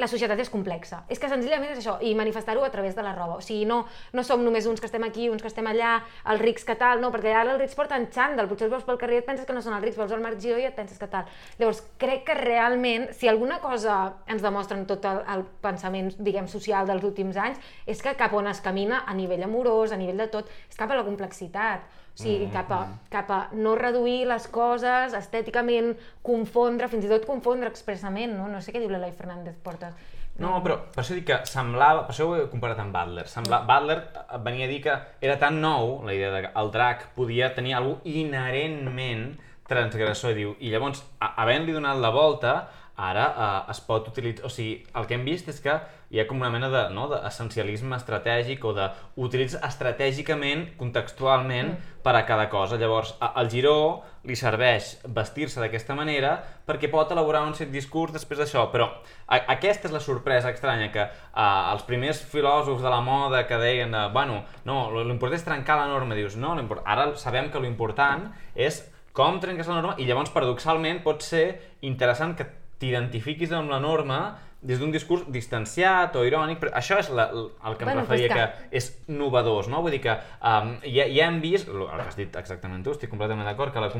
la 0.00 0.08
societat 0.08 0.40
és 0.40 0.48
complexa. 0.48 1.02
És 1.12 1.20
que 1.20 1.28
senzillament 1.28 1.74
és 1.74 1.80
això, 1.82 1.98
i 2.00 2.14
manifestar-ho 2.16 2.64
a 2.64 2.70
través 2.72 2.94
de 2.96 3.02
la 3.04 3.12
roba. 3.12 3.36
O 3.36 3.44
sigui, 3.44 3.66
no, 3.68 3.82
no 4.16 4.24
som 4.24 4.40
només 4.44 4.66
uns 4.66 4.80
que 4.80 4.88
estem 4.88 5.04
aquí, 5.04 5.28
uns 5.28 5.44
que 5.44 5.50
estem 5.50 5.68
allà, 5.68 5.98
els 6.32 6.40
rics 6.40 6.64
que 6.64 6.76
tal, 6.80 7.02
no, 7.02 7.10
perquè 7.12 7.34
ara 7.36 7.52
els 7.52 7.60
rics 7.60 7.76
porten 7.76 8.08
xandall, 8.14 8.48
potser 8.48 8.68
els 8.68 8.74
veus 8.74 8.86
pel 8.88 9.00
carrer 9.00 9.20
i 9.20 9.22
et 9.22 9.28
penses 9.28 9.46
que 9.46 9.56
no 9.56 9.60
són 9.64 9.76
els 9.76 9.84
rics, 9.84 10.00
veus 10.00 10.14
el 10.16 10.24
Marc 10.24 10.40
Giró 10.40 10.60
i 10.60 10.66
et 10.68 10.76
penses 10.76 10.98
que 10.98 11.10
tal. 11.12 11.28
Llavors, 11.60 11.82
crec 12.00 12.24
que 12.30 12.38
realment, 12.40 13.10
si 13.12 13.28
alguna 13.28 13.60
cosa 13.60 13.98
ens 14.32 14.44
demostren 14.44 14.86
tot 14.88 15.04
el, 15.08 15.20
el 15.36 15.44
pensament, 15.64 16.14
diguem, 16.18 16.48
social 16.48 16.88
dels 16.88 17.04
últims 17.04 17.36
anys, 17.36 17.60
és 17.86 18.00
que 18.00 18.16
cap 18.16 18.32
on 18.32 18.48
es 18.48 18.64
camina 18.64 19.04
a 19.06 19.16
nivell 19.18 19.44
amorós, 19.44 19.92
a 19.92 20.00
nivell 20.00 20.24
de 20.24 20.30
tot, 20.32 20.48
és 20.70 20.80
cap 20.80 20.90
a 20.90 20.96
la 20.96 21.04
complexitat. 21.04 21.84
O 22.12 22.22
sigui, 22.22 22.50
cap 22.52 22.68
a, 22.76 22.80
cap 23.12 23.30
a 23.32 23.38
no 23.56 23.72
reduir 23.78 24.26
les 24.28 24.44
coses, 24.52 25.14
estèticament 25.16 25.94
confondre, 26.22 26.90
fins 26.92 27.06
i 27.06 27.12
tot 27.12 27.24
confondre 27.24 27.70
expressament, 27.72 28.34
no? 28.36 28.50
No 28.52 28.60
sé 28.60 28.74
què 28.74 28.82
diu 28.82 28.92
l'Eloi 28.92 29.14
Fernández 29.16 29.56
Portes. 29.64 29.96
No, 30.40 30.52
però 30.64 30.78
per 30.92 31.02
això 31.02 31.16
dic 31.16 31.26
que 31.28 31.38
semblava, 31.48 32.06
per 32.06 32.14
això 32.14 32.26
ho 32.28 32.36
he 32.36 32.44
comparat 32.52 32.80
amb 32.80 32.94
Butler. 32.96 33.26
Sembla, 33.28 33.62
Butler 33.68 33.98
venia 34.44 34.68
a 34.68 34.70
dir 34.70 34.80
que 34.84 34.94
era 35.24 35.38
tan 35.40 35.60
nou 35.60 35.98
la 36.06 36.14
idea 36.16 36.30
de 36.32 36.44
que 36.46 36.52
el 36.60 36.70
drac 36.72 37.08
podia 37.16 37.52
tenir 37.56 37.76
alguna 37.76 38.00
inherentment 38.04 39.26
transgressor, 39.68 40.36
diu, 40.36 40.54
i 40.60 40.72
llavors, 40.72 41.04
havent-li 41.20 41.76
donat 41.76 42.00
la 42.00 42.12
volta, 42.12 42.54
ara 42.96 43.26
eh, 43.32 43.70
es 43.72 43.80
pot 43.84 44.08
utilitzar, 44.08 44.46
o 44.48 44.52
sigui, 44.52 44.82
el 44.98 45.08
que 45.08 45.16
hem 45.16 45.24
vist 45.28 45.48
és 45.52 45.60
que 45.64 45.78
hi 46.12 46.20
ha 46.20 46.26
com 46.28 46.36
una 46.42 46.50
mena 46.52 46.68
de, 46.68 46.82
no, 46.92 47.06
d'essencialisme 47.08 47.96
estratègic 47.96 48.64
o 48.68 48.74
d'utilitzar 48.76 49.62
estratègicament, 49.64 50.66
contextualment, 50.76 51.72
per 52.02 52.12
a 52.18 52.24
cada 52.26 52.48
cosa. 52.52 52.76
Llavors, 52.76 53.14
a- 53.20 53.32
al 53.40 53.48
Giró 53.50 54.02
li 54.28 54.36
serveix 54.36 54.98
vestir-se 55.08 55.60
d'aquesta 55.62 55.94
manera 55.96 56.34
perquè 56.66 56.90
pot 56.90 57.10
elaborar 57.14 57.42
un 57.46 57.54
cert 57.54 57.70
discurs 57.72 58.12
després 58.12 58.38
d'això, 58.42 58.66
però 58.70 58.88
a, 59.26 59.40
aquesta 59.56 59.88
és 59.88 59.94
la 59.94 60.00
sorpresa 60.04 60.50
estranya 60.52 60.90
que 60.92 61.02
uh, 61.08 61.72
els 61.72 61.82
primers 61.88 62.20
filòsofs 62.22 62.82
de 62.84 62.90
la 62.92 63.00
moda 63.00 63.46
que 63.48 63.58
deien, 63.58 63.94
uh, 63.94 64.10
bueno, 64.12 64.42
no, 64.68 64.90
l'important 65.02 65.38
és 65.40 65.46
trencar 65.46 65.78
la 65.80 65.88
norma, 65.90 66.14
dius, 66.18 66.36
no, 66.36 66.54
ara 66.84 67.12
sabem 67.16 67.50
que 67.50 67.60
l'important 67.62 68.28
és 68.54 68.82
com 69.12 69.40
trenques 69.40 69.68
la 69.68 69.80
norma 69.80 69.96
i 70.00 70.06
llavors 70.08 70.30
paradoxalment 70.32 71.02
pot 71.04 71.22
ser 71.22 71.76
interessant 71.82 72.36
que 72.36 72.46
t'identifiquis 72.82 73.52
amb 73.54 73.70
la 73.70 73.78
norma 73.80 74.22
des 74.62 74.78
d'un 74.78 74.92
discurs 74.94 75.24
distanciat 75.34 76.14
o 76.14 76.22
irònic, 76.24 76.60
però 76.62 76.70
això 76.78 76.96
és 77.02 77.08
la, 77.10 77.24
el 77.34 77.74
que 77.76 77.82
em 77.82 77.88
Bueno, 77.90 78.00
referia 78.04 78.28
que, 78.30 78.34
que- 78.70 78.78
és 78.78 78.86
novedós, 79.10 79.66
no? 79.68 79.80
Vull 79.82 79.90
dir 79.96 80.00
que 80.04 80.12
um, 80.14 80.76
ja, 80.86 81.08
ja 81.10 81.26
hem 81.26 81.40
vist, 81.42 81.66
el 81.68 81.82
que 81.90 82.06
has 82.06 82.16
dit 82.16 82.36
exactament 82.38 82.84
tu, 82.86 82.94
estic 82.94 83.10
completament 83.10 83.48
d'acord, 83.48 83.74
que 83.74 83.82
la, 83.82 83.90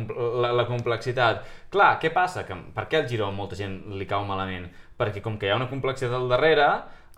la, 0.46 0.52
la 0.62 0.66
complexitat... 0.70 1.42
Clar, 1.74 1.98
què 1.98 2.12
passa? 2.14 2.46
Que, 2.46 2.54
per 2.74 2.86
què 2.88 3.02
el 3.02 3.08
Giró 3.10 3.26
a 3.26 3.34
molta 3.34 3.58
gent 3.58 3.80
li 3.98 4.06
cau 4.06 4.22
malament? 4.28 4.70
Perquè 4.98 5.20
com 5.24 5.34
que 5.38 5.50
hi 5.50 5.52
ha 5.52 5.58
una 5.58 5.68
complexitat 5.70 6.14
al 6.14 6.30
darrere, 6.30 6.68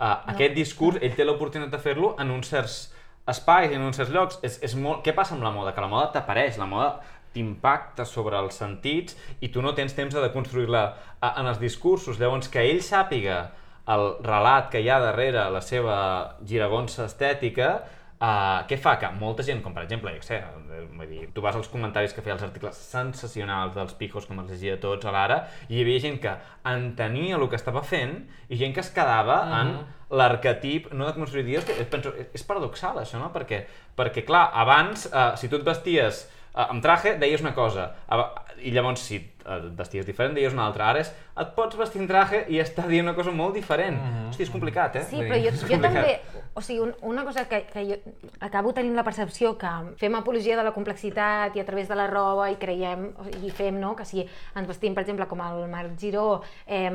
uh, 0.01 0.13
aquest 0.33 0.57
discurs, 0.57 0.99
ell 1.05 1.15
té 1.15 1.29
l'oportunitat 1.29 1.77
de 1.77 1.85
fer-lo 1.85 2.15
en 2.19 2.31
uns 2.33 2.49
certs 2.49 2.79
espais 3.29 3.71
i 3.73 3.77
en 3.79 3.81
uns 3.85 3.97
certs 3.97 4.11
llocs. 4.13 4.41
És, 4.45 4.59
és 4.65 4.75
molt... 4.77 5.05
Què 5.05 5.13
passa 5.17 5.33
amb 5.37 5.45
la 5.45 5.53
moda? 5.53 5.71
Que 5.77 5.81
la 5.85 5.89
moda 5.89 6.11
t'apareix, 6.13 6.59
la 6.61 6.67
moda 6.69 6.91
t'impacta 7.35 8.07
sobre 8.09 8.39
els 8.39 8.57
sentits 8.63 9.19
i 9.41 9.51
tu 9.51 9.63
no 9.63 9.75
tens 9.75 9.93
temps 9.97 10.15
de 10.15 10.23
deconstruir-la 10.23 10.85
eh, 10.87 11.33
en 11.35 11.51
els 11.51 11.61
discursos. 11.61 12.21
Llavors, 12.23 12.49
que 12.49 12.65
ell 12.65 12.83
sàpiga 12.83 13.43
el 13.93 14.07
relat 14.25 14.71
que 14.73 14.81
hi 14.81 14.89
ha 14.89 15.01
darrere 15.03 15.45
la 15.53 15.61
seva 15.61 15.97
giragonsa 16.49 17.05
estètica, 17.05 17.75
uh, 18.25 18.63
què 18.69 18.79
fa? 18.81 18.95
Que 19.01 19.11
molta 19.19 19.45
gent, 19.47 19.61
com 19.65 19.75
per 19.77 19.85
exemple, 19.85 20.13
jo 20.17 20.25
sé, 20.25 20.39
eh, 20.41 20.85
vull 20.97 21.11
dir, 21.11 21.27
tu 21.37 21.45
vas 21.45 21.57
als 21.59 21.69
comentaris 21.73 22.15
que 22.17 22.25
feia 22.25 22.37
els 22.37 22.45
articles 22.47 22.79
sensacionals 22.81 23.75
dels 23.77 23.97
pijos, 23.99 24.29
com 24.31 24.41
els 24.41 24.55
llegia 24.55 24.79
tots 24.81 25.05
a 25.05 25.13
l'ara, 25.15 25.43
i 25.69 25.77
hi 25.77 25.83
havia 25.85 26.05
gent 26.07 26.21
que 26.23 26.33
entenia 26.71 27.37
el 27.37 27.49
que 27.51 27.61
estava 27.61 27.85
fent 27.85 28.23
i 28.49 28.61
gent 28.61 28.73
que 28.75 28.81
es 28.81 28.91
quedava 28.95 29.43
uh 29.43 29.53
-huh. 29.53 29.61
en 29.61 30.17
l'arquetip, 30.17 30.93
no 30.93 31.07
de 31.07 31.15
construir 31.15 31.45
dies, 31.45 31.65
que 31.65 31.75
penso, 31.85 32.13
és 32.33 32.43
paradoxal 32.43 32.97
això, 32.97 33.19
no? 33.19 33.33
Perquè, 33.33 33.67
perquè 33.97 34.25
clar, 34.25 34.51
abans, 34.55 35.07
uh, 35.13 35.37
si 35.37 35.49
tu 35.49 35.57
et 35.57 35.65
vesties 35.65 36.31
amb 36.55 36.83
traje, 36.83 37.17
deies 37.19 37.41
una 37.43 37.55
cosa, 37.55 37.89
Aba- 38.09 38.31
i 38.63 38.71
llavors 38.71 39.03
si 39.03 39.19
et 39.45 39.65
vesties 39.77 40.07
diferent, 40.07 40.35
deies 40.37 40.55
una 40.55 40.67
altra. 40.67 40.89
Ara 40.91 41.03
és, 41.05 41.11
et 41.41 41.51
pots 41.57 41.77
vestir 41.77 42.01
en 42.03 42.09
traje 42.09 42.45
i 42.53 42.61
està 42.63 42.87
dient 42.89 43.07
una 43.07 43.15
cosa 43.17 43.31
molt 43.31 43.55
diferent. 43.55 43.97
Mm 43.97 44.13
-hmm. 44.15 44.29
Hosti, 44.31 44.43
és 44.43 44.51
complicat, 44.51 44.97
eh? 44.97 45.05
Sí, 45.11 45.17
però 45.17 45.39
jo, 45.45 45.51
jo 45.69 45.81
també, 45.81 46.21
o 46.55 46.61
sigui, 46.61 46.81
un, 46.81 46.95
una 47.03 47.25
cosa 47.25 47.45
que, 47.49 47.67
que 47.73 47.85
jo 47.85 47.97
acabo 48.41 48.73
tenint 48.73 48.95
la 48.97 49.05
percepció 49.05 49.57
que 49.59 49.69
fem 49.97 50.15
apologia 50.15 50.57
de 50.57 50.65
la 50.65 50.73
complexitat 50.73 51.57
i 51.57 51.61
a 51.61 51.65
través 51.65 51.89
de 51.89 51.95
la 51.95 52.07
roba 52.07 52.51
i 52.51 52.57
creiem, 52.57 53.13
i 53.43 53.51
fem, 53.51 53.81
no?, 53.81 53.95
que 53.97 54.05
si 54.05 54.27
ens 54.55 54.69
vestim, 54.69 54.95
per 54.95 55.03
exemple, 55.03 55.27
com 55.27 55.41
el 55.41 55.69
Marc 55.69 55.99
Giró, 55.99 56.43
eh, 56.67 56.91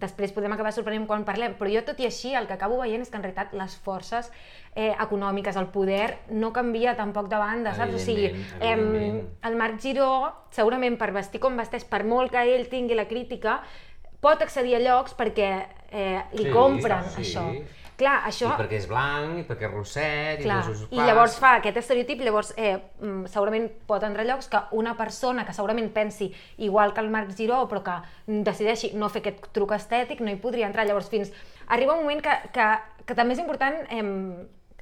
després 0.00 0.32
podem 0.32 0.52
acabar 0.52 0.72
sorprenent 0.72 1.06
quan 1.06 1.24
parlem, 1.24 1.54
però 1.58 1.68
jo 1.72 1.82
tot 1.82 2.00
i 2.00 2.06
així 2.06 2.34
el 2.34 2.46
que 2.46 2.54
acabo 2.54 2.78
veient 2.78 3.02
és 3.02 3.10
que 3.10 3.16
en 3.16 3.22
realitat 3.22 3.52
les 3.52 3.76
forces 3.76 4.30
eh, 4.74 4.94
econòmiques, 5.00 5.56
el 5.56 5.66
poder, 5.66 6.18
no 6.30 6.52
canvia 6.52 6.94
tampoc 6.96 7.28
de 7.28 7.36
banda, 7.36 7.74
saps? 7.74 7.94
O 7.94 7.98
sigui, 7.98 8.30
evidentment. 8.60 9.24
el 9.42 9.56
Marc 9.56 9.80
Giró, 9.82 10.10
segurament 10.54 10.96
per 10.98 11.10
vestir 11.14 11.39
com 11.42 11.56
vesteix, 11.58 11.84
per 11.88 12.04
molt 12.04 12.32
que 12.32 12.44
ell 12.54 12.68
tingui 12.70 12.96
la 12.98 13.08
crítica, 13.10 13.60
pot 14.20 14.42
accedir 14.44 14.76
a 14.76 14.80
llocs 14.84 15.16
perquè 15.18 15.50
eh, 15.90 16.20
li 16.36 16.48
Sí, 16.48 16.54
compren 16.54 17.06
sí. 17.10 17.22
això. 17.24 17.44
Clar, 18.00 18.14
això... 18.24 18.54
I 18.54 18.56
perquè 18.62 18.78
és 18.78 18.86
blanc, 18.88 19.34
i 19.42 19.44
perquè 19.44 19.66
és 19.66 19.72
rosset, 19.74 20.38
Clar, 20.40 20.60
i 20.72 20.96
i 20.96 21.02
llavors 21.04 21.34
fa 21.36 21.50
aquest 21.58 21.76
estereotip, 21.82 22.22
llavors 22.24 22.54
eh, 22.56 22.78
mm, 23.02 23.26
segurament 23.28 23.66
pot 23.90 24.06
entrar 24.06 24.24
llocs 24.24 24.48
que 24.48 24.62
una 24.72 24.94
persona 24.96 25.44
que 25.44 25.52
segurament 25.52 25.90
pensi 25.92 26.30
igual 26.64 26.94
que 26.96 27.04
el 27.04 27.10
Marc 27.12 27.34
Giró, 27.36 27.66
però 27.68 27.82
que 27.84 27.98
decideixi 28.48 28.94
no 28.96 29.10
fer 29.12 29.20
aquest 29.20 29.50
truc 29.52 29.74
estètic, 29.76 30.22
no 30.24 30.32
hi 30.32 30.40
podria 30.40 30.70
entrar. 30.70 30.86
Llavors, 30.88 31.10
fins... 31.12 31.32
Arriba 31.68 31.92
un 31.92 32.06
moment 32.06 32.24
que, 32.24 32.38
que, 32.56 32.70
que 33.04 33.14
també 33.14 33.36
és 33.36 33.44
important 33.44 33.76
eh, 33.92 34.00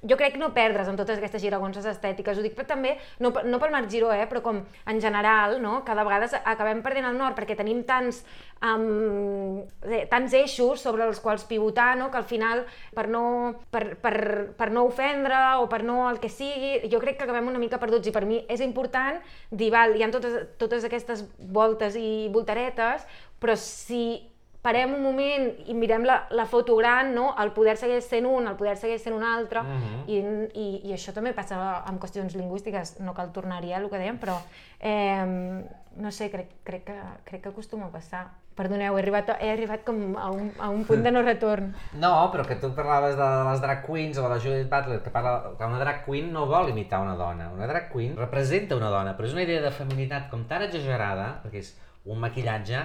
jo 0.02 0.16
crec 0.16 0.36
no 0.38 0.52
perdre's 0.54 0.88
en 0.90 0.98
totes 0.98 1.18
aquestes 1.18 1.42
giragonses 1.42 1.86
estètiques, 1.88 2.38
ho 2.38 2.44
dic 2.44 2.54
però 2.56 2.68
també, 2.68 2.96
no, 3.22 3.32
no 3.44 3.60
pel 3.60 3.72
Marc 3.74 3.90
Giró, 3.90 4.12
eh, 4.14 4.26
però 4.30 4.42
com 4.44 4.60
en 4.62 5.00
general, 5.00 5.58
no? 5.62 5.82
cada 5.86 6.04
vegada 6.06 6.42
acabem 6.44 6.82
perdent 6.84 7.08
el 7.10 7.18
nord 7.18 7.38
perquè 7.38 7.56
tenim 7.58 7.82
tants, 7.88 8.22
um, 8.62 9.64
tants 10.10 10.36
eixos 10.38 10.82
sobre 10.84 11.06
els 11.08 11.20
quals 11.24 11.46
pivotar, 11.48 11.94
no? 11.98 12.10
que 12.12 12.20
al 12.20 12.28
final, 12.28 12.64
per 12.94 13.08
no, 13.10 13.24
per, 13.70 13.96
per, 14.02 14.16
per 14.58 14.70
no 14.74 14.86
ofendre 14.88 15.38
o 15.62 15.68
per 15.70 15.82
no 15.86 16.04
el 16.10 16.22
que 16.22 16.30
sigui, 16.32 16.90
jo 16.90 17.02
crec 17.02 17.18
que 17.18 17.28
acabem 17.28 17.50
una 17.50 17.62
mica 17.62 17.80
perduts 17.82 18.08
i 18.08 18.14
per 18.14 18.24
mi 18.28 18.42
és 18.48 18.62
important 18.64 19.18
dir, 19.50 19.70
val, 19.74 19.96
hi 19.96 20.04
ha 20.04 20.10
totes, 20.14 20.40
totes 20.60 20.86
aquestes 20.86 21.24
voltes 21.38 21.96
i 21.98 22.28
voltaretes, 22.32 23.06
però 23.38 23.54
si 23.58 24.20
parem 24.62 24.92
un 24.92 25.02
moment 25.02 25.44
i 25.70 25.74
mirem 25.74 26.02
la, 26.04 26.26
la 26.34 26.44
foto 26.46 26.74
gran, 26.76 27.14
no? 27.14 27.30
el 27.40 27.52
poder 27.54 27.76
segueix 27.78 28.04
sent 28.10 28.26
un, 28.26 28.48
el 28.50 28.56
poder 28.58 28.76
segueix 28.76 29.02
sent 29.02 29.14
un 29.14 29.22
altre, 29.24 29.62
Mhm. 29.62 30.02
i, 30.08 30.18
i, 30.58 30.66
i 30.90 30.92
això 30.92 31.12
també 31.14 31.32
passa 31.32 31.56
amb 31.86 32.00
qüestions 32.02 32.34
lingüístiques, 32.34 32.98
no 33.00 33.14
cal 33.14 33.30
tornar-hi 33.32 33.72
a 33.72 33.78
el 33.78 33.88
que 33.88 33.96
dèiem, 34.02 34.18
però 34.18 34.34
eh, 34.80 35.64
no 35.96 36.10
sé, 36.10 36.30
crec, 36.30 36.50
crec, 36.64 36.84
que, 36.84 36.98
crec 37.24 37.42
que 37.42 37.48
acostuma 37.48 37.86
a 37.86 37.90
passar. 37.94 38.26
Perdoneu, 38.58 38.96
he 38.98 39.00
arribat, 39.02 39.28
he 39.38 39.52
arribat 39.52 39.84
com 39.86 40.16
a 40.18 40.30
un, 40.34 40.48
a 40.58 40.68
un 40.74 40.82
punt 40.84 41.04
de 41.04 41.12
no 41.14 41.22
retorn. 41.22 41.72
No, 42.02 42.10
però 42.32 42.44
que 42.44 42.56
tu 42.58 42.72
parlaves 42.74 43.14
de 43.16 43.28
les 43.50 43.60
drag 43.62 43.84
queens 43.86 44.18
o 44.18 44.22
de 44.26 44.28
la 44.32 44.40
Judith 44.42 44.68
Butler, 44.68 45.00
que 45.04 45.10
parla 45.14 45.52
que 45.56 45.64
una 45.64 45.78
drag 45.78 46.04
queen 46.04 46.32
no 46.32 46.46
vol 46.50 46.68
imitar 46.70 46.98
una 47.00 47.14
dona. 47.14 47.50
Una 47.54 47.68
drag 47.70 47.86
queen 47.92 48.16
representa 48.18 48.74
una 48.74 48.90
dona, 48.90 49.14
però 49.16 49.26
és 49.30 49.32
una 49.38 49.44
idea 49.46 49.62
de 49.62 49.70
feminitat 49.70 50.26
com 50.30 50.42
tan 50.50 50.62
exagerada, 50.66 51.36
perquè 51.44 51.62
és 51.62 51.76
un 52.04 52.18
maquillatge 52.18 52.82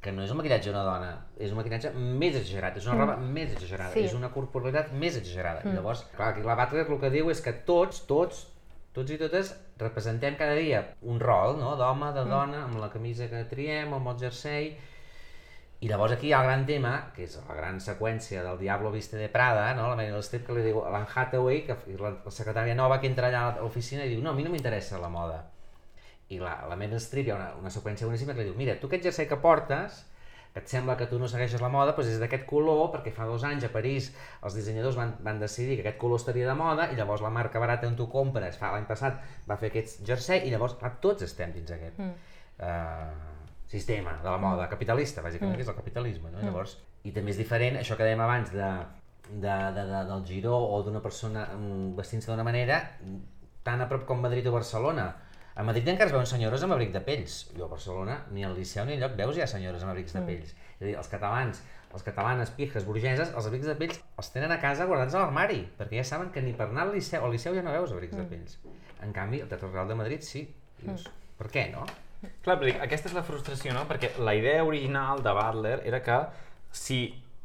que 0.00 0.12
no 0.14 0.22
és 0.22 0.30
un 0.30 0.38
maquillatge 0.38 0.70
d'una 0.70 0.84
dona, 0.86 1.08
és 1.38 1.50
un 1.50 1.58
maquillatge 1.58 1.90
més 1.94 2.36
exagerat, 2.38 2.76
és 2.78 2.86
una 2.86 3.00
roba 3.00 3.16
més 3.18 3.50
exagerada, 3.52 3.92
Sí. 3.92 4.04
és 4.06 4.14
una 4.14 4.30
corporalitat 4.30 4.92
més 4.92 5.16
exagerada. 5.16 5.64
Mm. 5.64 5.74
Llavors, 5.74 6.04
clar, 6.14 6.28
aquí 6.32 6.42
la 6.46 6.54
Butler 6.54 6.86
el 6.86 7.00
que 7.00 7.10
diu 7.10 7.30
és 7.30 7.40
que 7.42 7.52
tots, 7.66 8.04
tots, 8.06 8.46
tots 8.94 9.10
i 9.10 9.18
totes 9.18 9.54
representem 9.78 10.36
cada 10.38 10.54
dia 10.54 10.84
un 11.02 11.18
rol, 11.20 11.58
no?, 11.58 11.74
d'home, 11.76 12.12
de 12.14 12.24
dona, 12.30 12.64
amb 12.68 12.78
la 12.78 12.90
camisa 12.90 13.28
que 13.28 13.42
triem, 13.50 13.92
amb 13.94 14.14
el 14.14 14.18
jersei, 14.22 14.76
i 15.80 15.86
llavors 15.86 16.12
aquí 16.16 16.26
hi 16.28 16.32
ha 16.32 16.40
el 16.42 16.46
gran 16.48 16.64
tema, 16.66 16.92
que 17.14 17.22
és 17.22 17.36
la 17.48 17.54
gran 17.54 17.76
seqüència 17.78 18.42
del 18.42 18.58
Diablo 18.58 18.90
Viste 18.90 19.16
de 19.16 19.28
Prada, 19.28 19.74
no? 19.78 19.88
la 19.88 19.94
Meryl 19.98 20.24
Streep 20.26 20.46
que 20.46 20.56
li 20.56 20.64
diu 20.64 20.80
a 20.82 20.90
l'Anne 20.90 21.06
Hathaway, 21.14 21.60
que 21.68 21.76
la, 22.00 22.10
la 22.24 22.32
secretària 22.34 22.74
nova 22.74 22.98
que 22.98 23.06
entra 23.06 23.28
allà 23.28 23.44
a 23.52 23.60
l'oficina 23.60 24.02
i 24.04 24.10
diu 24.10 24.22
no, 24.24 24.32
a 24.32 24.34
mi 24.34 24.42
no 24.42 24.50
m'interessa 24.50 24.98
la 24.98 25.08
moda. 25.08 25.44
I 26.34 26.38
la, 26.42 26.54
la 26.68 26.76
Meryl 26.76 27.00
Streep 27.00 27.28
hi 27.28 27.32
ha 27.32 27.38
una, 27.38 27.48
una 27.60 27.72
seqüència 27.72 28.06
boníssima 28.08 28.34
que 28.36 28.44
li 28.44 28.50
diu 28.50 28.58
mira, 28.58 28.76
tu 28.80 28.90
aquest 28.90 29.08
jersei 29.08 29.28
que 29.30 29.38
portes, 29.40 30.02
que 30.52 30.60
et 30.60 30.68
sembla 30.68 30.96
que 30.96 31.06
tu 31.08 31.18
no 31.20 31.28
segueixes 31.28 31.62
la 31.62 31.70
moda, 31.72 31.94
doncs 31.96 32.10
és 32.14 32.20
d'aquest 32.20 32.44
color, 32.48 32.88
perquè 32.92 33.12
fa 33.14 33.26
dos 33.28 33.44
anys 33.48 33.66
a 33.68 33.70
París 33.72 34.10
els 34.44 34.56
dissenyadors 34.56 34.98
van, 34.98 35.14
van 35.24 35.40
decidir 35.40 35.78
que 35.78 35.86
aquest 35.86 36.00
color 36.00 36.20
estaria 36.20 36.48
de 36.48 36.56
moda 36.58 36.88
i 36.92 36.98
llavors 36.98 37.24
la 37.24 37.32
marca 37.32 37.60
barata 37.62 37.88
on 37.88 37.96
tu 37.96 38.08
compres, 38.12 38.58
fa 38.60 38.72
l'any 38.74 38.88
passat, 38.88 39.20
va 39.48 39.56
fer 39.60 39.72
aquest 39.72 40.02
jersei 40.08 40.46
i 40.48 40.52
llavors 40.52 40.76
clar, 40.80 40.94
tots 41.04 41.24
estem 41.28 41.52
dins 41.56 41.72
aquest 41.76 42.00
mm. 42.00 42.36
uh, 42.64 43.38
sistema 43.68 44.16
de 44.22 44.28
la 44.28 44.38
moda 44.40 44.68
capitalista, 44.68 45.24
bàsicament, 45.24 45.54
mm. 45.54 45.60
que 45.60 45.68
és 45.68 45.72
el 45.72 45.78
capitalisme, 45.78 46.32
no? 46.32 46.44
Llavors, 46.44 46.78
i 47.04 47.12
també 47.14 47.34
és 47.34 47.40
diferent 47.40 47.78
això 47.80 47.96
que 47.96 48.06
dèiem 48.08 48.24
abans 48.24 48.52
de, 48.52 48.68
de, 49.28 49.56
de, 49.76 49.84
de, 49.84 50.04
del 50.08 50.24
giró 50.26 50.56
o 50.56 50.80
d'una 50.82 51.02
persona 51.04 51.46
mm, 51.52 51.92
vestint-se 51.98 52.30
d'una 52.32 52.46
manera 52.46 52.80
tan 53.62 53.84
a 53.84 53.88
prop 53.90 54.06
com 54.08 54.22
Madrid 54.24 54.46
o 54.48 54.54
Barcelona. 54.54 55.10
A 55.58 55.64
Madrid 55.66 55.88
encara 55.90 56.06
es 56.06 56.14
veuen 56.14 56.28
senyores 56.30 56.62
amb 56.62 56.76
abric 56.76 56.92
de 56.94 57.00
pells. 57.02 57.40
Jo 57.56 57.66
a 57.66 57.72
Barcelona, 57.72 58.20
ni 58.30 58.44
al 58.46 58.54
Liceu 58.54 58.84
ni 58.86 58.94
enlloc 58.94 59.16
veus 59.18 59.34
ja 59.40 59.48
senyores 59.50 59.82
amb 59.82 59.90
abrics 59.90 60.14
de 60.14 60.22
pells. 60.22 60.52
És 60.54 60.84
a 60.84 60.84
dir, 60.84 60.94
els 61.00 61.10
catalans, 61.10 61.62
les 61.90 62.04
catalanes, 62.06 62.52
pijes, 62.54 62.86
burgeses, 62.86 63.32
els 63.34 63.48
abrics 63.48 63.66
de 63.66 63.74
pells 63.80 63.98
els 64.22 64.30
tenen 64.34 64.54
a 64.54 64.60
casa 64.62 64.86
guardats 64.86 65.16
a 65.16 65.24
l'armari, 65.24 65.64
perquè 65.78 65.98
ja 65.98 66.06
saben 66.12 66.30
que 66.30 66.44
ni 66.44 66.54
per 66.54 66.68
anar 66.68 66.84
al 66.86 66.94
Liceu, 66.94 67.26
al 67.26 67.34
Liceu 67.34 67.58
ja 67.58 67.64
no 67.66 67.74
veus 67.74 67.94
abrics 67.96 68.14
de 68.14 68.26
pells. 68.30 68.58
En 69.02 69.14
canvi, 69.16 69.42
al 69.42 69.50
Teatre 69.50 69.72
Real 69.72 69.90
de 69.90 69.98
Madrid 69.98 70.22
sí. 70.22 70.44
Dius, 70.78 71.08
per 71.40 71.50
què, 71.50 71.66
no? 71.74 71.86
Clar, 72.22 72.54
però 72.54 72.66
dic, 72.68 72.78
aquesta 72.84 73.10
és 73.10 73.18
la 73.18 73.26
frustració, 73.26 73.74
no? 73.74 73.82
Perquè 73.90 74.12
la 74.22 74.38
idea 74.38 74.62
original 74.66 75.26
de 75.26 75.34
Butler 75.34 75.78
era 75.90 76.04
que 76.06 76.20
si 76.70 77.00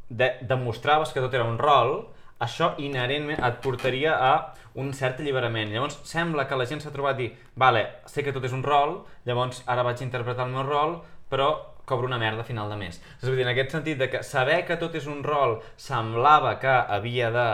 de 0.09 0.35
demostraves 0.45 1.13
que 1.13 1.23
tot 1.23 1.33
era 1.33 1.49
un 1.49 1.57
rol, 1.57 1.95
això 2.43 2.73
inherentment 2.81 3.41
et 3.41 3.59
portaria 3.63 4.17
a 4.19 4.33
un 4.79 4.93
cert 4.93 5.19
alliberament. 5.21 5.71
Llavors, 5.73 5.99
sembla 6.07 6.47
que 6.47 6.57
la 6.57 6.67
gent 6.69 6.81
s'ha 6.81 6.93
trobat 6.93 7.19
dir 7.19 7.31
vale, 7.59 7.85
sé 8.09 8.23
que 8.23 8.33
tot 8.33 8.45
és 8.45 8.55
un 8.55 8.63
rol, 8.65 9.01
llavors 9.27 9.63
ara 9.67 9.85
vaig 9.85 10.01
interpretar 10.01 10.47
el 10.47 10.55
meu 10.55 10.65
rol, 10.67 10.97
però 11.29 11.51
cobro 11.85 12.07
una 12.07 12.19
merda 12.19 12.41
a 12.41 12.47
final 12.47 12.69
de 12.71 12.79
mes. 12.79 12.99
És 13.21 13.27
a 13.27 13.31
dir, 13.31 13.43
en 13.43 13.51
aquest 13.51 13.75
sentit 13.75 13.99
de 13.99 14.09
que 14.09 14.23
saber 14.23 14.63
que 14.67 14.79
tot 14.79 14.95
és 14.95 15.07
un 15.09 15.23
rol 15.23 15.59
semblava 15.77 16.57
que 16.61 16.71
havia 16.71 17.31
de 17.33 17.47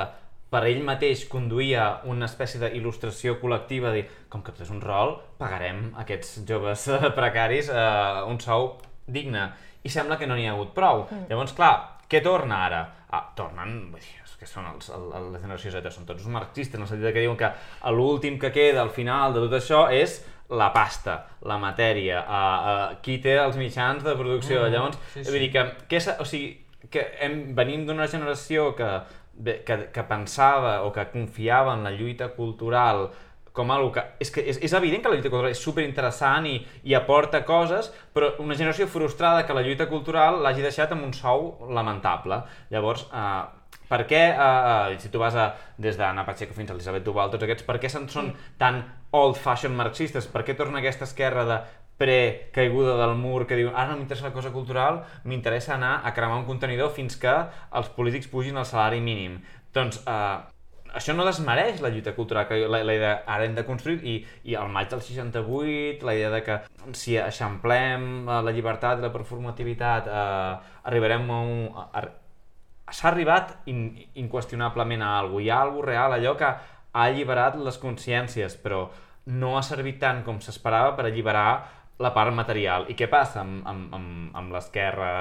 per 0.49 0.63
ell 0.65 0.81
mateix 0.85 1.27
conduïa 1.29 2.01
una 2.09 2.25
espècie 2.25 2.61
d'il·lustració 2.61 3.35
col·lectiva, 3.41 3.91
de 3.93 4.01
dir, 4.01 4.05
com 4.33 4.41
que 4.41 4.53
tot 4.53 4.65
és 4.65 4.71
un 4.73 4.81
rol, 4.81 5.15
pagarem 5.37 5.91
a 5.93 6.03
aquests 6.05 6.39
joves 6.49 6.87
eh, 6.89 7.11
precaris 7.17 7.69
eh, 7.69 8.23
un 8.29 8.41
sou 8.41 8.71
digne. 9.05 9.45
I 9.85 9.93
sembla 9.93 10.17
que 10.17 10.27
no 10.27 10.37
n'hi 10.37 10.49
ha 10.49 10.55
hagut 10.57 10.73
prou. 10.77 11.05
Mm. 11.05 11.29
Llavors, 11.29 11.53
clar, 11.57 11.73
què 12.09 12.23
torna 12.25 12.63
ara? 12.65 12.81
Ah, 13.13 13.27
tornen, 13.37 13.77
vull 13.93 14.01
dir, 14.01 14.18
que 14.39 14.47
són 14.47 14.67
els, 14.69 14.89
el, 14.95 15.05
el, 15.11 15.29
la 15.33 15.41
generació 15.41 15.71
Z, 15.73 15.91
són 15.91 16.07
tots 16.07 16.27
marxistes, 16.31 16.77
en 16.79 16.85
el 16.85 16.89
sentit 16.89 17.13
que 17.13 17.23
diuen 17.25 17.37
que 17.39 17.51
l'últim 17.95 18.39
que 18.39 18.53
queda 18.55 18.81
al 18.85 18.93
final 18.95 19.35
de 19.35 19.43
tot 19.45 19.57
això 19.59 19.85
és 19.91 20.21
la 20.49 20.71
pasta, 20.73 21.19
la 21.45 21.59
matèria, 21.61 22.23
uh, 22.23 22.31
uh, 22.33 22.97
qui 23.05 23.19
té 23.21 23.35
els 23.37 23.59
mitjans 23.59 24.03
de 24.05 24.15
producció. 24.17 24.63
Mm, 24.63 24.73
Llavors, 24.73 24.99
sí, 25.13 25.23
vull 25.27 25.35
sí. 25.37 25.43
dir 25.45 25.51
que, 25.53 25.65
que, 25.91 25.99
és, 25.99 26.09
o 26.17 26.25
sigui, 26.25 26.53
que 26.89 27.05
hem, 27.21 27.39
venim 27.57 27.85
d'una 27.85 28.07
generació 28.09 28.71
que, 28.77 28.89
que, 29.67 29.77
que 29.93 30.05
pensava 30.09 30.79
o 30.87 30.93
que 30.95 31.05
confiava 31.11 31.75
en 31.77 31.85
la 31.85 31.93
lluita 31.93 32.31
cultural 32.33 33.09
com 33.59 33.71
algo 33.75 33.91
que... 33.91 34.03
És, 34.23 34.31
que 34.31 34.41
és, 34.47 34.59
és 34.63 34.73
evident 34.77 35.03
que 35.03 35.11
la 35.11 35.17
lluita 35.17 35.29
cultural 35.31 35.51
és 35.51 35.61
superinteressant 35.61 36.47
i, 36.47 36.55
i 36.87 36.95
aporta 36.95 37.41
coses, 37.45 37.91
però 38.15 38.31
una 38.39 38.55
generació 38.55 38.87
frustrada 38.87 39.45
que 39.45 39.55
la 39.57 39.63
lluita 39.65 39.89
cultural 39.89 40.39
l'hagi 40.43 40.63
deixat 40.63 40.93
amb 40.95 41.05
un 41.07 41.13
sou 41.17 41.57
lamentable. 41.75 42.39
Llavors, 42.71 43.07
eh, 43.11 43.58
per 43.89 44.03
què, 44.09 44.21
eh, 44.31 44.97
si 45.01 45.09
tu 45.09 45.21
vas 45.21 45.35
a, 45.35 45.49
des 45.81 45.97
d'Anna 45.97 46.25
Pacheco 46.27 46.53
fins 46.53 46.69
a 46.69 46.77
Elisabet 46.77 47.03
Duval, 47.05 47.31
tots 47.33 47.45
aquests, 47.47 47.65
per 47.67 47.79
què 47.81 47.89
se'n 47.91 48.07
són 48.11 48.31
tan 48.61 48.83
old-fashioned 49.17 49.77
marxistes? 49.77 50.29
Per 50.29 50.45
què 50.45 50.55
torna 50.57 50.83
aquesta 50.83 51.07
esquerra 51.09 51.45
de 51.49 51.59
pre-caiguda 51.99 52.95
del 53.01 53.17
mur 53.19 53.43
que 53.47 53.57
diu 53.59 53.73
ara 53.73 53.89
no 53.91 53.97
m'interessa 53.99 54.29
la 54.29 54.35
cosa 54.35 54.53
cultural, 54.55 55.01
m'interessa 55.27 55.73
anar 55.75 55.97
a 56.07 56.13
cremar 56.15 56.37
un 56.39 56.47
contenidor 56.47 56.93
fins 56.95 57.17
que 57.19 57.33
els 57.75 57.89
polítics 57.97 58.31
pugin 58.31 58.61
el 58.61 58.67
salari 58.69 59.01
mínim. 59.03 59.41
Doncs 59.75 59.99
eh, 60.07 60.37
això 60.95 61.13
no 61.13 61.25
desmereix 61.27 61.83
la 61.83 61.91
lluita 61.93 62.15
cultural, 62.15 62.47
que 62.47 62.61
la, 62.71 62.81
la 62.87 62.95
idea 62.95 63.11
ara 63.27 63.45
hem 63.45 63.57
de 63.57 63.65
construir, 63.67 63.99
i, 64.07 64.15
i 64.47 64.55
al 64.55 64.71
maig 64.73 64.89
del 64.93 65.03
68, 65.03 66.05
la 66.07 66.15
idea 66.15 66.31
de 66.33 66.41
que 66.45 66.57
si 66.97 67.17
eixamplem 67.19 68.07
eh, 68.23 68.39
la 68.47 68.55
llibertat 68.55 69.01
i 69.01 69.05
la 69.05 69.13
performativitat, 69.13 70.07
eh, 70.07 70.81
arribarem 70.89 71.29
a 71.29 71.43
un... 71.43 71.61
A, 71.75 71.87
a, 71.99 72.07
s'ha 72.91 73.09
arribat 73.11 73.55
in, 73.71 73.87
inqüestionablement 74.21 75.03
a 75.05 75.17
alguna 75.19 75.43
Hi 75.43 75.49
ha 75.49 75.61
alguna 75.61 75.87
real, 75.87 76.15
allò 76.15 76.35
que 76.37 76.45
ha 76.45 77.03
alliberat 77.05 77.57
les 77.61 77.77
consciències, 77.77 78.55
però 78.63 78.87
no 79.29 79.57
ha 79.57 79.61
servit 79.65 79.99
tant 80.01 80.23
com 80.25 80.39
s'esperava 80.41 80.95
per 80.97 81.05
alliberar 81.05 81.49
la 81.99 82.13
part 82.15 82.33
material. 82.33 82.87
I 82.89 82.95
què 82.95 83.09
passa 83.11 83.43
amb, 83.43 83.61
amb, 83.67 83.93
amb, 83.95 84.31
amb 84.39 84.55
l'esquerra? 84.55 85.11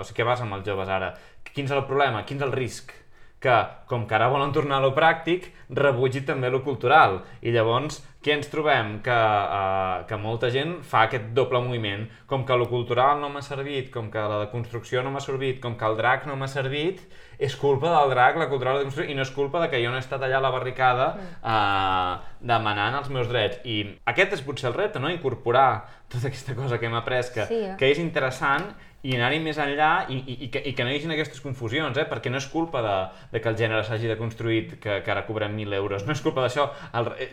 O 0.00 0.06
sigui, 0.06 0.22
què 0.22 0.28
passa 0.28 0.46
amb 0.46 0.56
els 0.56 0.66
joves 0.66 0.88
ara? 0.88 1.12
Quin 1.52 1.68
és 1.68 1.74
el 1.76 1.84
problema? 1.88 2.24
Quin 2.24 2.40
és 2.40 2.46
el 2.48 2.54
risc? 2.56 2.94
Que, 3.42 3.56
com 3.90 4.04
que 4.06 4.14
ara 4.14 4.28
volen 4.30 4.52
tornar 4.54 4.78
a 4.78 4.84
lo 4.84 4.92
pràctic, 4.94 5.48
rebutgi 5.74 6.20
també 6.22 6.50
lo 6.52 6.60
cultural. 6.62 7.16
I 7.42 7.50
llavors, 7.50 7.96
què 8.22 8.36
ens 8.36 8.46
trobem? 8.52 9.00
Que, 9.02 9.14
uh, 9.16 10.04
que 10.06 10.18
molta 10.20 10.46
gent 10.54 10.76
fa 10.86 11.08
aquest 11.08 11.32
doble 11.34 11.58
moviment. 11.64 12.04
Com 12.30 12.44
que 12.46 12.54
lo 12.56 12.68
cultural 12.70 13.18
no 13.18 13.32
m'ha 13.32 13.42
servit, 13.42 13.90
com 13.90 14.12
que 14.12 14.22
la 14.30 14.46
construcció 14.52 15.02
no 15.02 15.10
m'ha 15.10 15.22
servit, 15.24 15.58
com 15.64 15.74
que 15.78 15.88
el 15.88 15.98
drac 15.98 16.28
no 16.30 16.36
m'ha 16.38 16.46
servit, 16.46 17.02
és 17.42 17.56
culpa 17.58 17.90
del 17.90 18.14
drac, 18.14 18.38
la 18.38 18.46
cultura 18.52 18.76
de 18.78 19.08
i 19.10 19.16
no 19.18 19.26
és 19.26 19.34
culpa 19.34 19.64
de 19.64 19.72
que 19.72 19.82
jo 19.82 19.90
no 19.90 19.98
he 19.98 20.04
estat 20.04 20.22
allà 20.22 20.38
a 20.38 20.44
la 20.44 20.52
barricada 20.54 21.08
uh, 21.42 22.36
demanant 22.38 23.00
els 23.00 23.10
meus 23.10 23.26
drets. 23.32 23.58
I 23.66 23.82
aquest 24.06 24.38
és 24.38 24.46
potser 24.46 24.70
el 24.70 24.78
repte, 24.78 25.02
no? 25.02 25.10
Incorporar 25.10 25.82
tota 26.12 26.30
aquesta 26.30 26.54
cosa 26.54 26.78
que 26.78 26.86
hem 26.86 26.94
après, 26.94 27.26
que, 27.34 27.48
Sí, 27.50 27.58
eh? 27.72 27.74
que 27.80 27.90
és 27.90 27.98
interessant, 27.98 28.70
i 29.02 29.16
anar-hi 29.16 29.40
més 29.42 29.58
enllà 29.58 30.06
i, 30.14 30.16
i, 30.22 30.36
i, 30.46 30.48
que, 30.54 30.60
i 30.70 30.72
que 30.78 30.84
no 30.86 30.90
hi 30.92 30.96
hagi 31.00 31.10
aquestes 31.10 31.40
confusions, 31.42 31.96
eh? 31.98 32.04
perquè 32.06 32.30
no 32.30 32.38
és 32.38 32.46
culpa 32.46 32.82
de, 32.84 32.96
de 33.32 33.40
que 33.42 33.48
el 33.50 33.56
gènere 33.58 33.82
s'hagi 33.84 34.06
de 34.10 34.16
construir 34.20 34.60
que, 34.78 35.00
que 35.02 35.10
ara 35.10 35.24
cobrem 35.26 35.56
1.000 35.58 35.74
euros, 35.80 36.04
no 36.06 36.14
és 36.14 36.22
culpa 36.22 36.44
d'això, 36.44 36.68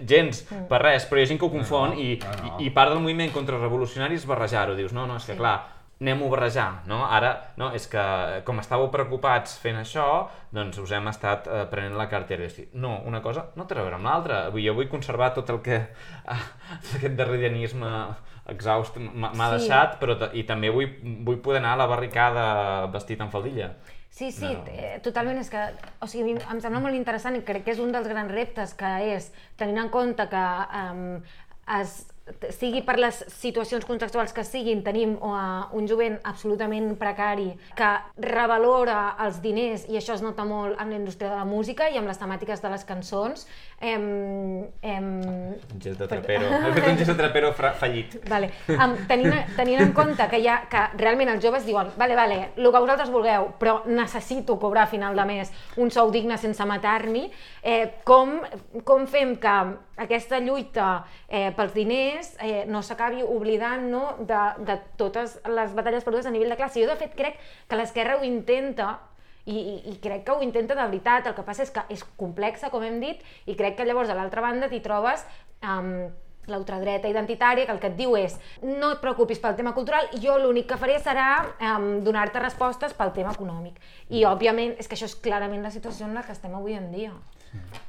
gens, 0.10 0.44
per 0.70 0.82
res, 0.82 1.06
però 1.10 1.20
hi 1.22 1.28
ha 1.28 1.30
gent 1.34 1.40
que 1.42 1.46
ho 1.46 1.52
confon 1.54 1.94
no, 1.94 2.00
i, 2.02 2.16
no, 2.24 2.38
no. 2.44 2.56
i, 2.60 2.70
i 2.70 2.72
part 2.74 2.94
del 2.96 3.04
moviment 3.04 3.30
contrarrevolucionari 3.36 4.18
és 4.18 4.26
barrejar-ho, 4.30 4.74
dius, 4.80 4.94
no, 4.98 5.06
no, 5.10 5.18
és 5.22 5.28
que 5.30 5.38
clar, 5.38 5.58
anem-ho 6.00 6.30
a 6.30 6.32
barrejar, 6.32 6.68
no? 6.88 7.02
Ara, 7.12 7.32
no, 7.60 7.74
és 7.76 7.86
que 7.92 8.02
com 8.48 8.62
estàveu 8.62 8.88
preocupats 8.94 9.58
fent 9.60 9.82
això, 9.82 10.06
doncs 10.56 10.78
us 10.80 10.94
hem 10.96 11.10
estat 11.12 11.50
eh, 11.52 11.66
prenent 11.70 11.98
la 12.00 12.06
cartera. 12.08 12.46
I 12.48 12.54
dir, 12.56 12.68
no, 12.80 13.02
una 13.06 13.20
cosa 13.22 13.50
no 13.60 13.66
té 13.68 13.76
a 13.76 13.82
veure 13.84 13.98
amb 14.00 14.08
l'altra. 14.08 14.38
Vull- 14.54 14.64
Jo 14.64 14.78
vull 14.78 14.88
conservar 14.88 15.34
tot 15.36 15.52
el 15.52 15.60
que 15.66 15.82
ah, 16.26 16.40
aquest 16.96 17.18
darrerianisme 17.20 17.92
exhaust 18.52 18.98
m'ha 18.98 19.32
Sí. 19.34 19.58
deixat, 19.58 20.00
però 20.02 20.18
i 20.34 20.44
també 20.44 20.70
vull, 20.70 20.90
vull 21.26 21.40
poder 21.40 21.60
anar 21.60 21.74
a 21.74 21.82
la 21.84 21.88
barricada 21.88 22.88
vestit 22.88 23.22
en 23.22 23.30
faldilla. 23.32 23.74
Sí, 24.10 24.32
sí, 24.32 24.46
No. 24.46 24.64
eh, 24.68 25.00
totalment. 25.04 25.38
És 25.40 25.50
que, 25.50 25.62
o 26.02 26.08
sigui, 26.08 26.32
em 26.52 26.60
sembla 26.60 26.80
molt 26.82 26.96
interessant 26.96 27.36
i 27.38 27.42
crec 27.42 27.64
que 27.64 27.72
és 27.72 27.80
un 27.80 27.92
dels 27.92 28.08
grans 28.08 28.32
reptes 28.32 28.74
que 28.74 29.16
és, 29.16 29.32
tenint 29.56 29.78
en 29.78 29.90
compte 29.90 30.28
que 30.28 30.46
um, 30.92 31.22
es, 31.80 32.08
sigui 32.54 32.82
per 32.86 32.98
les 33.00 33.24
situacions 33.34 33.86
contextuals 33.88 34.34
que 34.36 34.44
siguin, 34.48 34.84
tenim 34.86 35.16
uh, 35.18 35.68
un 35.76 35.88
jovent 35.90 36.18
absolutament 36.30 36.92
precari 37.00 37.50
que 37.78 37.90
revalora 38.24 39.16
els 39.26 39.40
diners, 39.44 39.86
i 39.90 39.98
això 40.00 40.16
es 40.18 40.24
nota 40.26 40.46
molt 40.48 40.80
en 40.80 40.94
la 40.94 41.00
indústria 41.00 41.32
de 41.32 41.40
la 41.42 41.48
música 41.48 41.90
i 41.90 41.98
amb 42.00 42.10
les 42.10 42.20
temàtiques 42.22 42.62
de 42.62 42.74
les 42.74 42.86
cançons. 42.88 43.46
Em, 43.80 44.66
em, 44.82 45.10
Un 45.74 45.82
gest 45.82 46.00
de 46.00 46.08
trapero. 46.08 46.50
Fet 46.76 46.88
un 46.92 47.00
gest 47.00 47.12
de 47.12 47.18
trapero 47.18 47.54
fallit. 47.54 48.20
Vale. 48.30 48.52
Um, 48.76 48.96
tenint, 49.10 49.36
tenint 49.58 49.84
en 49.86 49.94
compte 49.98 50.30
que, 50.32 50.42
ha, 50.50 50.62
que 50.70 50.86
realment 51.00 51.34
els 51.36 51.44
joves 51.44 51.66
diuen 51.68 51.90
vale, 51.98 52.16
vale, 52.16 52.40
el 52.56 52.72
que 52.72 52.80
vosaltres 52.80 53.12
vulgueu, 53.14 53.50
però 53.60 53.80
necessito 53.88 54.60
cobrar 54.60 54.88
a 54.88 54.92
final 54.92 55.16
de 55.16 55.26
mes 55.30 55.54
un 55.78 55.92
sou 55.92 56.12
digne 56.12 56.38
sense 56.38 56.66
matar-m'hi, 56.66 57.30
eh, 57.64 58.02
com, 58.08 58.40
com 58.86 59.08
fem 59.08 59.36
que 59.42 59.56
aquesta 60.00 60.40
lluita 60.40 60.90
eh, 61.28 61.50
pels 61.56 61.74
diners 61.76 62.19
eh, 62.40 62.66
no 62.68 62.82
s'acabi 62.86 63.24
oblidant 63.26 63.88
no, 63.92 64.04
de, 64.20 64.40
de 64.68 64.78
totes 65.00 65.38
les 65.48 65.76
batalles 65.78 66.06
perdudes 66.06 66.28
a 66.30 66.34
nivell 66.34 66.52
de 66.54 66.60
classe? 66.60 66.82
Jo, 66.82 66.90
de 66.90 67.00
fet, 67.00 67.16
crec 67.18 67.40
que 67.68 67.80
l'esquerra 67.80 68.18
ho 68.20 68.26
intenta, 68.28 68.98
i, 69.50 69.58
i, 69.90 69.98
crec 70.04 70.26
que 70.28 70.36
ho 70.36 70.44
intenta 70.46 70.76
de 70.76 70.86
veritat, 70.86 71.28
el 71.30 71.36
que 71.38 71.46
passa 71.48 71.66
és 71.66 71.74
que 71.74 71.84
és 71.94 72.04
complexa, 72.20 72.70
com 72.74 72.84
hem 72.86 73.00
dit, 73.02 73.22
i 73.50 73.56
crec 73.58 73.80
que 73.80 73.88
llavors 73.88 74.12
a 74.12 74.18
l'altra 74.18 74.44
banda 74.46 74.70
t'hi 74.70 74.82
trobes 74.86 75.26
um, 75.64 76.10
l'ultradreta 76.50 77.10
identitària 77.10 77.66
que 77.66 77.74
el 77.76 77.82
que 77.82 77.90
et 77.92 77.98
diu 77.98 78.16
és 78.18 78.36
no 78.64 78.94
et 78.96 79.02
preocupis 79.04 79.42
pel 79.42 79.58
tema 79.58 79.74
cultural, 79.78 80.10
jo 80.22 80.38
l'únic 80.42 80.70
que 80.70 80.80
faré 80.82 80.98
serà 81.02 81.30
um, 81.46 81.90
donar-te 82.06 82.42
respostes 82.42 82.96
pel 82.98 83.14
tema 83.16 83.34
econòmic. 83.38 83.80
I, 84.10 84.26
òbviament, 84.30 84.76
és 84.82 84.90
que 84.90 84.98
això 84.98 85.10
és 85.10 85.18
clarament 85.18 85.66
la 85.66 85.74
situació 85.74 86.08
en 86.10 86.18
la 86.18 86.26
que 86.26 86.36
estem 86.36 86.56
avui 86.58 86.78
en 86.78 86.90
dia. 86.94 87.14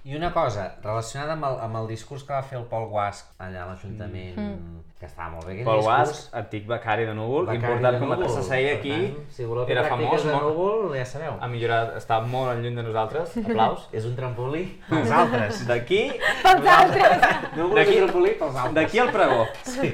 I 0.04 0.14
una 0.16 0.30
cosa, 0.32 0.76
relacionada 0.82 1.34
amb 1.34 1.44
el, 1.44 1.58
amb 1.61 1.76
el 1.82 1.88
discurs 1.90 2.22
que 2.24 2.32
va 2.32 2.42
fer 2.42 2.56
el 2.58 2.64
Pol 2.70 2.86
Guasc 2.88 3.26
allà 3.38 3.64
a 3.64 3.66
l'Ajuntament, 3.68 4.38
Mm. 4.40 4.78
que 5.00 5.06
estava 5.06 5.28
molt 5.34 5.44
bé 5.46 5.52
aquell 5.52 5.64
Pol 5.64 5.76
discurs. 5.80 6.06
Guasc, 6.06 6.34
antic 6.40 6.66
becari 6.66 7.04
de 7.04 7.14
Núvol, 7.14 7.46
Becari 7.46 7.58
importat 7.61 7.92
de 7.92 7.98
com 8.00 8.12
a 8.12 8.16
TSCI 8.16 8.64
per 8.64 8.76
aquí, 8.78 8.90
tant, 8.90 9.26
si 9.36 9.44
voleu 9.44 9.66
era 9.68 9.84
famós, 9.88 10.24
de 10.24 10.32
molt, 10.32 10.44
Núvol, 10.46 10.96
ja 10.96 11.04
sabeu. 11.04 11.36
ha 11.40 11.48
millorat, 11.48 11.94
està 11.96 12.20
molt 12.26 12.58
lluny 12.62 12.74
de 12.76 12.82
nosaltres, 12.82 13.36
aplaus. 13.44 13.88
És 13.92 14.04
un 14.08 14.16
trampolí 14.16 14.64
pels 14.88 15.11
altres. 15.11 15.66
D'aquí, 15.68 16.02
Pels 16.42 16.66
altres! 16.66 17.28
Núvol 17.56 17.78
és 17.84 17.88
un 17.88 17.96
trampolí 18.06 18.30
pels 18.40 18.56
altres. 18.56 18.74
d'aquí 18.80 18.98
al 18.98 19.11
pregó. 19.12 19.46
Sí. 19.64 19.92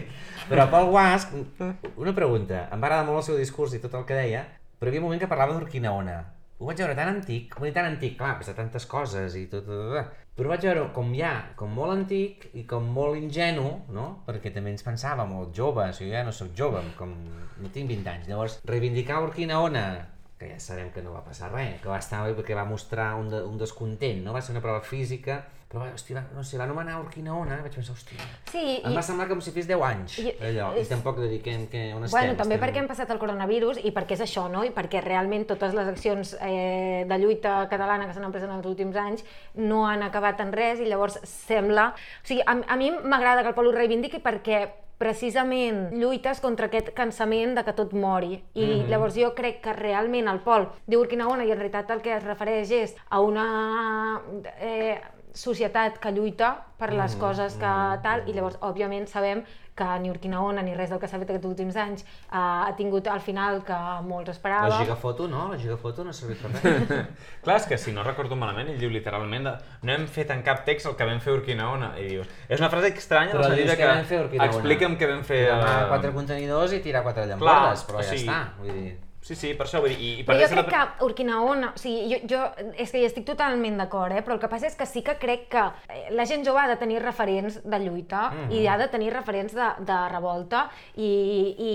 Però 0.48 0.68
Pol 0.70 0.86
Guasc, 0.94 1.32
una 1.96 2.14
pregunta. 2.14 2.68
Em 2.70 2.78
va 2.80 2.86
agradar 2.86 3.04
molt 3.06 3.18
el 3.18 3.24
seu 3.32 3.36
discurs 3.36 3.74
i 3.74 3.80
tot 3.82 3.94
el 3.98 4.04
que 4.06 4.14
deia, 4.14 4.44
però 4.78 4.86
hi 4.86 4.94
havia 4.94 5.00
un 5.00 5.06
moment 5.10 5.20
que 5.20 5.26
parlava 5.26 5.52
d'Urquinaona. 5.58 6.20
Ho 6.56 6.64
vaig 6.64 6.78
veure 6.80 6.94
tan 6.96 7.10
antic, 7.10 7.52
dir 7.60 7.72
tan 7.76 7.84
antic, 7.90 8.14
clar, 8.16 8.38
passa 8.40 8.54
tantes 8.56 8.86
coses 8.88 9.34
i 9.36 9.42
tot, 9.52 9.66
tot, 9.66 9.90
tot, 9.92 10.22
però 10.38 10.54
vaig 10.54 10.62
veure 10.64 10.86
com 10.96 11.10
ja, 11.16 11.32
com 11.56 11.74
molt 11.76 11.92
antic 11.92 12.46
i 12.56 12.62
com 12.68 12.86
molt 12.96 13.18
ingenu, 13.20 13.66
no? 13.92 14.06
Perquè 14.24 14.54
també 14.54 14.72
ens 14.72 14.86
pensàvem, 14.86 15.34
molt 15.36 15.52
joves, 15.56 16.00
jo 16.00 16.08
ja 16.08 16.24
no 16.24 16.32
sóc 16.32 16.54
jove, 16.56 16.80
com 16.96 17.12
no 17.60 17.72
tinc 17.74 17.92
20 17.92 18.12
anys. 18.12 18.30
Llavors, 18.30 18.56
reivindicar 18.72 19.20
Urquinaona, 19.26 19.84
que 20.40 20.48
ja 20.54 20.56
sabem 20.60 20.88
que 20.92 21.04
no 21.04 21.12
va 21.12 21.24
passar 21.24 21.52
res, 21.52 21.76
que 21.82 21.92
va 21.92 22.00
estar 22.00 22.22
bé 22.24 22.32
perquè 22.36 22.56
va 22.56 22.64
mostrar 22.68 23.14
un, 23.20 23.28
de, 23.32 23.42
un 23.44 23.60
descontent, 23.60 24.24
no? 24.24 24.32
Va 24.36 24.40
ser 24.44 24.56
una 24.56 24.64
prova 24.64 24.80
física, 24.84 25.42
però 25.76 25.92
hòstia, 25.92 26.22
no 26.34 26.42
sé, 26.44 26.56
va 26.56 26.64
anomenar 26.64 26.96
Urquinaona, 27.02 27.58
vaig 27.64 27.74
pensar, 27.76 27.94
hòstia, 27.96 28.28
Sí, 28.48 28.62
em 28.78 28.92
i, 28.92 28.96
va 28.96 29.02
semblar 29.04 29.28
com 29.28 29.42
si 29.44 29.52
fes 29.52 29.68
10 29.68 29.84
anys, 29.84 30.18
I- 30.22 30.32
allò, 30.48 30.70
i 30.80 30.84
tampoc 30.88 31.20
dediquem 31.20 31.66
que 31.72 31.82
on 31.96 32.06
estem. 32.06 32.16
Bueno, 32.16 32.38
també 32.38 32.56
estem... 32.56 32.64
perquè 32.64 32.82
hem 32.82 32.88
passat 32.88 33.12
el 33.12 33.20
coronavirus 33.20 33.82
i 33.84 33.92
perquè 33.96 34.16
és 34.16 34.24
això, 34.24 34.46
no? 34.52 34.64
I 34.64 34.72
perquè 34.76 35.02
realment 35.04 35.44
totes 35.50 35.76
les 35.76 35.92
accions 35.92 36.32
eh, 36.40 37.04
de 37.08 37.20
lluita 37.20 37.58
catalana 37.72 38.08
que 38.08 38.16
s'han 38.16 38.28
emprès 38.30 38.48
en 38.48 38.56
els 38.56 38.66
últims 38.66 38.96
anys 38.96 39.26
no 39.60 39.84
han 39.88 40.06
acabat 40.06 40.40
en 40.44 40.54
res 40.56 40.80
i 40.80 40.88
llavors 40.88 41.20
sembla... 41.28 41.90
O 41.92 42.26
sigui, 42.26 42.42
a, 42.46 42.56
a 42.56 42.80
mi 42.80 42.90
m'agrada 42.96 43.44
que 43.44 43.52
el 43.52 43.58
Pol 43.58 43.68
ho 43.70 43.76
reivindiqui 43.76 44.22
perquè 44.24 44.64
precisament 44.96 45.90
lluites 45.92 46.40
contra 46.40 46.70
aquest 46.70 46.88
cansament 46.96 47.52
de 47.58 47.64
que 47.66 47.74
tot 47.76 47.92
mori. 47.92 48.40
I 48.54 48.64
mm 48.64 48.70
-hmm. 48.70 48.88
llavors 48.88 49.14
jo 49.14 49.34
crec 49.34 49.60
que 49.60 49.72
realment 49.72 50.28
el 50.28 50.40
Pol 50.40 50.68
diu 50.86 51.00
Urquinaona 51.00 51.44
i 51.44 51.50
en 51.50 51.58
realitat 51.58 51.90
el 51.90 52.00
que 52.00 52.16
es 52.16 52.24
refereix 52.24 52.70
és 52.70 52.96
a 53.10 53.20
una 53.20 54.22
eh, 54.58 55.00
societat 55.36 55.98
que 56.00 56.10
lluita 56.16 56.54
per 56.80 56.90
les 56.92 57.14
Mm, 57.16 57.20
coses 57.20 57.54
que 57.60 57.74
tal, 58.02 58.24
i 58.28 58.32
llavors 58.32 58.56
òbviament 58.64 59.06
sabem 59.08 59.44
que 59.76 59.84
ni 60.00 60.08
Urquinaona 60.08 60.62
ni 60.64 60.72
res 60.74 60.88
del 60.88 60.98
que 60.98 61.06
s'ha 61.08 61.18
fet 61.20 61.28
aquests 61.28 61.44
últims 61.46 61.76
anys 61.76 62.02
eh, 62.02 62.08
ha 62.32 62.72
tingut 62.78 63.06
al 63.12 63.20
final 63.20 63.58
que 63.62 63.76
molts 64.08 64.28
La 64.30 64.34
esperàvem. 64.34 64.78
gigafoto, 64.80 65.28
no? 65.28 65.50
La 65.52 65.58
gigafoto 65.60 66.02
no 66.04 66.10
ha 66.10 66.16
servit 66.16 66.40
per 66.40 66.50
res. 66.50 67.06
Clar, 67.44 67.56
és 67.60 67.66
que 67.68 67.76
si 67.78 67.92
no 67.92 68.02
recordo 68.02 68.36
malament, 68.40 68.70
ell 68.72 68.80
diu 68.80 68.88
literalment 68.90 69.44
de, 69.44 69.52
no 69.82 69.92
hem 69.92 70.06
fet 70.08 70.30
en 70.32 70.42
cap 70.42 70.64
text 70.64 70.86
el 70.88 70.96
que 70.96 71.04
vam 71.04 71.20
fer 71.20 71.34
Urquinaona. 71.36 71.92
I 72.00 72.08
dius, 72.14 72.26
és 72.48 72.58
una 72.64 72.70
frase 72.72 72.94
estranya 72.96 73.32
Però 73.36 73.50
dius 73.52 73.68
de 73.70 73.76
que 73.76 73.86
vam 73.92 74.04
fer 74.08 74.22
Urquinaona. 74.24 74.52
explica'm 74.54 74.96
què 74.96 75.10
vam 75.12 75.22
fer... 75.24 75.42
Tirar 75.44 75.74
a- 75.84 75.88
quatre 75.92 76.12
contenidors 76.16 76.72
i 76.72 76.80
tirar 76.80 77.02
quatre 77.04 77.26
llambordes, 77.28 77.84
però 77.84 78.00
ja 78.00 78.08
sigui, 78.14 78.24
està. 78.30 78.40
Vull 78.62 78.72
dir... 78.72 78.96
Sí, 79.26 79.34
sí, 79.34 79.48
per 79.58 79.64
això 79.66 79.80
vull 79.82 79.90
dir... 79.90 79.96
I, 79.98 80.10
i 80.20 80.24
per 80.26 80.36
Però 80.36 80.44
jo 80.44 80.52
crec 80.52 80.68
que 80.70 81.04
Urquinaona, 81.06 81.72
o 81.74 81.80
sigui, 81.82 82.04
jo, 82.12 82.18
jo, 82.30 82.42
és 82.78 82.92
que 82.94 83.00
hi 83.00 83.06
estic 83.08 83.24
totalment 83.26 83.74
d'acord, 83.80 84.14
eh? 84.14 84.20
però 84.22 84.36
el 84.36 84.42
que 84.44 84.50
passa 84.52 84.68
és 84.70 84.76
que 84.78 84.86
sí 84.86 85.02
que 85.02 85.16
crec 85.18 85.48
que 85.50 85.64
eh, 85.90 86.04
la 86.14 86.26
gent 86.30 86.44
jove 86.46 86.62
ha 86.62 86.68
de 86.70 86.76
tenir 86.78 87.00
referents 87.02 87.58
de 87.64 87.80
lluita 87.82 88.28
Mhm. 88.30 88.52
i 88.54 88.66
ha 88.70 88.76
de 88.78 88.86
tenir 88.92 89.10
referents 89.12 89.56
de, 89.56 89.66
de 89.88 89.96
revolta 90.12 90.68
i, 90.94 91.10
i, 91.58 91.74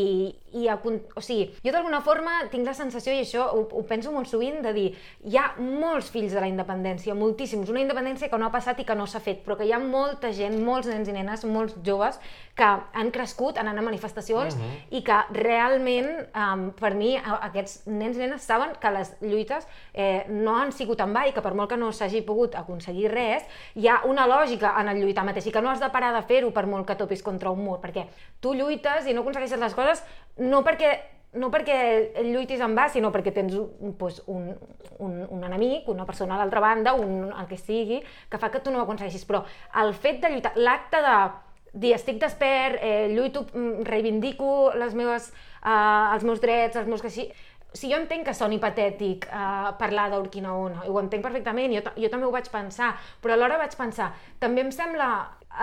i 0.58 0.68
a, 0.68 0.78
o 0.78 1.24
sigui, 1.24 1.50
jo 1.64 1.74
d'alguna 1.74 2.02
forma 2.06 2.38
tinc 2.52 2.68
la 2.68 2.76
sensació, 2.78 3.14
i 3.16 3.24
això 3.24 3.48
ho, 3.56 3.64
ho 3.72 3.84
penso 3.88 4.12
molt 4.14 4.30
sovint, 4.30 4.62
de 4.66 4.74
dir, 4.76 4.88
hi 5.28 5.38
ha 5.40 5.52
molts 5.60 6.12
fills 6.14 6.36
de 6.36 6.44
la 6.44 6.50
independència, 6.52 7.16
moltíssims, 7.18 7.70
una 7.72 7.84
independència 7.84 8.30
que 8.32 8.40
no 8.40 8.50
ha 8.50 8.54
passat 8.54 8.82
i 8.82 8.88
que 8.88 8.98
no 8.98 9.08
s'ha 9.08 9.22
fet, 9.24 9.44
però 9.46 9.58
que 9.60 9.68
hi 9.68 9.74
ha 9.76 9.80
molta 9.82 10.32
gent, 10.36 10.58
molts 10.64 10.90
nens 10.92 11.10
i 11.10 11.16
nenes, 11.16 11.46
molts 11.48 11.78
joves, 11.86 12.20
que 12.58 12.68
han 12.68 13.12
crescut 13.16 13.58
anant 13.62 13.80
a 13.80 13.86
manifestacions 13.86 14.58
i 14.92 15.02
que 15.06 15.18
realment, 15.38 16.10
um, 16.36 16.68
per 16.78 16.94
mi, 16.98 17.14
aquests 17.16 17.88
nens 17.90 18.20
i 18.20 18.26
nenes 18.26 18.46
saben 18.46 18.76
que 18.82 18.92
les 18.94 19.14
lluites 19.24 19.68
eh, 19.94 20.26
no 20.30 20.58
han 20.60 20.74
sigut 20.76 21.02
en 21.02 21.16
va 21.16 21.26
i 21.28 21.36
que 21.36 21.44
per 21.44 21.54
molt 21.58 21.72
que 21.72 21.80
no 21.80 21.92
s'hagi 21.96 22.24
pogut 22.28 22.58
aconseguir 22.60 23.12
res, 23.14 23.48
hi 23.76 23.88
ha 23.88 24.02
una 24.10 24.28
lògica 24.30 24.76
en 24.82 24.92
el 24.92 25.02
lluitar 25.02 25.26
mateix 25.28 25.48
i 25.48 25.56
que 25.56 25.64
no 25.64 25.72
has 25.72 25.82
de 25.82 25.90
parar 25.94 26.12
de 26.16 26.24
fer-ho 26.28 26.52
per 26.52 26.68
molt 26.68 26.88
que 26.88 26.98
topis 27.00 27.24
contra 27.24 27.54
un 27.54 27.64
mur, 27.64 27.80
perquè 27.84 28.08
tu 28.44 28.54
lluites 28.58 29.08
i 29.08 29.16
no 29.16 29.24
aconsegueixes 29.24 29.62
les 29.62 29.78
coses 29.78 30.04
no 30.38 30.64
perquè 30.64 30.92
no 31.34 31.48
perquè 31.52 32.24
lluitis 32.26 32.60
en 32.64 32.74
va, 32.76 32.90
sinó 32.92 33.12
perquè 33.12 33.32
tens 33.32 33.56
pues, 33.98 34.20
un, 34.28 34.50
un, 35.00 35.14
un 35.32 35.46
enemic, 35.48 35.88
una 35.92 36.06
persona 36.06 36.36
a 36.36 36.42
l'altra 36.42 36.60
banda, 36.64 36.94
un, 36.94 37.30
el 37.32 37.48
que 37.48 37.60
sigui, 37.60 38.02
que 38.30 38.40
fa 38.42 38.52
que 38.52 38.60
tu 38.60 38.72
no 38.72 38.82
ho 38.82 38.84
aconsegueixis. 38.84 39.24
Però 39.30 39.46
el 39.84 39.94
fet 39.96 40.20
de 40.24 40.34
lluitar, 40.34 40.52
l'acte 40.60 41.00
de 41.06 41.16
dir 41.86 41.94
estic 41.96 42.20
despert, 42.20 42.82
eh, 42.84 43.08
lluito, 43.14 43.46
mm, 43.54 43.88
reivindico 43.88 44.74
les 44.76 44.98
meves, 44.98 45.32
eh, 45.64 46.16
els 46.18 46.28
meus 46.28 46.44
drets, 46.44 46.76
els 46.76 46.92
meus 46.92 47.02
que 47.04 47.14
sí... 47.14 47.32
Sigui, 47.72 47.94
jo 47.94 48.02
entenc 48.02 48.26
que 48.28 48.36
soni 48.36 48.60
patètic 48.60 49.30
eh, 49.32 49.70
parlar 49.80 50.10
d'Urquinaona, 50.12 50.86
i 50.88 50.92
ho 50.92 51.00
entenc 51.00 51.24
perfectament, 51.24 51.72
jo, 51.78 51.84
jo 51.96 52.10
també 52.12 52.28
ho 52.28 52.34
vaig 52.34 52.50
pensar, 52.52 52.94
però 53.24 53.38
alhora 53.38 53.62
vaig 53.62 53.78
pensar, 53.80 54.10
també 54.44 54.66
em 54.66 54.74
sembla 54.76 55.12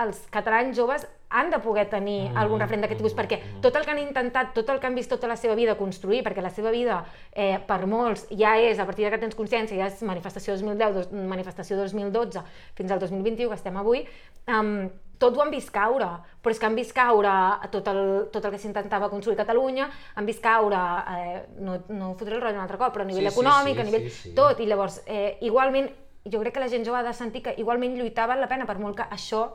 els 0.03 0.23
catalans 0.33 0.77
joves 0.77 1.05
han 1.29 1.51
de 1.53 1.59
poder 1.61 1.85
tenir 1.89 2.31
algun 2.37 2.59
referent 2.61 2.81
d'aquest 2.81 2.99
tipus, 3.03 3.13
perquè 3.17 3.37
tot 3.61 3.75
el 3.77 3.85
que 3.85 3.93
han 3.93 4.01
intentat, 4.01 4.49
tot 4.55 4.69
el 4.73 4.79
que 4.81 4.89
han 4.89 4.95
vist 4.97 5.11
tota 5.13 5.29
la 5.29 5.37
seva 5.37 5.53
vida 5.57 5.75
construir, 5.77 6.23
perquè 6.25 6.41
la 6.41 6.49
seva 6.53 6.71
vida 6.73 7.03
eh, 7.31 7.59
per 7.67 7.83
molts 7.85 8.25
ja 8.33 8.55
és, 8.57 8.81
a 8.81 8.87
partir 8.89 9.05
de 9.05 9.11
que 9.13 9.21
tens 9.21 9.37
consciència, 9.37 9.77
ja 9.77 9.91
és 9.91 10.01
manifestació 10.05 10.57
2010, 10.57 10.95
dos, 10.97 11.11
manifestació 11.13 11.77
2012, 11.77 12.41
fins 12.79 12.95
al 12.95 13.03
2021, 13.05 13.51
que 13.51 13.59
estem 13.59 13.77
avui, 13.77 14.01
um, 14.49 14.89
tot 15.19 15.35
ho 15.35 15.43
han 15.43 15.51
vist 15.51 15.71
caure, 15.75 16.07
però 16.41 16.53
és 16.55 16.59
que 16.59 16.67
han 16.69 16.75
vist 16.77 16.93
caure 16.95 17.31
tot 17.73 17.87
el, 17.91 18.01
tot 18.33 18.45
el 18.45 18.53
que 18.55 18.61
s'intentava 18.61 19.09
construir 19.11 19.35
a 19.37 19.43
Catalunya, 19.43 19.89
han 20.15 20.27
vist 20.27 20.41
caure, 20.43 20.79
eh, 21.15 21.41
no, 21.59 21.75
no 21.91 22.13
fotré 22.19 22.37
el 22.37 22.43
rotllo 22.43 22.61
un 22.61 22.65
altre 22.65 22.79
cop, 22.79 22.93
però 22.95 23.03
a 23.03 23.09
nivell 23.09 23.27
Sí, 23.27 23.33
sí, 23.33 23.35
econòmic, 23.35 23.75
sí, 23.75 23.81
a 23.81 23.87
nivell... 23.89 24.05
sí, 24.09 24.29
sí. 24.29 24.35
tot, 24.37 24.63
i 24.63 24.69
llavors, 24.69 25.01
eh, 25.05 25.37
igualment, 25.47 25.91
jo 26.23 26.39
crec 26.39 26.55
que 26.55 26.63
la 26.63 26.71
gent 26.71 26.87
jove 26.87 27.01
ha 27.01 27.07
de 27.07 27.13
sentir 27.17 27.43
que 27.43 27.55
igualment 27.59 27.97
lluitar 27.99 28.29
val 28.31 28.39
la 28.39 28.47
pena, 28.47 28.67
per 28.69 28.79
molt 28.79 28.97
que 28.97 29.07
això 29.11 29.49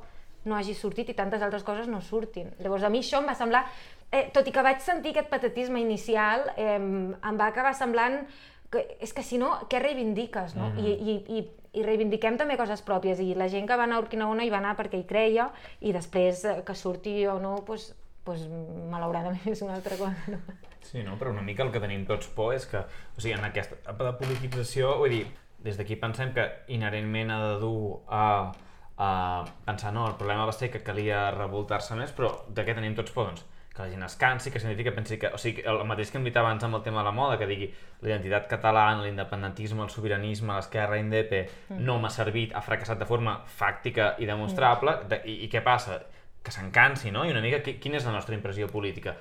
no 0.45 0.59
hagi 0.59 0.77
sortit 0.77 1.09
i 1.09 1.17
tantes 1.17 1.43
altres 1.43 1.65
coses 1.65 1.89
no 1.89 2.03
surtin. 2.05 2.51
Llavors, 2.61 2.85
a 2.85 2.93
mi 2.93 3.01
això 3.05 3.23
em 3.23 3.31
va 3.33 3.37
semblar... 3.39 3.65
Eh, 4.15 4.29
tot 4.31 4.47
i 4.47 4.53
que 4.55 4.62
vaig 4.62 4.79
sentir 4.79 5.11
aquest 5.11 5.27
patetisme 5.27 5.81
inicial, 5.83 6.45
eh, 6.55 6.77
em 6.77 7.39
va 7.41 7.49
acabar 7.49 7.73
semblant 7.75 8.21
que, 8.75 8.85
és 9.03 9.12
que 9.16 9.25
si 9.27 9.39
no, 9.41 9.55
què 9.70 9.81
reivindiques, 9.83 10.57
no? 10.59 10.70
Mm. 10.75 10.83
I, 10.85 10.95
i, 10.95 11.39
i, 11.39 11.45
I 11.75 11.83
reivindiquem 11.87 12.37
també 12.39 12.59
coses 12.59 12.85
pròpies, 12.87 13.18
i 13.22 13.33
la 13.39 13.49
gent 13.51 13.66
que 13.66 13.79
va 13.79 13.87
anar 13.89 13.99
a 13.99 14.05
Urquinaona 14.05 14.45
hi 14.47 14.53
va 14.53 14.61
anar 14.61 14.77
perquè 14.79 15.01
hi 15.01 15.07
creia, 15.09 15.49
i 15.83 15.95
després 15.97 16.45
eh, 16.47 16.59
que 16.66 16.77
surti 16.79 17.16
o 17.31 17.39
no, 17.43 17.57
doncs, 17.66 17.89
doncs, 18.27 18.45
malauradament 18.93 19.49
és 19.55 19.62
una 19.66 19.79
altra 19.79 19.99
cosa. 19.99 20.14
No? 20.35 20.59
Sí, 20.85 21.03
no? 21.03 21.16
però 21.18 21.33
una 21.33 21.43
mica 21.43 21.64
el 21.64 21.72
que 21.72 21.83
tenim 21.83 22.05
tots 22.07 22.29
por 22.37 22.53
és 22.55 22.68
que, 22.68 22.85
o 22.85 23.22
sigui, 23.22 23.35
en 23.39 23.49
aquesta 23.49 23.79
etapa 23.81 24.11
de 24.11 24.14
politització, 24.20 24.93
vull 25.01 25.16
dir, 25.16 25.25
des 25.64 25.81
d'aquí 25.81 25.97
pensem 25.97 26.35
que 26.37 26.45
inherentment 26.77 27.33
ha 27.33 27.41
de 27.47 27.57
dur 27.62 28.05
a, 28.12 28.53
a 29.01 29.11
pensar, 29.64 29.95
no, 29.97 30.05
el 30.11 30.18
problema 30.20 30.45
va 30.45 30.53
ser 30.53 30.68
que 30.70 30.85
calia 30.85 31.31
revoltar-se 31.33 31.97
més, 31.97 32.12
però 32.12 32.35
de 32.53 32.66
què 32.66 32.77
tenim 32.77 32.95
tots 32.99 33.16
por? 33.16 33.33
Doncs 33.33 33.47
que 33.75 33.83
la 33.83 33.89
gent 33.91 34.03
es 34.07 34.14
cansi, 34.16 34.51
que 34.55 34.61
significa 34.61 34.93
pensi 34.95 35.18
que, 35.18 35.33
o 35.35 35.39
sigui, 35.39 35.62
el 35.66 35.81
mateix 35.85 36.11
que 36.12 36.18
hem 36.20 36.25
dit 36.29 36.37
abans 36.37 36.62
amb 36.62 36.77
el 36.79 36.83
tema 36.83 37.01
de 37.01 37.05
la 37.09 37.12
moda, 37.12 37.37
que 37.41 37.47
digui 37.51 37.66
la 38.03 38.09
identitat 38.12 38.47
catalana, 38.49 39.03
l'independentisme, 39.03 39.83
el 39.83 39.91
sobiranisme, 39.91 40.55
l'esquerra 40.55 40.99
indepe, 40.99 41.49
no 41.70 41.99
m'ha 41.99 42.11
servit, 42.11 42.55
ha 42.55 42.62
fracassat 42.62 42.99
de 43.03 43.07
forma 43.07 43.41
fàctica 43.59 44.14
i 44.22 44.27
demostrable, 44.31 45.01
de, 45.11 45.20
i, 45.27 45.41
i 45.45 45.49
què 45.51 45.62
passa? 45.66 46.01
que 46.45 46.53
s'encansi, 46.53 47.09
no? 47.11 47.22
I 47.25 47.31
una 47.33 47.41
mica 47.41 47.62
qui- 47.64 47.79
quina 47.81 47.97
és 47.97 48.05
la 48.05 48.12
nostra 48.12 48.35
impressió 48.37 48.66
política? 48.68 49.14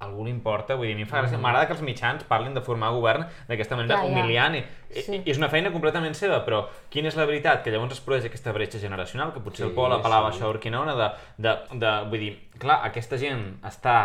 Algú 0.00 0.24
li 0.24 0.30
importa? 0.32 0.74
Vull 0.80 0.86
dir, 0.88 0.94
a 0.94 0.96
mi 0.96 1.02
em 1.04 1.08
fa 1.08 1.20
gràcia, 1.20 1.36
m'agrada 1.38 1.66
que 1.68 1.74
els 1.76 1.82
mitjans 1.84 2.22
parlin 2.24 2.54
de 2.56 2.62
formar 2.64 2.88
govern 2.94 3.26
d'aquesta 3.48 3.76
manera 3.76 3.98
Clar, 3.98 4.06
ja. 4.06 4.12
humiliant 4.14 4.54
i, 4.56 4.62
Sí. 4.90 5.18
i, 5.18 5.30
és 5.30 5.36
una 5.38 5.48
feina 5.52 5.70
completament 5.70 6.14
seva, 6.16 6.38
però 6.46 6.62
quina 6.90 7.08
és 7.08 7.16
la 7.20 7.26
veritat? 7.28 7.60
Que 7.62 7.70
llavors 7.70 7.92
es 7.92 8.00
produeix 8.00 8.24
aquesta 8.26 8.52
bretxa 8.56 8.80
generacional, 8.80 9.32
que 9.34 9.40
potser 9.44 9.66
Sí, 9.66 9.68
el 9.68 9.74
Pol 9.76 9.92
apel·lava 9.92 10.32
sí. 10.32 10.38
això 10.38 10.48
a 10.48 10.54
Urquinaona, 10.54 10.94
de, 10.96 11.10
de, 11.36 11.52
de, 11.84 11.92
vull 12.08 12.18
dir, 12.24 12.32
clar, 12.58 12.80
aquesta 12.88 13.18
gent 13.20 13.58
està 13.62 13.98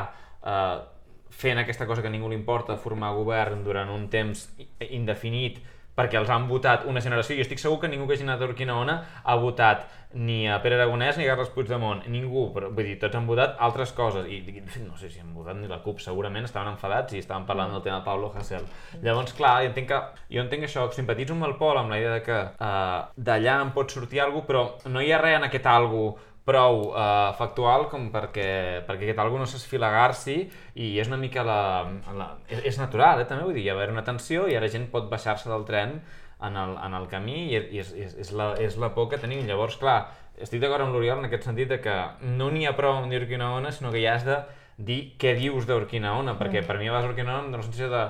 eh, 0.46 0.76
fent 1.32 1.58
aquesta 1.64 1.88
cosa 1.88 2.02
que 2.04 2.08
a 2.08 2.12
ningú 2.12 2.28
li 2.30 2.36
importa, 2.36 2.76
formar 2.78 3.14
govern 3.16 3.64
durant 3.64 3.90
un 3.90 4.10
temps 4.10 4.50
indefinit 4.90 5.62
perquè 5.96 6.20
els 6.20 6.30
han 6.30 6.48
votat 6.50 6.86
una 6.90 7.02
generació, 7.02 7.38
i 7.38 7.44
estic 7.46 7.62
segur 7.62 7.80
que 7.82 7.92
ningú 7.92 8.08
que 8.08 8.18
hagi 8.18 8.28
anat 8.28 8.42
a 8.42 8.50
Urquinaona 8.50 8.98
ha 9.24 9.36
votat 9.40 9.86
ni 10.16 10.46
a 10.48 10.62
Pere 10.64 10.78
Aragonès 10.78 11.18
ni 11.18 11.26
a 11.26 11.34
Carles 11.34 11.52
Puigdemont, 11.52 12.06
ningú, 12.12 12.46
però 12.56 12.70
vull 12.72 12.88
dir, 12.88 12.96
tots 13.00 13.18
han 13.18 13.28
votat 13.28 13.58
altres 13.60 13.92
coses, 13.96 14.28
i 14.32 14.62
no 14.86 14.96
sé 15.00 15.10
si 15.12 15.20
han 15.20 15.34
votat 15.36 15.58
ni 15.60 15.68
la 15.68 15.82
CUP, 15.84 16.00
segurament 16.04 16.48
estaven 16.48 16.72
enfadats 16.72 17.16
i 17.16 17.24
estaven 17.24 17.48
parlant 17.48 17.74
del 17.76 17.84
tema 17.84 18.00
de 18.00 18.08
Pablo 18.08 18.32
Hasél. 18.36 18.64
Llavors, 19.04 19.36
clar, 19.36 19.58
jo 19.66 19.74
entenc, 19.74 19.92
que, 19.92 20.00
jo 20.32 20.46
entenc 20.46 20.68
això, 20.68 20.88
simpatitzo 20.96 21.36
amb 21.36 21.50
el 21.50 21.58
Pol, 21.60 21.80
amb 21.80 21.92
la 21.92 22.00
idea 22.00 22.14
de 22.16 22.24
que 22.24 22.40
uh, 22.56 23.02
d'allà 23.16 23.60
en 23.66 23.76
pot 23.76 23.92
sortir 23.92 24.24
alguna 24.24 24.48
però 24.48 24.64
no 24.92 25.04
hi 25.04 25.12
ha 25.12 25.20
res 25.22 25.38
en 25.40 25.48
aquest 25.48 25.68
algo 25.72 26.08
prou 26.46 26.92
uh, 26.92 27.34
factual 27.40 27.88
com 27.90 28.12
perquè, 28.14 28.84
perquè 28.86 29.08
aquest 29.08 29.22
algo 29.24 29.40
no 29.42 29.48
s'esfilagar-s'hi 29.50 30.38
i 30.78 30.92
és 31.02 31.10
una 31.10 31.18
mica 31.18 31.44
la... 31.46 31.62
la 32.14 32.28
és, 32.48 32.62
és 32.70 32.78
natural, 32.78 33.24
eh, 33.24 33.30
també, 33.30 33.48
vull 33.48 33.58
dir, 33.58 33.64
hi 33.66 33.72
ha 33.72 33.74
d'haver 33.74 33.96
una 33.96 34.06
tensió 34.06 34.46
i 34.48 34.58
ara 34.58 34.70
gent 34.70 34.86
pot 34.94 35.10
baixar-se 35.10 35.50
del 35.50 35.66
tren 35.66 35.98
en 36.46 36.60
el, 36.62 36.76
en 36.86 36.94
el 37.00 37.08
camí 37.10 37.48
i, 37.48 37.64
i 37.78 37.82
és, 37.82 37.90
és, 37.98 38.14
és, 38.28 38.32
la, 38.38 38.52
és 38.62 38.78
la 38.78 38.92
por 38.94 39.10
que 39.10 39.18
tenim. 39.22 39.42
Llavors, 39.48 39.80
clar, 39.82 39.98
estic 40.38 40.62
d'acord 40.62 40.86
amb 40.86 40.94
l'Oriol 40.94 41.24
en 41.24 41.30
aquest 41.30 41.48
sentit 41.50 41.72
de 41.72 41.80
que 41.82 41.96
no 42.38 42.52
n'hi 42.54 42.68
ha 42.70 42.76
prou 42.78 43.00
amb 43.00 43.10
dir 43.10 43.24
Urquinaona, 43.24 43.74
sinó 43.74 43.94
que 43.94 44.04
ja 44.04 44.14
has 44.14 44.28
de 44.28 44.38
dir 44.78 45.00
què 45.18 45.34
dius 45.40 45.66
d'Urquinaona, 45.66 46.36
perquè 46.38 46.62
per 46.68 46.78
mi 46.78 46.90
a 46.90 46.94
vegades 46.94 47.14
Urquinaona 47.14 47.48
em 47.48 47.56
la 47.56 47.64
sensació 47.64 47.90
de 47.90 48.06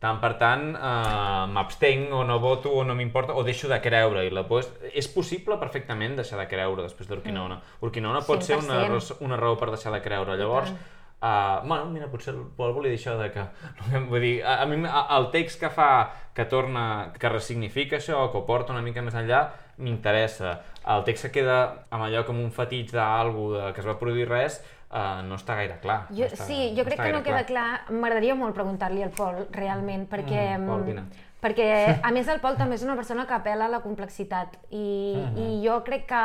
tant 0.00 0.16
per 0.20 0.30
tant 0.40 0.62
eh, 0.74 1.46
m'abstenc 1.52 2.12
o 2.16 2.22
no 2.24 2.38
voto 2.40 2.70
o 2.72 2.84
no 2.88 2.94
m'importa 2.96 3.34
o 3.36 3.42
deixo 3.44 3.68
de 3.68 3.80
creure 3.84 4.22
i 4.26 4.30
la 4.32 4.46
por 4.48 4.62
és, 4.64 4.70
és 4.96 5.08
possible 5.12 5.58
perfectament 5.60 6.16
deixar 6.16 6.38
de 6.40 6.46
creure 6.48 6.86
després 6.86 7.08
d'Urquinaona. 7.10 7.60
Urquinaona 7.84 8.22
pot 8.24 8.42
ser 8.46 8.56
una, 8.62 8.80
100%. 8.88 9.20
una 9.26 9.36
raó 9.36 9.58
per 9.60 9.68
deixar 9.74 9.92
de 9.92 10.00
creure. 10.00 10.38
Llavors, 10.40 10.72
uh, 10.72 11.60
bueno, 11.66 11.84
mira, 11.92 12.08
potser 12.08 12.32
el 12.34 12.46
Pol 12.56 12.72
volia 12.72 12.94
dir 12.94 12.98
això 12.98 13.18
de 13.20 13.28
que, 13.34 13.44
vull 14.10 14.24
dir, 14.24 14.34
a, 14.42 14.62
a 14.62 14.66
mi 14.66 14.80
a- 14.88 15.06
el 15.18 15.28
text 15.36 15.60
que 15.60 15.68
fa, 15.68 15.90
que 16.34 16.46
torna, 16.48 17.12
que 17.20 17.28
ressignifica 17.28 17.98
això, 18.00 18.24
que 18.32 18.38
ho 18.40 18.46
porta 18.48 18.72
una 18.72 18.80
mica 18.86 19.02
més 19.04 19.14
enllà, 19.20 19.50
m'interessa. 19.80 20.58
El 20.88 21.04
text 21.04 21.26
que 21.28 21.40
queda 21.40 21.60
amb 21.92 22.04
allò 22.08 22.24
com 22.24 22.40
un 22.40 22.50
fetig 22.52 22.90
d'algú 22.96 23.50
que 23.74 23.80
es 23.84 23.86
va 23.88 23.98
produir 24.00 24.28
res, 24.28 24.62
uh, 24.90 25.22
no 25.26 25.38
està 25.38 25.56
gaire 25.60 25.78
clar. 25.82 26.02
Jo, 26.10 26.26
no 26.26 26.30
està, 26.34 26.46
sí, 26.48 26.60
jo 26.76 26.84
crec 26.86 26.98
està 26.98 27.08
que 27.08 27.16
no 27.16 27.24
queda 27.26 27.44
clar. 27.48 27.66
M'agradaria 27.90 28.36
molt 28.38 28.56
preguntar-li 28.56 29.04
al 29.06 29.14
Pol, 29.16 29.44
realment, 29.56 30.06
perquè... 30.10 30.44
Mm, 30.58 30.70
Pol, 30.70 30.86
vine. 30.88 31.06
Perquè, 31.40 32.00
a 32.02 32.10
més, 32.12 32.28
el 32.28 32.40
Pol 32.40 32.56
també 32.56 32.74
és 32.76 32.82
una 32.84 32.96
persona 32.96 33.26
que 33.26 33.34
apela 33.34 33.66
a 33.66 33.72
la 33.72 33.80
complexitat 33.84 34.56
i, 34.70 34.86
Mm-hmm. 35.10 35.38
i 35.38 35.66
jo 35.66 35.78
crec 35.84 36.04
que 36.08 36.20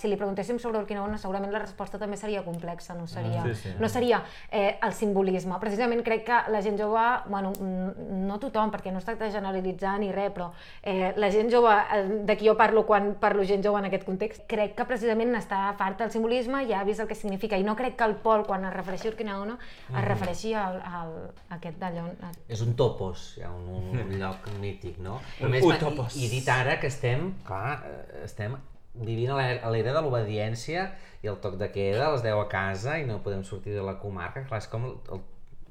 si 0.00 0.08
li 0.08 0.16
preguntéssim 0.16 0.58
sobre 0.58 0.78
Urquinaona 0.80 1.16
segurament 1.18 1.52
la 1.52 1.60
resposta 1.62 1.98
també 1.98 2.16
seria 2.16 2.42
complexa, 2.44 2.94
no 2.94 3.06
seria, 3.06 3.42
Mm, 3.44 3.54
sí, 3.54 3.68
sí. 3.70 3.74
no 3.80 3.88
seria 3.88 4.22
eh, 4.50 4.78
el 4.82 4.92
simbolisme. 4.92 5.56
Precisament 5.60 6.02
crec 6.04 6.24
que 6.26 6.38
la 6.52 6.60
gent 6.62 6.78
jove, 6.80 7.04
bueno, 7.28 7.52
no 7.60 8.38
tothom, 8.40 8.70
perquè 8.70 8.92
no 8.92 8.98
es 8.98 9.04
tracta 9.04 9.24
de 9.26 9.32
generalitzar 9.32 9.98
ni 10.00 10.10
res, 10.12 10.30
però 10.32 10.50
eh, 10.82 11.12
la 11.16 11.30
gent 11.30 11.50
jove, 11.52 11.72
eh, 11.94 12.02
de 12.24 12.36
qui 12.36 12.48
jo 12.48 12.56
parlo 12.56 12.84
quan 12.86 13.14
parlo 13.20 13.44
gent 13.44 13.64
jove 13.64 13.78
en 13.78 13.86
aquest 13.90 14.04
context, 14.04 14.42
crec 14.48 14.74
que 14.74 14.84
precisament 14.88 15.34
està 15.36 15.74
farta 15.78 16.04
del 16.04 16.12
simbolisme 16.12 16.64
i 16.64 16.68
ja 16.72 16.80
ha 16.80 16.84
vist 16.84 17.00
el 17.00 17.08
que 17.08 17.14
significa. 17.14 17.56
I 17.56 17.64
no 17.64 17.76
crec 17.76 17.96
que 17.96 18.04
el 18.04 18.16
Pol, 18.16 18.44
quan 18.46 18.64
es 18.64 18.72
refereixi 18.74 19.08
a 19.08 19.12
Urquinaona, 19.12 19.58
es 19.90 20.04
refereixi 20.04 20.54
al, 20.54 20.80
al, 20.84 21.14
a 21.50 21.58
aquest 21.58 21.78
d'allò. 21.80 22.06
És 22.48 22.62
un 22.62 22.74
topos, 22.78 23.34
hi 23.38 23.42
ha 23.44 23.50
un, 23.50 23.68
un, 23.68 24.00
un 24.04 24.14
lloc 24.20 24.48
mític, 24.60 24.98
no? 24.98 25.20
Només 25.40 25.64
utopos. 25.64 26.16
I, 26.16 26.26
I 26.26 26.28
dit 26.28 26.48
ara 26.48 26.78
que 26.80 26.86
estem, 26.88 27.32
clar, 27.46 27.82
eh, 27.86 28.24
estem 28.24 28.56
vivint 28.94 29.30
a 29.34 29.70
l'era 29.70 29.92
de 29.92 30.00
l'obediència 30.02 30.92
i 31.22 31.26
el 31.26 31.36
toc 31.42 31.56
de 31.58 31.70
queda, 31.72 32.10
les 32.12 32.22
10 32.22 32.34
a 32.38 32.48
casa 32.48 32.98
i 33.00 33.06
no 33.08 33.20
podem 33.24 33.42
sortir 33.44 33.72
de 33.74 33.82
la 33.82 33.96
comarca, 33.98 34.44
clar, 34.46 34.60
és 34.62 34.68
com 34.68 34.84
el- 34.84 34.98
el- 35.12 35.24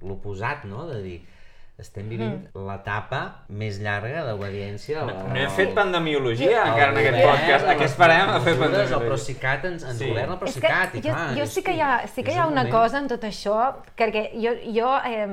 l'oposat, 0.10 0.66
no?, 0.66 0.88
de 0.90 1.02
dir 1.02 1.22
estem 1.80 2.08
vivint 2.08 2.36
Mm. 2.54 2.66
l'etapa 2.68 3.46
més 3.50 3.80
llarga 3.82 4.22
d'obediència. 4.28 5.06
No, 5.08 5.24
no 5.30 5.36
hem 5.36 5.50
fet 5.50 5.72
pandemiologia 5.74 6.62
al 6.62 6.68
encara 6.74 6.92
en 6.92 6.98
aquest 7.00 7.24
podcast. 7.26 7.66
A 7.66 7.76
què 7.80 7.86
esperem 7.88 8.30
a 8.30 8.40
fer 8.42 8.54
mesures, 8.54 8.60
El 8.60 8.62
pandemiologia? 8.62 9.08
Procicat 9.10 9.66
ens, 9.66 9.84
ens 9.84 9.98
Sí. 9.98 10.10
governa 10.10 10.34
el 10.36 10.48
És 10.48 10.54
que 10.54 10.60
Procicat, 10.62 10.94
i 10.96 11.02
jo, 11.02 11.10
clar... 11.10 11.36
jo 11.38 11.44
és 11.44 11.50
sí 11.50 11.64
que 11.64 11.74
hi 11.74 11.82
ha, 11.82 12.08
sí 12.08 12.24
que 12.24 12.32
hi 12.32 12.38
ha 12.38 12.46
un 12.46 12.54
una 12.54 12.64
moment- 12.64 12.76
cosa 12.76 13.00
en 13.00 13.08
tot 13.08 13.24
això, 13.24 13.58
perquè 13.98 14.30
jo, 14.36 14.52
jo 14.72 14.92
eh, 15.04 15.28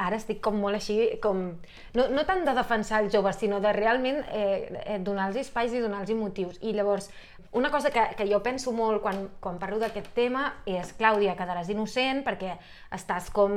ara 0.00 0.16
estic 0.16 0.40
com 0.44 0.56
molt 0.60 0.78
així, 0.78 0.96
com, 1.22 1.42
no, 1.96 2.06
no 2.08 2.24
tant 2.28 2.44
de 2.46 2.54
defensar 2.56 3.02
els 3.04 3.12
joves, 3.12 3.36
sinó 3.40 3.58
de 3.60 3.72
realment 3.76 4.22
eh, 4.32 4.80
eh, 4.86 4.98
donar-los 5.04 5.36
espais 5.44 5.74
i 5.76 5.82
donar-los 5.82 6.16
motius. 6.16 6.56
I 6.64 6.72
llavors, 6.76 7.10
una 7.52 7.70
cosa 7.72 7.90
que, 7.90 8.02
que 8.16 8.26
jo 8.30 8.38
penso 8.44 8.72
molt 8.72 9.02
quan, 9.02 9.24
quan 9.42 9.58
parlo 9.58 9.80
d'aquest 9.82 10.12
tema 10.16 10.46
és, 10.70 10.92
Clàudia, 10.98 11.34
quedaràs 11.38 11.68
innocent 11.74 12.22
perquè 12.26 12.54
estàs 12.94 13.28
com... 13.34 13.52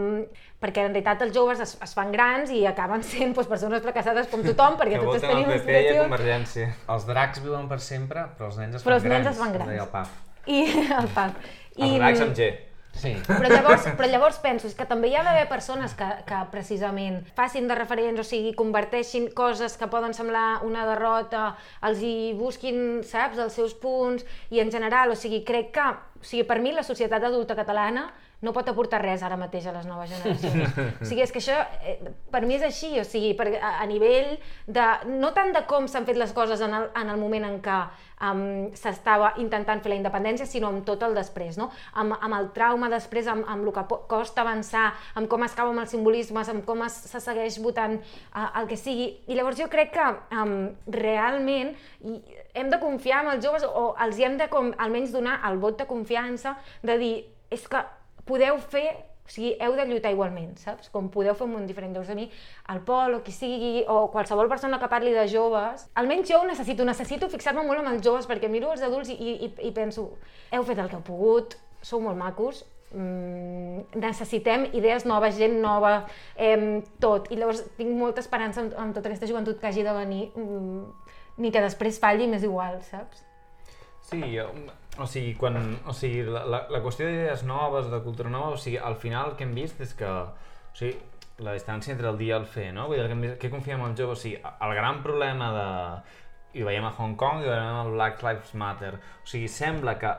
perquè 0.63 0.83
en 0.83 0.91
realitat 0.93 1.21
els 1.25 1.33
joves 1.35 1.61
es, 1.63 1.75
es 1.83 1.93
fan 1.95 2.11
grans 2.11 2.51
i 2.51 2.63
acaben 2.69 3.03
sent 3.13 3.35
doncs, 3.37 3.49
persones 3.51 3.83
fracassades 3.85 4.27
com 4.31 4.43
tothom, 4.45 4.77
perquè 4.81 4.97
Que 4.97 5.05
totes 5.05 5.21
voten 5.21 5.35
tenim 5.37 5.49
el 5.49 5.61
PP 5.61 5.71
i 5.71 5.75
a 5.75 5.79
aspiracions. 5.79 6.03
Convergència. 6.09 6.69
Els 6.97 7.07
dracs 7.09 7.43
viuen 7.45 7.71
per 7.71 7.79
sempre, 7.85 8.27
però 8.37 8.49
els 8.51 8.59
nens 8.61 8.75
es 8.75 8.83
fan 8.83 8.89
Però 8.91 8.99
els 8.99 9.07
grans. 9.07 9.23
nens 9.23 9.33
es 9.35 9.41
fan 9.43 9.57
grans. 9.59 9.69
deia 9.71 9.85
el 9.85 9.91
Pap. 9.93 10.21
I 10.43 10.61
el 10.99 11.09
pap. 11.15 11.37
Els 11.77 11.97
dracs 12.01 12.23
amb 12.25 12.35
G. 12.35 12.49
Sí. 12.93 13.13
Però 13.25 13.49
llavors, 13.49 13.87
però 13.97 14.07
llavors 14.07 14.37
penso 14.43 14.67
és 14.69 14.75
que 14.77 14.85
també 14.87 15.09
hi 15.09 15.15
ha 15.17 15.23
d'haver 15.25 15.47
persones 15.49 15.95
que, 15.97 16.07
que 16.29 16.39
precisament 16.53 17.21
facin 17.37 17.67
de 17.67 17.77
referents, 17.77 18.21
o 18.21 18.25
sigui, 18.27 18.53
converteixin 18.57 19.31
coses 19.35 19.77
que 19.79 19.89
poden 19.91 20.13
semblar 20.13 20.61
una 20.67 20.85
derrota, 20.87 21.53
els 21.89 22.03
hi 22.05 22.33
busquin, 22.37 23.01
saps, 23.07 23.41
els 23.41 23.57
seus 23.57 23.73
punts, 23.73 24.25
i 24.53 24.61
en 24.63 24.71
general, 24.71 25.11
o 25.11 25.17
sigui, 25.19 25.41
crec 25.47 25.73
que, 25.75 25.87
o 26.21 26.23
sigui, 26.23 26.45
per 26.47 26.61
mi 26.61 26.75
la 26.75 26.85
societat 26.85 27.25
adulta 27.27 27.57
catalana 27.57 28.11
no 28.43 28.53
pot 28.55 28.67
aportar 28.69 29.01
res 29.03 29.23
ara 29.23 29.37
mateix 29.39 29.67
a 29.67 29.73
les 29.75 29.87
noves 29.87 30.11
generacions. 30.13 30.77
O 31.01 31.07
sigui, 31.07 31.23
és 31.23 31.31
que 31.33 31.41
això, 31.41 31.59
eh, 31.87 31.97
per 32.31 32.43
mi 32.45 32.57
és 32.59 32.65
així, 32.67 32.91
o 32.99 33.05
sigui, 33.07 33.33
per, 33.39 33.49
a, 33.57 33.77
a 33.83 33.87
nivell 33.89 34.35
de, 34.67 34.87
no 35.15 35.31
tant 35.35 35.53
de 35.55 35.63
com 35.69 35.87
s'han 35.87 36.07
fet 36.09 36.19
les 36.19 36.33
coses 36.35 36.61
en 36.61 36.75
el, 36.75 36.89
en 36.99 37.13
el 37.13 37.21
moment 37.21 37.47
en 37.47 37.61
què 37.63 37.79
um, 38.23 38.43
s'estava 38.77 39.33
intentant 39.41 39.81
fer 39.83 39.93
la 39.93 39.99
independència, 39.99 40.47
sinó 40.49 40.69
amb 40.71 40.83
tot 40.87 41.03
el 41.07 41.15
després, 41.17 41.57
no? 41.59 41.69
Amb, 41.99 42.17
amb 42.19 42.37
el 42.37 42.49
trauma 42.55 42.91
després, 42.91 43.29
amb, 43.31 43.47
amb 43.49 43.67
el 43.67 43.73
que 43.75 43.85
costa 44.11 44.43
avançar, 44.43 44.89
amb 45.19 45.31
com 45.31 45.47
es 45.47 45.55
cau 45.57 45.71
amb 45.71 45.83
els 45.85 45.95
simbolismes, 45.95 46.51
amb 46.51 46.67
com 46.67 46.83
es, 46.87 46.99
se 47.09 47.23
segueix 47.23 47.59
votant 47.63 47.97
uh, 47.99 48.49
el 48.61 48.69
que 48.69 48.79
sigui. 48.79 49.09
I 49.27 49.39
llavors 49.39 49.59
jo 49.59 49.69
crec 49.71 49.95
que 49.95 50.07
um, 50.35 50.55
realment 50.99 51.73
hem 52.53 52.69
de 52.69 52.79
confiar 52.81 53.23
en 53.23 53.33
els 53.35 53.43
joves 53.45 53.65
o 53.65 53.91
els 54.03 54.19
hi 54.19 54.27
hem 54.27 54.37
de 54.39 54.49
com, 54.51 54.71
almenys 54.83 55.13
donar 55.15 55.39
el 55.49 55.59
vot 55.61 55.79
de 55.79 55.89
confiança 55.89 56.57
de 56.83 56.97
dir, 56.99 57.13
és 57.53 57.67
que 57.69 57.81
podeu 58.27 58.59
fer 58.59 58.87
o 59.23 59.31
sigui, 59.31 59.53
heu 59.63 59.75
de 59.77 59.85
lluitar 59.87 60.11
igualment, 60.11 60.57
saps? 60.59 60.89
Com 60.91 61.07
podeu 61.11 61.35
fer 61.37 61.45
un 61.45 61.53
món 61.55 61.67
diferent. 61.67 61.93
Llavors 61.95 62.11
a 62.11 62.17
mi, 62.17 62.25
el 62.73 62.81
Pol 62.83 63.15
o 63.15 63.21
qui 63.23 63.31
sigui, 63.31 63.85
o 63.87 64.09
qualsevol 64.11 64.51
persona 64.51 64.79
que 64.81 64.89
parli 64.91 65.13
de 65.15 65.23
joves, 65.31 65.87
almenys 65.95 66.27
jo 66.27 66.41
ho 66.41 66.49
necessito, 66.49 66.83
necessito 66.83 67.29
fixar-me 67.31 67.63
molt 67.63 67.79
amb 67.79 67.93
els 67.93 68.03
joves, 68.03 68.27
perquè 68.27 68.51
miro 68.51 68.73
els 68.75 68.83
adults 68.83 69.13
i, 69.13 69.15
i, 69.15 69.49
i 69.69 69.71
penso, 69.71 70.09
heu 70.51 70.67
fet 70.67 70.83
el 70.83 70.91
que 70.91 70.99
heu 70.99 71.07
pogut, 71.07 71.55
sou 71.83 72.03
molt 72.03 72.19
macos, 72.19 72.65
mm, 72.91 73.95
necessitem 74.03 74.67
idees 74.75 75.07
noves, 75.07 75.39
gent 75.39 75.55
nova, 75.63 75.95
eh, 76.35 76.83
tot. 76.99 77.31
I 77.31 77.39
llavors 77.39 77.63
tinc 77.79 77.95
molta 77.95 78.19
esperança 78.23 78.65
amb, 78.65 78.75
amb 78.75 78.99
tota 78.99 79.07
aquesta 79.07 79.29
joventut 79.31 79.59
que 79.61 79.71
hagi 79.71 79.87
de 79.87 79.95
venir, 80.03 80.23
mm, 80.35 81.13
ni 81.39 81.51
que 81.51 81.63
després 81.63 81.99
falli, 81.99 82.27
m'és 82.27 82.43
igual, 82.43 82.81
saps? 82.91 83.23
Sí, 84.03 84.19
jo, 84.35 84.51
o 84.99 85.07
sigui, 85.09 85.33
quan, 85.39 85.57
o 85.89 85.93
sigui, 85.95 86.21
la, 86.27 86.43
la, 86.45 86.59
la 86.69 86.81
qüestió 86.83 87.07
d'idees 87.07 87.43
noves, 87.49 87.89
de 87.89 87.99
cultura 88.05 88.29
nova, 88.29 88.53
o 88.53 88.59
sigui, 88.61 88.77
al 88.77 88.97
final 89.01 89.31
el 89.31 89.37
que 89.39 89.47
hem 89.47 89.55
vist 89.57 89.81
és 89.81 89.95
que, 89.97 90.09
o 90.09 90.77
sigui, 90.77 90.97
la 91.43 91.55
distància 91.55 91.95
entre 91.95 92.11
el 92.11 92.19
dir 92.19 92.29
i 92.29 92.35
el 92.37 92.45
fer, 92.45 92.67
no? 92.75 92.85
Vull 92.89 92.99
dir, 92.99 93.05
el 93.05 93.09
que, 93.09 93.17
hem 93.17 93.25
vist, 93.25 93.39
què 93.41 93.49
confiem 93.53 93.81
en 93.81 93.89
els 93.89 93.99
joves? 93.99 94.19
O 94.19 94.21
sigui, 94.21 94.37
el 94.37 94.75
gran 94.77 95.01
problema 95.05 95.49
de... 95.55 95.71
I 96.53 96.61
ho 96.61 96.69
veiem 96.69 96.85
a 96.85 96.93
Hong 96.93 97.17
Kong 97.17 97.41
i 97.41 97.47
ho 97.47 97.49
veiem 97.49 97.79
al 97.79 97.89
Black 97.95 98.21
Lives 98.21 98.53
Matter. 98.61 98.93
O 99.23 99.25
sigui, 99.25 99.47
sembla 99.49 99.95
que 99.97 100.11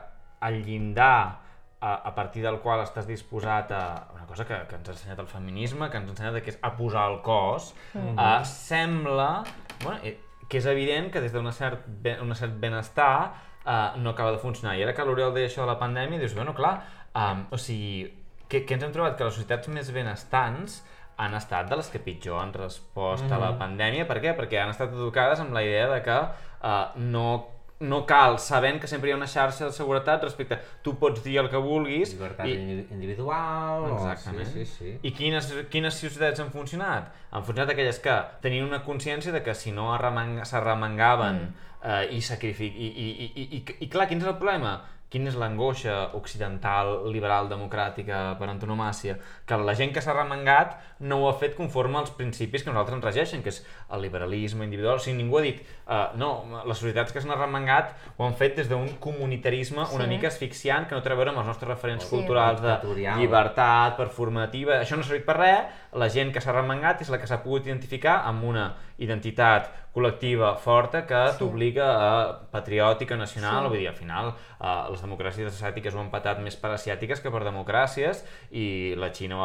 el 0.43 0.59
llindar 0.65 1.45
a, 1.79 1.93
a 1.95 2.11
partir 2.17 2.43
del 2.43 2.59
qual 2.59 2.83
estàs 2.83 3.07
disposat 3.07 3.71
a 3.71 3.85
una 4.15 4.27
cosa 4.27 4.43
que, 4.43 4.57
que 4.67 4.75
ens 4.75 4.89
ha 4.89 4.95
ensenyat 4.97 5.23
el 5.23 5.31
feminisme, 5.31 5.87
que 5.89 6.01
ens 6.01 6.11
ha 6.11 6.15
ensenyat 6.17 6.43
que 6.43 6.51
és 6.51 6.59
a 6.59 6.73
posar 6.75 7.07
el 7.13 7.21
cos, 7.23 7.71
mm 7.93 8.15
-hmm. 8.17 8.43
sembla 8.43 9.43
bueno, 9.83 9.99
eh, 10.03 10.17
que 10.49 10.57
és 10.57 10.65
evident 10.65 11.11
que 11.11 11.21
des 11.21 11.31
d'un 11.31 11.51
cert, 11.51 11.85
ben, 11.87 12.35
cert 12.35 12.59
benestar 12.59 13.33
uh, 13.65 13.97
no 13.97 14.11
acaba 14.11 14.31
de 14.31 14.41
funcionar. 14.41 14.77
I 14.77 14.83
ara 14.85 14.93
que 14.93 15.05
l'Oriol 15.05 15.33
deia 15.35 15.49
això 15.49 15.63
de 15.63 15.71
la 15.71 15.79
pandèmia, 15.81 16.21
dius, 16.21 16.35
bueno, 16.37 16.53
clar, 16.57 16.75
um, 17.13 17.45
o 17.51 17.59
sigui, 17.61 18.05
què, 18.49 18.63
què 18.65 18.77
ens 18.77 18.85
hem 18.85 18.93
trobat? 18.93 19.17
Que 19.17 19.27
les 19.27 19.35
societats 19.37 19.71
més 19.73 19.91
benestants 19.93 20.83
han 21.17 21.33
estat 21.37 21.69
de 21.71 21.77
les 21.79 21.89
que 21.89 22.01
pitjor 22.03 22.41
han 22.41 22.53
respost 22.53 23.23
mm 23.23 23.29
-hmm. 23.29 23.35
a 23.35 23.39
la 23.39 23.57
pandèmia. 23.57 24.07
Per 24.07 24.21
què? 24.21 24.35
Perquè 24.37 24.61
han 24.61 24.69
estat 24.69 24.91
educades 24.91 25.39
amb 25.39 25.53
la 25.53 25.63
idea 25.63 25.87
de 25.87 26.01
que 26.03 26.17
uh, 26.19 26.91
no 26.95 27.54
no 27.79 28.05
cal, 28.07 28.37
sabent 28.39 28.79
que 28.79 28.87
sempre 28.87 29.09
hi 29.09 29.13
ha 29.13 29.17
una 29.17 29.27
xarxa 29.27 29.65
de 29.67 29.73
seguretat 29.75 30.23
respecte, 30.23 30.57
tu 30.81 30.93
pots 30.99 31.21
dir 31.25 31.37
el 31.41 31.49
que 31.51 31.59
vulguis 31.59 32.13
Llibertat 32.13 32.47
i, 32.47 32.53
indi- 32.55 32.85
individual... 32.95 33.83
o- 33.89 33.95
Exactament. 33.97 34.47
Sí, 34.53 34.63
sí, 34.65 34.77
sí. 34.79 34.93
I 35.03 35.11
quines, 35.11 35.49
quines 35.73 35.93
societats 35.99 36.39
han 36.39 36.51
funcionat? 36.53 37.11
Han 37.31 37.43
funcionat 37.43 37.73
aquelles 37.73 37.99
que 37.99 38.15
tenien 38.41 38.63
una 38.65 38.79
consciència 38.85 39.33
de 39.35 39.43
que 39.43 39.53
si 39.53 39.71
no 39.75 39.89
arremang- 39.93 40.45
s'arremangaven 40.47 41.41
mm. 41.43 41.53
eh, 41.83 42.15
i 42.15 42.21
sacrific... 42.21 42.73
I, 42.75 42.87
i, 42.87 43.07
i, 43.11 43.31
i, 43.35 43.47
i, 43.59 43.63
I 43.85 43.89
clar, 43.91 44.07
quin 44.07 44.23
és 44.23 44.27
el 44.31 44.37
problema? 44.39 44.77
Quina 45.13 45.29
és 45.29 45.35
l'angoixa 45.37 46.09
occidental, 46.17 47.05
liberal, 47.13 47.45
democràtica, 47.47 48.33
per 48.39 48.47
antonomàcia? 48.49 49.13
Que 49.47 49.55
la 49.61 49.75
gent 49.77 49.93
que 49.93 50.01
s'ha 50.01 50.15
remengat 50.17 50.73
no 50.99 51.19
ho 51.21 51.27
ha 51.29 51.35
fet 51.39 51.53
conforme 51.55 51.99
als 51.99 52.09
principis 52.11 52.63
que 52.65 52.71
nosaltres 52.73 52.97
ens 52.97 53.05
regeixen, 53.05 53.43
que 53.45 53.53
és 53.53 53.61
el 53.93 54.01
liberalisme 54.01 54.65
individual. 54.65 54.97
O 54.97 54.99
sigui, 54.99 55.19
ningú 55.21 55.37
ha 55.37 55.43
dit, 55.45 55.61
uh, 55.85 56.09
no, 56.17 56.31
les 56.65 56.77
societats 56.81 57.13
que 57.13 57.21
s'han 57.21 57.31
arremangat 57.37 57.93
ho 58.17 58.25
han 58.25 58.33
fet 58.35 58.57
des 58.57 58.67
d'un 58.67 58.89
comunitarisme 58.99 59.85
una 59.93 60.03
Sí. 60.05 60.09
mica 60.09 60.27
asfixiant, 60.27 60.87
que 60.89 60.95
no 60.95 61.03
té 61.05 61.13
a 61.13 61.15
veure 61.15 61.29
amb 61.29 61.39
els 61.39 61.47
nostres 61.47 61.69
referents 61.69 62.03
Sí. 62.03 62.09
culturals 62.09 62.61
de 62.61 62.79
llibertat, 63.21 63.95
performativa, 63.97 64.81
això 64.81 64.95
no 64.97 65.01
ha 65.01 65.07
servit 65.07 65.25
per 65.25 65.37
res, 65.37 65.65
la 65.95 66.09
gent 66.11 66.33
que 66.35 66.41
s'ha 66.43 66.51
remengat 66.51 67.01
és 67.01 67.09
la 67.09 67.17
que 67.21 67.27
s'ha 67.27 67.41
pogut 67.43 67.65
identificar 67.65 68.17
amb 68.27 68.43
una 68.43 68.65
identitat 68.99 69.69
col·lectiva 69.95 70.57
forta 70.59 71.05
que 71.07 71.21
Sí. 71.31 71.37
t'obliga 71.39 71.85
a 71.87 72.33
patriòtica, 72.51 73.15
nacional, 73.15 73.63
Sí. 73.63 73.69
vull 73.69 73.77
dir, 73.79 73.87
al 73.87 73.95
final 73.95 74.33
eh, 74.59 74.89
les 74.91 75.01
democràcies 75.01 75.47
asiàtiques 75.47 75.95
ho 75.95 75.99
han 76.01 76.09
patat 76.11 76.39
més 76.43 76.55
per 76.57 76.71
asiàtiques 76.71 77.21
que 77.23 77.31
per 77.31 77.43
democràcies 77.43 78.25
i 78.51 78.93
la 78.97 79.09
Xina 79.13 79.35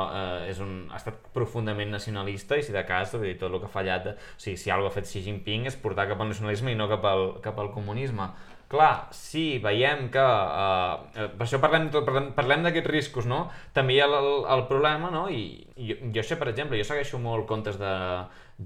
eh, 0.44 0.50
és 0.50 0.58
un, 0.60 0.88
ha 0.90 0.96
estat 0.96 1.14
profundament 1.32 1.90
nacionalista 1.90 2.56
i 2.56 2.62
si 2.62 2.72
de 2.72 2.84
cas, 2.84 3.12
vull 3.14 3.22
dir, 3.28 3.38
tot 3.38 3.52
el 3.52 3.60
que 3.60 3.66
ha 3.66 3.68
fallat, 3.68 4.06
o 4.08 4.14
sigui, 4.36 4.56
si 4.56 4.70
alguna 4.70 4.90
ha 4.90 4.94
fet 4.94 5.06
Xi 5.06 5.22
Jinping 5.22 5.66
és 5.66 5.76
portar 5.76 6.08
cap 6.08 6.20
al 6.20 6.28
nacionalisme 6.28 6.72
i 6.72 6.74
no 6.74 6.88
cap 6.88 7.04
al, 7.04 7.40
cap 7.40 7.58
al 7.58 7.70
comunisme. 7.70 8.26
Clar, 8.70 9.08
sí, 9.10 9.58
veiem 9.58 10.04
que... 10.14 10.22
Uh, 10.22 11.24
per 11.34 11.42
això 11.42 11.58
parlem, 11.58 11.88
parlem, 11.90 12.28
parlem 12.36 12.62
d'aquests 12.62 12.90
riscos, 12.92 13.26
no? 13.26 13.40
També 13.74 13.96
hi 13.96 13.98
ha 13.98 14.06
el, 14.06 14.28
el, 14.54 14.62
problema, 14.68 15.10
no? 15.10 15.24
I, 15.26 15.66
jo, 15.74 15.96
jo 16.14 16.22
això, 16.22 16.38
per 16.38 16.52
exemple, 16.52 16.78
jo 16.78 16.86
segueixo 16.86 17.18
molt 17.18 17.48
contes 17.50 17.80
de 17.80 17.94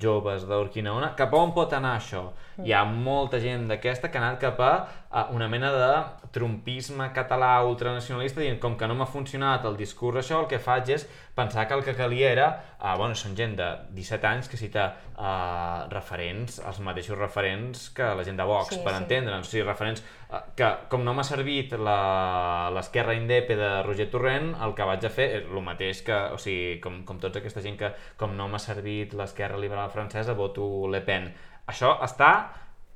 joves 0.05 0.45
d'Urquinaona. 0.51 1.15
Cap 1.17 1.33
on 1.39 1.55
pot 1.57 1.73
anar 1.73 1.95
això? 1.97 2.27
Hi 2.63 2.73
ha 2.73 2.85
molta 2.85 3.41
gent 3.43 3.65
d'aquesta 3.67 4.11
que 4.13 4.19
ha 4.19 4.23
anat 4.23 4.39
cap 4.39 4.61
a, 4.63 4.73
a 5.11 5.25
una 5.35 5.49
mena 5.51 5.73
de 5.75 5.89
trumpisme 6.35 7.09
català 7.15 7.57
ultranacionalista 7.67 8.41
dient 8.43 8.61
com 8.63 8.77
que 8.79 8.87
no 8.91 8.95
m'ha 8.99 9.07
funcionat 9.11 9.65
el 9.67 9.77
discurs 9.79 10.21
això, 10.21 10.41
el 10.43 10.49
que 10.51 10.59
faig 10.63 10.91
és 10.95 11.07
pensar 11.35 11.65
que 11.67 11.75
el 11.75 11.83
que 11.83 11.95
calia 11.99 12.31
era, 12.31 12.47
uh, 12.79 12.93
bueno, 12.99 13.15
són 13.19 13.35
gent 13.35 13.57
de 13.59 13.67
17 13.97 14.27
anys 14.31 14.49
que 14.51 14.59
cita 14.61 14.85
uh, 15.19 15.89
referents, 15.91 16.61
els 16.63 16.79
mateixos 16.85 17.19
referents 17.19 17.89
que 17.95 18.07
la 18.15 18.23
gent 18.27 18.39
de 18.39 18.47
Vox, 18.47 18.75
Sí, 18.75 18.83
per 18.85 18.95
sí. 18.95 19.03
entendre'ns, 19.03 19.49
o 19.49 19.51
sigui, 19.51 19.65
referents 19.67 20.05
uh, 20.31 20.43
que 20.59 20.69
com 20.93 21.03
no 21.07 21.15
m'ha 21.15 21.25
servit 21.27 21.75
la- 21.79 22.71
l'esquerra 22.75 23.15
indepe 23.19 23.57
de 23.59 23.71
Roger 23.83 24.09
Torrent, 24.11 24.53
el 24.63 24.75
que 24.79 24.87
vaig 24.87 25.07
a 25.07 25.11
fer 25.11 25.29
és 25.41 25.49
el 25.51 25.63
mateix 25.67 26.03
que, 26.07 26.21
o 26.35 26.39
sigui, 26.39 26.79
com, 26.85 27.03
com 27.09 27.19
tota 27.23 27.43
aquesta 27.43 27.63
gent 27.65 27.79
que 27.83 27.91
com 28.21 28.37
no 28.39 28.47
m'ha 28.49 28.63
servit 28.63 29.15
l'esquerra 29.19 29.59
liberal 29.59 29.91
francesa, 29.91 30.35
voto 30.39 30.87
Le 30.91 31.01
Pen. 31.03 31.33
Això 31.67 31.95
està 32.05 32.31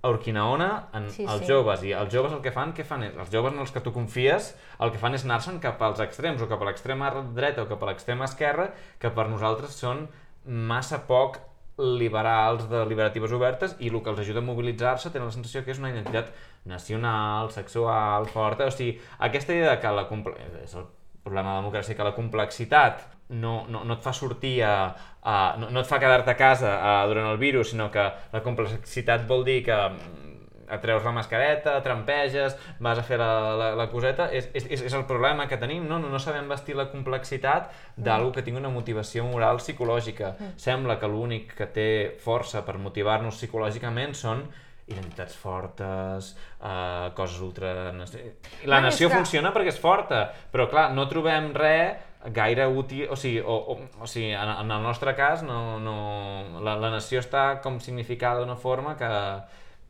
a 0.00 0.10
Urquinaona 0.12 0.88
en 0.94 1.08
Sí, 1.10 1.24
els 1.24 1.40
sí. 1.42 1.48
joves, 1.50 1.82
i 1.82 1.90
els 1.92 2.12
joves 2.12 2.32
el 2.32 2.40
que 2.44 2.52
fan, 2.54 2.72
què 2.74 2.84
fan? 2.84 3.02
és- 3.02 3.16
Els 3.16 3.30
joves 3.32 3.52
en 3.52 3.58
els 3.58 3.72
que 3.72 3.80
tu 3.80 3.92
confies, 3.92 4.54
el 4.78 4.92
que 4.92 4.98
fan 4.98 5.14
és 5.14 5.24
anar-se'n 5.24 5.58
cap 5.60 5.80
als 5.82 6.00
extrems, 6.00 6.40
o 6.42 6.48
cap 6.48 6.62
a 6.62 6.64
l'extrema 6.66 7.10
dreta 7.34 7.62
o 7.62 7.66
cap 7.68 7.82
a 7.82 7.86
l'extrema 7.86 8.24
esquerra, 8.24 8.72
que 8.98 9.10
per 9.10 9.28
nosaltres 9.28 9.72
són 9.74 10.08
massa 10.44 11.06
poc 11.06 11.40
liberals 11.78 12.68
de 12.68 12.84
liberatives 12.86 13.32
obertes 13.32 13.76
i 13.78 13.88
el 13.88 14.02
que 14.02 14.10
els 14.10 14.18
ajuda 14.20 14.38
a 14.40 14.42
mobilitzar-se 14.42 15.10
tenen 15.10 15.26
la 15.28 15.32
sensació 15.32 15.64
que 15.64 15.70
és 15.70 15.78
una 15.78 15.90
identitat 15.90 16.32
nacional, 16.64 17.50
sexual, 17.50 18.26
forta, 18.26 18.66
o 18.66 18.70
sigui, 18.70 19.00
aquesta 19.18 19.52
idea 19.54 19.70
de 19.74 19.80
que 19.80 19.92
la 19.94 20.06
és 20.64 20.74
el 20.74 20.86
problema 21.22 21.50
de 21.50 21.54
la 21.54 21.62
democràcia, 21.62 21.96
que 21.96 22.04
la 22.04 22.14
complexitat 22.14 23.02
no, 23.28 23.66
no, 23.68 23.84
no 23.84 23.98
et 23.98 24.04
fa 24.04 24.12
sortir 24.16 24.62
a, 24.64 24.74
a 25.22 25.34
no, 25.60 25.68
no 25.70 25.82
et 25.82 25.88
fa 25.88 26.00
quedar-te 26.00 26.32
a 26.32 26.38
casa 26.38 26.78
a, 26.78 26.94
durant 27.10 27.28
el 27.30 27.38
virus, 27.40 27.74
sinó 27.74 27.90
que 27.92 28.04
la 28.32 28.42
complexitat 28.44 29.26
vol 29.28 29.44
dir 29.44 29.60
que 29.66 29.76
mm, 29.76 30.28
et 30.68 30.82
treus 30.84 31.04
la 31.04 31.12
mascareta, 31.16 31.78
trampeges, 31.84 32.56
vas 32.84 33.00
a 33.00 33.04
fer 33.04 33.18
la, 33.20 33.30
la, 33.56 33.68
la 33.78 33.88
coseta, 33.92 34.28
és, 34.32 34.50
és, 34.52 34.82
és 34.84 34.96
el 34.96 35.06
problema 35.08 35.48
que 35.48 35.56
tenim, 35.60 35.86
no? 35.88 35.98
No, 36.00 36.10
no 36.12 36.20
sabem 36.20 36.48
vestir 36.50 36.76
la 36.76 36.88
complexitat 36.92 37.72
d'algú 37.96 38.34
que 38.36 38.44
tingui 38.44 38.60
una 38.60 38.72
motivació 38.72 39.24
moral 39.28 39.62
psicològica. 39.62 40.34
Sembla 40.60 40.98
que 41.00 41.08
l'únic 41.08 41.54
que 41.56 41.68
té 41.72 41.90
força 42.24 42.64
per 42.66 42.76
motivar-nos 42.80 43.40
psicològicament 43.40 44.16
són 44.16 44.44
identitats 44.88 45.36
fortes, 45.36 46.34
uh, 46.60 47.12
coses 47.16 47.40
ultra... 47.44 47.92
La 48.64 48.80
nació 48.80 49.08
és 49.08 49.12
que- 49.12 49.18
funciona 49.20 49.52
perquè 49.54 49.72
és 49.74 49.80
forta, 49.80 50.26
però 50.52 50.68
clar, 50.70 50.90
no 50.96 51.08
trobem 51.10 51.52
res 51.56 52.04
gaire 52.34 52.66
útil, 52.66 53.06
o 53.10 53.16
sigui, 53.16 53.40
o, 53.40 53.54
o, 53.54 53.78
o 54.02 54.06
sigui 54.10 54.32
en, 54.34 54.50
en 54.50 54.70
el 54.74 54.82
nostre 54.82 55.14
cas 55.14 55.44
no, 55.46 55.78
no, 55.78 56.60
la, 56.64 56.74
la 56.80 56.90
nació 56.90 57.22
està 57.22 57.60
com 57.62 57.78
significada 57.80 58.42
d'una 58.42 58.56
forma 58.58 58.96
que, 58.98 59.10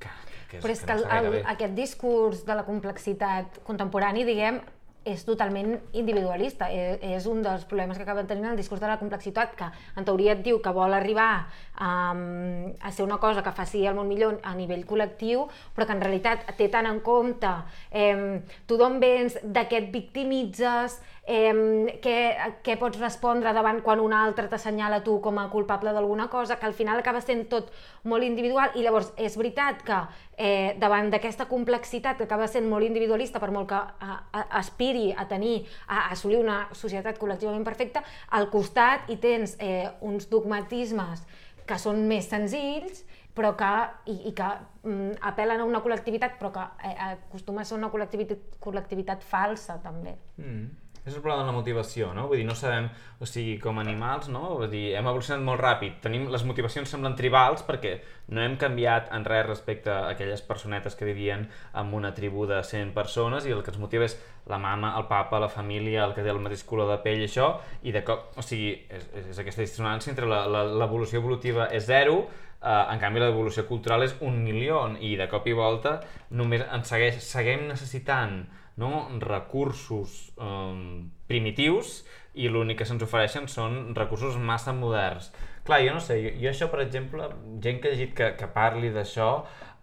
que, 0.03 0.11
que, 0.51 0.61
Però 0.61 0.75
és 0.75 0.83
que, 0.85 0.99
no 0.99 1.09
el, 1.09 1.31
el, 1.31 1.47
aquest 1.55 1.75
discurs 1.79 2.45
de 2.45 2.59
la 2.59 2.67
complexitat 2.69 3.63
contemporani, 3.65 4.27
diguem, 4.29 4.61
és 5.09 5.25
totalment 5.27 5.75
individualista. 5.93 6.69
És, 6.73 6.99
és 7.03 7.27
un 7.31 7.43
dels 7.45 7.65
problemes 7.69 7.99
que 7.99 8.05
acaben 8.07 8.29
tenint 8.29 8.51
el 8.53 8.61
discurs 8.61 8.83
de 8.83 8.91
la 8.91 8.99
complexitat, 9.01 9.55
que 9.59 9.69
en 9.97 10.07
teoria 10.09 10.37
et 10.37 10.45
diu 10.45 10.61
que 10.65 10.75
vol 10.75 10.95
arribar 10.95 11.31
a, 11.75 11.91
a 12.15 12.93
ser 12.93 13.07
una 13.07 13.21
cosa 13.23 13.43
que 13.43 13.55
faci 13.57 13.85
el 13.87 13.97
món 13.99 14.09
millor 14.11 14.41
a 14.43 14.55
nivell 14.59 14.87
col·lectiu, 14.89 15.47
però 15.75 15.87
que 15.87 15.97
en 15.97 16.05
realitat 16.05 16.49
té 16.59 16.71
tant 16.73 16.89
en 16.91 17.01
compte 17.05 17.53
eh, 17.91 18.41
tu 18.67 18.79
d'on 18.81 18.99
vens, 19.03 19.39
de 19.43 19.65
què 19.69 19.83
et 19.83 19.93
victimitzes, 19.95 20.99
eh, 21.29 21.99
què, 22.03 22.17
què 22.65 22.77
pots 22.81 22.99
respondre 22.99 23.53
davant 23.53 23.83
quan 23.85 24.01
un 24.01 24.15
altre 24.17 24.49
t'assenyala 24.49 25.03
tu 25.05 25.19
com 25.25 25.39
a 25.39 25.49
culpable 25.53 25.93
d'alguna 25.93 26.29
cosa, 26.33 26.57
que 26.59 26.67
al 26.67 26.75
final 26.75 26.99
acaba 27.03 27.21
sent 27.21 27.45
tot 27.53 27.69
molt 28.09 28.25
individual 28.25 28.73
i 28.75 28.85
llavors 28.87 29.13
és 29.21 29.37
veritat 29.37 29.85
que 29.85 29.99
eh, 30.39 30.75
davant 30.81 31.11
d'aquesta 31.13 31.49
complexitat 31.51 32.17
que 32.17 32.25
acaba 32.25 32.49
sent 32.49 32.69
molt 32.71 32.89
individualista 32.89 33.43
per 33.43 33.53
molt 33.53 33.69
que 33.69 33.77
a, 33.77 34.17
a, 34.33 34.47
aspiri 34.63 35.13
a 35.13 35.29
tenir, 35.29 35.61
a, 35.87 36.07
a 36.07 36.17
assolir 36.17 36.41
una 36.41 36.63
societat 36.73 37.21
col·lectivament 37.21 37.67
perfecta, 37.67 38.03
al 38.33 38.49
costat 38.51 39.13
hi 39.13 39.21
tens 39.21 39.59
eh, 39.61 39.85
uns 40.01 40.31
dogmatismes 40.33 41.27
que 41.69 41.77
són 41.77 42.07
més 42.09 42.31
senzills 42.33 43.05
però 43.39 43.53
que, 43.55 43.71
i, 44.11 44.17
i 44.31 44.35
que 44.35 44.47
mm, 44.83 45.21
apel·len 45.29 45.61
a 45.63 45.67
una 45.69 45.79
col·lectivitat 45.85 46.41
però 46.41 46.51
que 46.57 46.65
eh, 46.89 46.95
acostuma 47.13 47.63
a 47.63 47.69
ser 47.69 47.77
una 47.77 47.93
col·lectivitat, 47.93 48.57
col·lectivitat 48.59 49.23
falsa 49.23 49.77
també. 49.85 50.17
Mm. 50.41 50.88
És 51.09 51.15
el 51.17 51.23
problema 51.25 51.41
de 51.41 51.49
la 51.49 51.57
motivació, 51.57 52.11
no? 52.13 52.27
Vull 52.29 52.43
dir, 52.43 52.45
no 52.45 52.55
sabem, 52.59 52.91
o 53.17 53.27
sigui, 53.27 53.55
com 53.63 53.79
animals, 53.81 54.27
no? 54.29 54.43
Vull 54.59 54.69
dir, 54.69 54.83
hem 54.99 55.07
evolucionat 55.09 55.41
molt 55.47 55.63
ràpid. 55.63 55.95
Tenim, 56.05 56.27
les 56.29 56.45
motivacions 56.45 56.91
semblen 56.93 57.15
tribals 57.17 57.65
perquè 57.65 57.95
no 58.37 58.43
hem 58.45 58.59
canviat 58.61 59.09
en 59.17 59.25
res 59.25 59.47
respecte 59.47 59.89
a 59.89 60.11
aquelles 60.11 60.43
personetes 60.45 60.99
que 60.99 61.09
vivien 61.09 61.47
en 61.73 61.95
una 61.97 62.13
tribu 62.13 62.45
de 62.51 62.61
100 62.61 62.93
persones 62.93 63.49
i 63.49 63.57
el 63.57 63.65
que 63.65 63.73
ens 63.73 63.81
motiva 63.81 64.05
és 64.05 64.19
la 64.53 64.61
mama, 64.61 64.93
el 65.01 65.09
papa, 65.09 65.41
la 65.41 65.49
família, 65.49 66.05
el 66.05 66.13
que 66.13 66.27
té 66.27 66.29
el 66.35 66.43
mateix 66.45 66.67
color 66.69 66.93
de 66.93 67.01
pell 67.05 67.25
i 67.25 67.31
això, 67.31 67.49
i 67.89 67.97
de 67.97 68.05
cop, 68.05 68.29
o 68.37 68.45
sigui, 68.45 68.75
és, 68.93 69.09
és, 69.23 69.33
aquesta 69.41 69.65
dissonància 69.65 70.13
entre 70.13 70.29
l'evolució 70.29 71.23
evolutiva 71.23 71.71
és 71.73 71.89
zero, 71.89 72.21
eh, 72.61 72.85
en 72.93 73.01
canvi 73.01 73.25
l'evolució 73.25 73.65
cultural 73.69 74.05
és 74.05 74.17
un 74.21 74.43
milió 74.45 74.85
i 75.01 75.17
de 75.17 75.29
cop 75.33 75.49
i 75.49 75.57
volta 75.57 75.99
només 76.31 76.69
ens 76.69 76.93
segueix, 76.93 77.21
seguim 77.25 77.69
necessitant 77.73 78.43
no? 78.79 79.09
recursos 79.21 80.33
eh, 80.39 81.05
primitius 81.29 82.03
i 82.39 82.49
l'únic 82.49 82.81
que 82.81 82.87
se'ns 82.89 83.03
ofereixen 83.03 83.49
són 83.51 83.97
recursos 83.99 84.39
massa 84.39 84.73
moderns. 84.73 85.33
Clar, 85.67 85.83
jo 85.85 85.95
no 85.97 86.01
sé, 86.01 86.21
jo, 86.23 86.35
jo 86.41 86.53
això, 86.53 86.71
per 86.73 86.85
exemple, 86.85 87.27
gent 87.65 87.83
que 87.83 87.91
ha 87.91 87.97
llegit 87.97 88.15
que, 88.17 88.35
que 88.39 88.53
parli 88.55 88.95
d'això, 88.95 89.33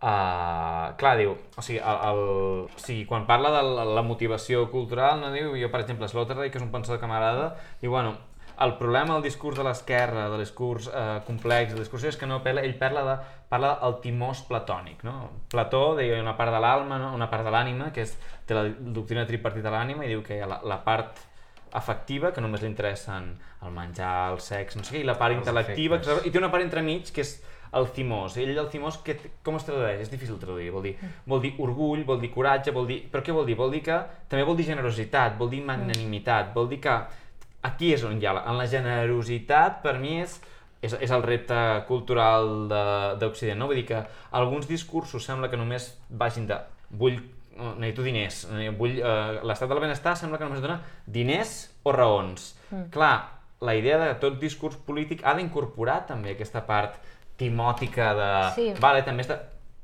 Uh, 0.05 0.91
clar, 0.99 1.15
diu, 1.17 1.31
o 1.57 1.61
sigui, 1.63 1.79
el, 1.79 1.99
el, 2.05 2.19
o 2.67 2.81
sigui, 2.83 3.05
quan 3.09 3.23
parla 3.25 3.49
de 3.55 3.61
la, 3.65 3.85
la 3.97 4.03
motivació 4.05 4.65
cultural, 4.69 5.21
no 5.21 5.31
diu, 5.33 5.55
jo 5.57 5.69
per 5.73 5.79
exemple, 5.81 6.09
Sloterdijk, 6.11 6.51
que 6.53 6.59
és 6.59 6.65
un 6.65 6.69
pensador 6.73 6.99
que 7.01 7.09
m'agrada, 7.09 7.47
diu, 7.81 7.89
bueno, 7.95 8.11
el 8.61 8.73
problema 8.79 9.15
del 9.15 9.23
discurs 9.23 9.57
de 9.57 9.65
l'esquerra, 9.67 10.29
del 10.31 10.39
discurs 10.39 10.87
eh, 10.87 11.19
complex, 11.27 11.73
del 11.73 11.83
discurs 11.83 12.05
és 12.11 12.17
que 12.19 12.27
no 12.29 12.39
apela, 12.39 12.63
ell 12.63 12.77
parla 12.79 13.03
de, 13.07 13.15
parla 13.51 13.73
del 13.81 13.99
timós 14.03 14.45
platònic, 14.47 15.03
no? 15.07 15.15
Plató 15.51 15.83
deia 15.97 16.21
una 16.21 16.37
part 16.37 16.53
de 16.55 16.61
l'alma, 16.63 16.99
no? 17.01 17.13
una 17.17 17.29
part 17.31 17.43
de 17.47 17.53
l'ànima, 17.53 17.91
que 17.95 18.05
és, 18.05 18.15
té 18.47 18.57
la 18.57 18.67
doctrina 18.69 19.25
tripartita 19.27 19.69
de 19.69 19.75
l'ànima, 19.75 20.05
i 20.05 20.13
diu 20.13 20.23
que 20.23 20.37
hi 20.37 20.43
ha 20.45 20.49
la, 20.49 20.61
la 20.63 20.79
part 20.85 21.19
afectiva, 21.75 22.31
que 22.31 22.43
només 22.43 22.63
li 22.63 22.71
interessen 22.71 23.33
el 23.65 23.75
menjar, 23.75 24.31
el 24.31 24.39
sexe, 24.39 24.79
no 24.79 24.87
sé 24.87 24.95
què, 24.95 25.03
i 25.03 25.09
la 25.09 25.17
part 25.19 25.35
intel·lectiva, 25.35 25.99
que, 25.99 26.21
i 26.23 26.31
té 26.31 26.39
una 26.39 26.51
part 26.53 26.63
entremig, 26.63 27.11
que 27.11 27.25
és 27.25 27.35
el 27.75 27.89
timós. 27.91 28.37
Ell, 28.39 28.53
el 28.55 28.69
timós, 28.71 29.01
que, 29.03 29.17
com 29.43 29.57
es 29.59 29.65
tradueix? 29.67 29.99
És 30.05 30.11
difícil 30.11 30.37
traduir. 30.39 30.69
Vol 30.71 30.85
dir, 30.87 30.93
vol 31.27 31.41
dir 31.43 31.51
orgull, 31.59 32.05
vol 32.07 32.21
dir 32.21 32.31
coratge, 32.31 32.71
vol 32.75 32.87
dir... 32.87 33.01
Però 33.11 33.23
què 33.25 33.35
vol 33.35 33.47
dir? 33.49 33.57
Vol 33.59 33.73
dir 33.75 33.81
que 33.83 33.97
també 34.31 34.45
vol 34.47 34.55
dir 34.55 34.69
generositat, 34.69 35.35
vol 35.39 35.51
dir 35.51 35.59
magnanimitat, 35.67 36.53
vol 36.55 36.69
dir 36.71 36.79
que 36.85 36.95
aquí 37.65 37.93
és 37.95 38.03
on 38.07 38.19
hi 38.21 38.25
ha... 38.29 38.33
la- 38.37 38.45
En 38.51 38.57
la 38.59 38.67
generositat, 38.71 39.81
per 39.83 39.97
mi, 40.01 40.19
és, 40.23 40.37
és, 40.81 40.93
és 41.01 41.11
el 41.11 41.23
repte 41.25 41.57
cultural 41.87 42.67
de- 42.71 43.15
d'Occident, 43.21 43.57
no? 43.59 43.67
Vull 43.71 43.81
dir 43.81 43.87
que 43.89 44.03
alguns 44.37 44.67
discursos 44.69 45.23
sembla 45.25 45.49
que 45.49 45.57
només 45.57 45.93
vagin 46.09 46.47
de 46.49 46.59
vull 46.89 47.17
necessito 47.55 48.03
diners, 48.03 48.41
eh, 48.51 48.69
vull, 48.75 48.97
eh, 48.99 49.39
l'estat 49.47 49.69
del 49.71 49.79
benestar 49.79 50.11
sembla 50.19 50.37
que 50.37 50.43
només 50.43 50.59
dona 50.61 50.81
diners 51.07 51.53
o 51.87 51.93
raons. 51.95 52.49
Mm. 52.69 52.89
Clar, 52.91 53.13
la 53.63 53.75
idea 53.79 53.95
de 54.01 54.09
tot 54.19 54.35
discurs 54.41 54.75
polític 54.83 55.21
ha 55.23 55.33
d'incorporar 55.37 56.01
també 56.09 56.33
aquesta 56.35 56.65
part 56.67 56.97
timòtica 57.39 58.09
de... 58.17 58.29
Sí. 58.57 58.65
Vale, 58.83 59.03
també 59.07 59.23
està... 59.23 59.39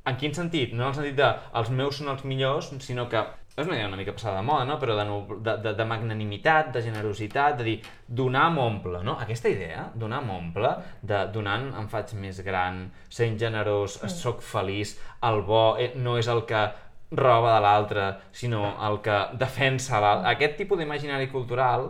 En 0.10 0.16
quin 0.18 0.34
sentit? 0.34 0.72
No 0.74 0.84
en 0.84 0.90
el 0.90 0.96
sentit 0.98 1.16
de 1.20 1.28
els 1.60 1.70
meus 1.70 2.00
són 2.02 2.10
els 2.10 2.24
millors, 2.26 2.72
sinó 2.84 3.08
que 3.10 3.22
és 3.58 3.68
una 3.68 3.76
idea 3.76 3.88
una 3.88 3.97
mica 3.99 4.14
passada 4.16 4.38
de 4.39 4.45
moda, 4.47 4.64
no? 4.66 4.78
però 4.80 4.95
de, 4.95 5.04
no- 5.06 5.38
de, 5.43 5.58
de, 5.62 5.74
de 5.76 5.86
magnanimitat, 5.86 6.70
de 6.74 6.82
generositat, 6.86 7.58
de 7.60 7.64
dir, 7.68 7.76
donar 8.08 8.45
m'omple, 8.56 9.02
no? 9.04 9.18
Aquesta 9.20 9.49
idea, 9.52 9.89
donar 9.93 10.22
m'omple, 10.24 10.72
de 11.04 11.20
donant 11.36 11.68
em 11.82 11.89
faig 11.91 12.14
més 12.22 12.39
gran, 12.45 12.86
sent 13.12 13.36
generós, 13.41 13.97
mm. 14.02 14.14
sóc 14.14 14.41
feliç, 14.45 14.95
el 15.28 15.41
bo 15.47 15.76
eh, 15.78 15.91
no 15.99 16.16
és 16.18 16.30
el 16.32 16.45
que 16.47 16.64
roba 17.12 17.58
de 17.58 17.62
l'altre, 17.66 18.06
sinó 18.32 18.78
el 18.88 19.02
que 19.04 19.18
defensa 19.38 19.99
l'altre. 19.99 20.32
Aquest 20.32 20.56
tipus 20.62 20.80
d'imaginari 20.80 21.28
cultural 21.28 21.89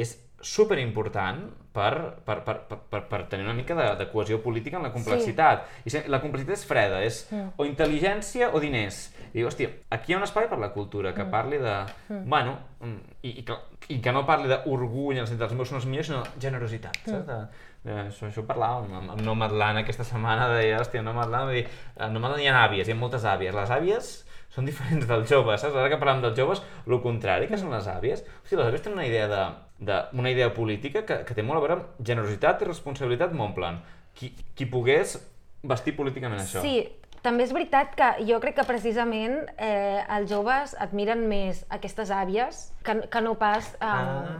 és 0.00 0.16
super 0.40 0.78
important 0.80 1.44
per, 1.76 1.92
per, 2.24 2.38
per, 2.44 2.54
per, 2.88 3.02
per, 3.10 3.20
tenir 3.28 3.44
una 3.44 3.52
mica 3.56 3.74
de, 3.76 3.86
de 4.00 4.06
cohesió 4.08 4.38
política 4.40 4.78
en 4.78 4.84
la 4.88 4.92
complexitat. 4.94 5.66
I 5.84 5.92
se- 5.92 6.06
la 6.08 6.20
complexitat 6.24 6.56
és 6.56 6.64
freda, 6.68 7.02
és 7.04 7.18
o 7.60 7.66
intel·ligència 7.68 8.48
o 8.56 8.60
diners. 8.64 9.10
I 9.36 9.42
diu, 9.42 9.50
hòstia, 9.50 9.68
aquí 9.92 10.08
hi 10.08 10.14
ha 10.14 10.18
un 10.18 10.24
espai 10.24 10.46
per 10.48 10.56
la 10.56 10.70
cultura 10.72 11.10
que 11.12 11.26
parli 11.28 11.58
de... 11.60 11.72
Bueno, 12.08 12.54
mm, 12.80 13.16
i, 13.20 13.34
i, 13.34 13.42
que, 13.44 13.56
i 13.92 13.98
que 14.00 14.14
no 14.16 14.22
parli 14.24 14.48
d'orgull 14.48 15.18
en 15.18 15.26
el 15.26 15.28
sentit 15.28 15.42
dels 15.44 15.52
meus 15.58 15.68
són 15.68 15.76
els 15.82 15.88
millors, 15.92 16.08
sinó 16.08 16.22
generositat, 16.40 16.96
saps? 17.04 17.26
De, 17.28 17.36
de, 17.84 17.98
això, 18.06 18.30
això 18.30 18.40
ho 18.40 18.46
parlàvem 18.48 18.94
amb, 18.96 19.12
amb 19.12 19.20
Nomadland 19.26 19.82
aquesta 19.82 20.08
setmana, 20.08 20.48
deia, 20.54 20.80
hòstia, 20.80 21.04
Nomadland, 21.04 21.50
va 21.50 21.58
dir, 21.58 21.66
a 22.00 22.08
Nomadland 22.14 22.46
hi 22.46 22.48
ha 22.48 22.56
àvies, 22.62 22.88
hi 22.88 22.96
ha 22.96 22.98
moltes 23.02 23.28
àvies. 23.28 23.52
Les 23.60 23.76
àvies 23.76 24.10
són 24.56 24.72
diferents 24.72 25.04
dels 25.12 25.28
joves, 25.28 25.60
saps? 25.60 25.76
Ara 25.76 25.92
que 25.92 26.00
parlem 26.00 26.24
dels 26.24 26.40
joves, 26.40 26.64
el 26.88 26.98
contrari, 27.04 27.52
que 27.52 27.60
són 27.60 27.76
les 27.76 27.92
àvies. 27.92 28.24
Sigui, 28.46 28.62
les 28.62 28.72
àvies 28.72 28.88
tenen 28.88 29.02
una 29.02 29.08
idea 29.12 29.28
de, 29.28 29.46
de 29.84 30.02
una 30.16 30.32
idea 30.32 30.48
política 30.56 31.04
que, 31.04 31.20
que 31.28 31.36
té 31.36 31.44
molt 31.44 31.60
a 31.60 31.66
veure 31.66 31.76
amb 31.82 32.04
generositat 32.12 32.64
i 32.64 32.72
responsabilitat 32.72 33.36
m'omplen. 33.36 33.84
Qui, 34.16 34.32
qui 34.56 34.64
pogués 34.64 35.18
vestir 35.66 35.92
políticament 35.98 36.40
això. 36.40 36.62
Sí, 36.64 36.86
també 37.26 37.42
és 37.46 37.52
veritat 37.54 37.94
que 37.98 38.08
jo 38.28 38.38
crec 38.42 38.54
que 38.60 38.64
precisament 38.68 39.40
eh, 39.58 40.00
els 40.16 40.30
joves 40.30 40.76
admiren 40.86 41.26
més 41.28 41.64
aquestes 41.74 42.12
àvies 42.14 42.68
que, 42.86 43.00
que 43.10 43.22
no 43.24 43.34
pas 43.40 43.72
eh, 43.74 43.86
Ah, 43.90 44.38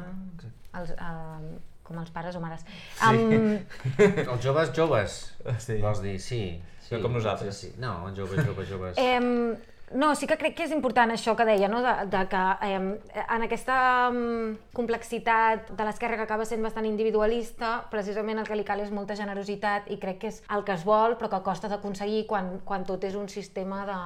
els, 0.80 0.92
eh, 0.94 1.56
com 1.86 1.98
els 2.02 2.10
pares 2.14 2.34
o 2.38 2.40
mares. 2.42 2.64
Um, 3.06 3.56
Els 4.32 4.42
joves, 4.44 4.72
joves, 4.76 5.18
Sí. 5.62 5.76
vols 5.82 6.00
dir, 6.02 6.16
sí. 6.22 6.40
sí 6.82 6.94
No 6.96 7.02
com 7.04 7.14
nosaltres. 7.18 7.54
Sí, 7.58 7.70
sí. 7.72 7.80
No, 7.82 7.92
els 8.08 8.18
joves, 8.18 8.42
joves, 8.46 8.68
joves. 8.70 8.98
Eh, 8.98 9.75
no, 9.94 10.14
sí 10.16 10.26
que 10.26 10.34
crec 10.34 10.56
que 10.58 10.64
és 10.66 10.72
important 10.74 11.12
això 11.14 11.36
que 11.38 11.44
deia, 11.46 11.68
no? 11.70 11.78
de, 11.84 11.92
de 12.10 12.22
que 12.30 12.42
eh, 12.66 12.78
en 13.22 13.44
aquesta 13.46 13.76
um, 14.10 14.56
complexitat 14.74 15.70
de 15.78 15.86
l'esquerra 15.86 16.16
que 16.18 16.24
acaba 16.26 16.46
sent 16.48 16.64
bastant 16.64 16.88
individualista, 16.88 17.86
precisament 17.92 18.40
el 18.42 18.48
que 18.48 18.58
li 18.58 18.64
cal 18.66 18.82
és 18.82 18.90
molta 18.90 19.14
generositat 19.18 19.86
i 19.94 20.00
crec 20.02 20.18
que 20.24 20.32
és 20.32 20.40
el 20.50 20.64
que 20.66 20.74
es 20.74 20.82
vol 20.86 21.14
però 21.20 21.30
que 21.30 21.42
costa 21.46 21.70
d'aconseguir 21.70 22.24
quan, 22.26 22.56
quan 22.66 22.86
tot 22.88 23.04
és 23.06 23.14
un 23.14 23.28
sistema 23.30 23.84
de... 23.86 23.98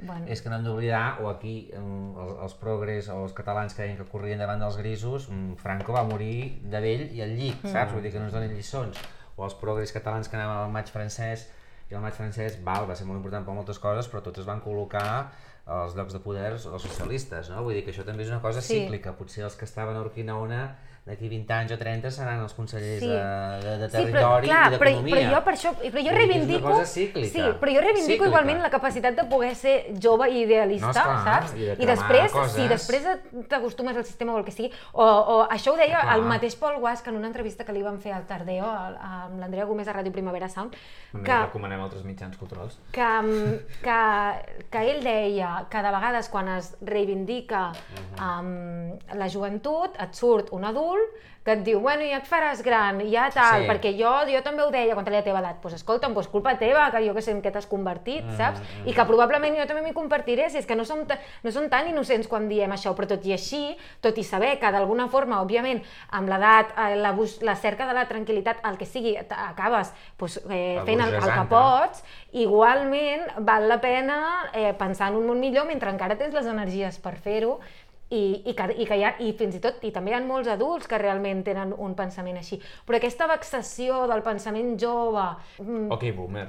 Bueno, 0.00 0.26
És 0.26 0.42
que 0.42 0.50
no 0.50 0.58
hem 0.58 0.66
d'oblidar, 0.66 1.20
o 1.22 1.30
aquí 1.30 1.70
mm, 1.70 2.24
els, 2.24 2.34
els 2.48 2.56
progres 2.58 3.12
o 3.14 3.20
els 3.28 3.36
catalans 3.36 3.76
que 3.76 3.84
deien 3.84 4.00
que 4.00 4.08
corrien 4.10 4.42
davant 4.42 4.58
dels 4.64 4.80
grisos, 4.80 5.28
mm, 5.30 5.60
Franco 5.62 5.94
va 5.94 6.02
morir 6.08 6.58
de 6.66 6.82
vell 6.82 7.06
i 7.14 7.22
al 7.22 7.36
llit, 7.38 7.62
saps? 7.62 7.94
Vull 7.94 8.02
dir 8.02 8.12
que 8.14 8.18
no 8.18 8.26
ens 8.26 8.34
donen 8.34 8.56
lliçons. 8.56 8.98
O 9.38 9.46
els 9.46 9.54
progres 9.54 9.94
catalans 9.94 10.26
que 10.26 10.34
anaven 10.34 10.64
al 10.64 10.74
maig 10.74 10.90
francès, 10.90 11.46
i 11.90 11.94
el 11.94 12.00
maig 12.04 12.14
francès, 12.14 12.58
val, 12.64 12.86
va 12.88 12.94
ser 12.96 13.06
molt 13.08 13.16
important 13.20 13.44
per 13.46 13.54
moltes 13.56 13.78
coses, 13.80 14.08
però 14.12 14.20
tots 14.22 14.38
es 14.42 14.46
van 14.48 14.60
col·locar 14.60 15.28
als 15.66 15.94
llocs 15.96 16.12
de 16.16 16.20
poder 16.24 16.52
els 16.54 16.62
socialistes, 16.82 17.50
no? 17.50 17.62
Vull 17.64 17.74
dir 17.76 17.84
que 17.84 17.92
això 17.92 18.04
també 18.04 18.22
és 18.24 18.30
una 18.32 18.40
cosa 18.40 18.60
Sí. 18.62 18.74
cíclica. 18.82 19.12
Potser 19.16 19.44
els 19.44 19.56
que 19.56 19.64
estaven 19.64 19.96
a 19.96 20.00
Urquinaona 20.00 20.76
d'aquí 21.08 21.28
20 21.32 21.52
anys 21.56 21.72
o 21.72 21.78
30 21.80 22.10
seran 22.14 22.42
els 22.44 22.54
consellers 22.54 23.00
Sí. 23.00 23.08
de, 23.08 23.22
de, 23.64 23.72
de 23.78 23.88
Sí, 23.88 23.96
però, 23.96 24.04
territori 24.04 24.46
clar, 24.48 24.60
i 24.72 24.76
però, 24.76 24.90
d'economia. 24.90 25.14
però 25.16 25.34
jo 25.34 25.44
per 25.44 25.54
això, 25.54 25.72
però 25.78 26.04
jo 26.04 26.12
reivindico, 26.14 26.74
sí, 26.84 27.06
però 27.14 27.72
jo 27.74 27.80
reivindico 27.80 28.12
Cíclica. 28.12 28.28
igualment 28.28 28.60
la 28.62 28.70
capacitat 28.70 29.16
de 29.16 29.24
poder 29.24 29.54
ser 29.56 29.74
jove 30.02 30.28
i 30.30 30.42
idealista, 30.42 30.86
No, 30.86 30.92
esclar, 30.92 31.24
saps? 31.42 31.54
i 31.56 31.64
de 31.64 31.76
I 31.82 31.86
després, 31.86 32.32
coses. 32.32 32.52
si 32.52 32.68
després 32.68 33.08
t'acostumes 33.48 33.96
al 33.96 34.04
sistema 34.04 34.34
o 34.34 34.38
el 34.38 34.44
que 34.44 34.52
sigui, 34.52 34.70
o, 34.92 35.04
o 35.04 35.48
això 35.48 35.72
ho 35.72 35.76
deia 35.76 36.00
Clar. 36.00 36.16
el 36.16 36.22
mateix 36.22 36.56
Paul 36.56 36.78
Guas 36.80 37.02
que 37.02 37.10
en 37.10 37.16
una 37.16 37.26
entrevista 37.28 37.64
que 37.64 37.72
li 37.72 37.82
van 37.82 37.98
fer 37.98 38.12
al 38.12 38.26
Tardeo 38.26 38.64
amb 38.66 39.38
l'Andrea 39.40 39.64
Gómez 39.64 39.88
a 39.88 39.94
Ràdio 39.94 40.12
Primavera 40.12 40.48
Sound, 40.48 40.74
També 41.12 41.24
que, 41.26 41.38
recomanem 41.46 41.80
altres 41.80 42.04
mitjans 42.04 42.36
culturals. 42.36 42.78
que, 42.92 43.00
mm, 43.22 43.58
que, 43.82 43.98
que 44.70 44.78
ell 44.90 45.02
deia 45.04 45.66
que 45.70 45.82
de 45.82 45.90
vegades 45.90 46.28
quan 46.28 46.48
es 46.48 46.76
reivindica 46.82 47.72
um, 48.18 48.98
la 49.16 49.28
joventut 49.28 49.96
et 50.00 50.14
surt 50.14 50.50
un 50.52 50.64
adult 50.64 50.97
que 51.48 51.54
et 51.54 51.62
diu, 51.64 51.78
bueno, 51.80 52.04
ja 52.04 52.18
et 52.18 52.26
faràs 52.28 52.60
gran, 52.60 52.98
ja 53.08 53.30
tal, 53.32 53.62
Sí. 53.62 53.68
perquè 53.70 53.94
jo, 53.96 54.10
jo 54.28 54.42
també 54.44 54.62
ho 54.62 54.70
deia 54.70 54.92
quan 54.92 55.06
tenia 55.06 55.20
la 55.20 55.24
teva 55.24 55.38
edat. 55.38 55.54
Doncs 55.54 55.62
pues, 55.62 55.74
escolta'm, 55.78 56.12
pues 56.12 56.28
culpa 56.28 56.58
teva, 56.58 56.90
que 56.90 57.00
jo 57.06 57.14
que 57.14 57.22
sé 57.22 57.30
en 57.32 57.40
què 57.40 57.50
t'has 57.50 57.66
convertit, 57.66 58.24
saps? 58.36 58.60
I 58.84 58.92
que 58.92 59.04
probablement 59.08 59.56
jo 59.56 59.64
també 59.66 59.80
m'hi 59.80 59.94
convertiré, 59.96 60.50
si 60.50 60.58
és 60.58 60.66
que 60.66 60.76
no 60.76 60.84
som, 60.84 61.06
no 61.42 61.50
som 61.50 61.70
tan 61.70 61.88
innocents 61.88 62.28
quan 62.28 62.50
diem 62.50 62.70
això, 62.70 62.94
però 62.94 63.08
tot 63.08 63.24
i 63.24 63.32
així, 63.32 63.78
tot 64.02 64.18
i 64.18 64.24
saber 64.24 64.58
que 64.60 64.70
d'alguna 64.70 65.08
forma, 65.08 65.40
òbviament, 65.40 65.80
amb 66.10 66.28
l'edat, 66.28 66.74
eh, 66.76 66.96
la, 66.96 67.14
la 67.40 67.56
cerca 67.56 67.86
de 67.86 67.94
la 67.94 68.06
tranquil·litat, 68.08 68.60
el 68.68 68.76
que 68.76 68.84
sigui, 68.84 69.16
acabes 69.16 69.94
pues, 70.18 70.42
eh, 70.50 70.82
fent 70.84 71.00
el, 71.00 71.14
el 71.14 71.32
que 71.32 71.46
pots, 71.48 72.04
igualment 72.32 73.24
val 73.38 73.68
la 73.68 73.80
pena 73.80 74.50
eh, 74.52 74.74
pensar 74.76 75.08
en 75.12 75.16
un 75.16 75.26
món 75.26 75.40
millor 75.40 75.64
mentre 75.64 75.88
encara 75.90 76.18
tens 76.18 76.34
les 76.34 76.46
energies 76.46 76.98
per 77.00 77.16
fer-ho 77.16 77.58
i, 78.10 78.20
i, 78.46 78.54
que, 78.56 78.68
i, 78.72 78.86
que 78.88 78.96
hi 78.96 79.04
ha, 79.04 79.12
i 79.20 79.32
fins 79.36 79.58
i 79.58 79.60
tot 79.64 79.82
i 79.84 79.92
també 79.92 80.12
hi 80.12 80.16
ha 80.16 80.22
molts 80.24 80.48
adults 80.48 80.88
que 80.88 81.00
realment 81.00 81.42
tenen 81.44 81.74
un 81.76 81.94
pensament 81.98 82.40
així. 82.40 82.60
Però 82.86 82.96
aquesta 82.96 83.28
vexació 83.30 84.06
del 84.10 84.24
pensament 84.26 84.76
jove 84.80 85.26
mm, 85.60 85.88
Ok, 85.92 86.08
boomer. 86.16 86.48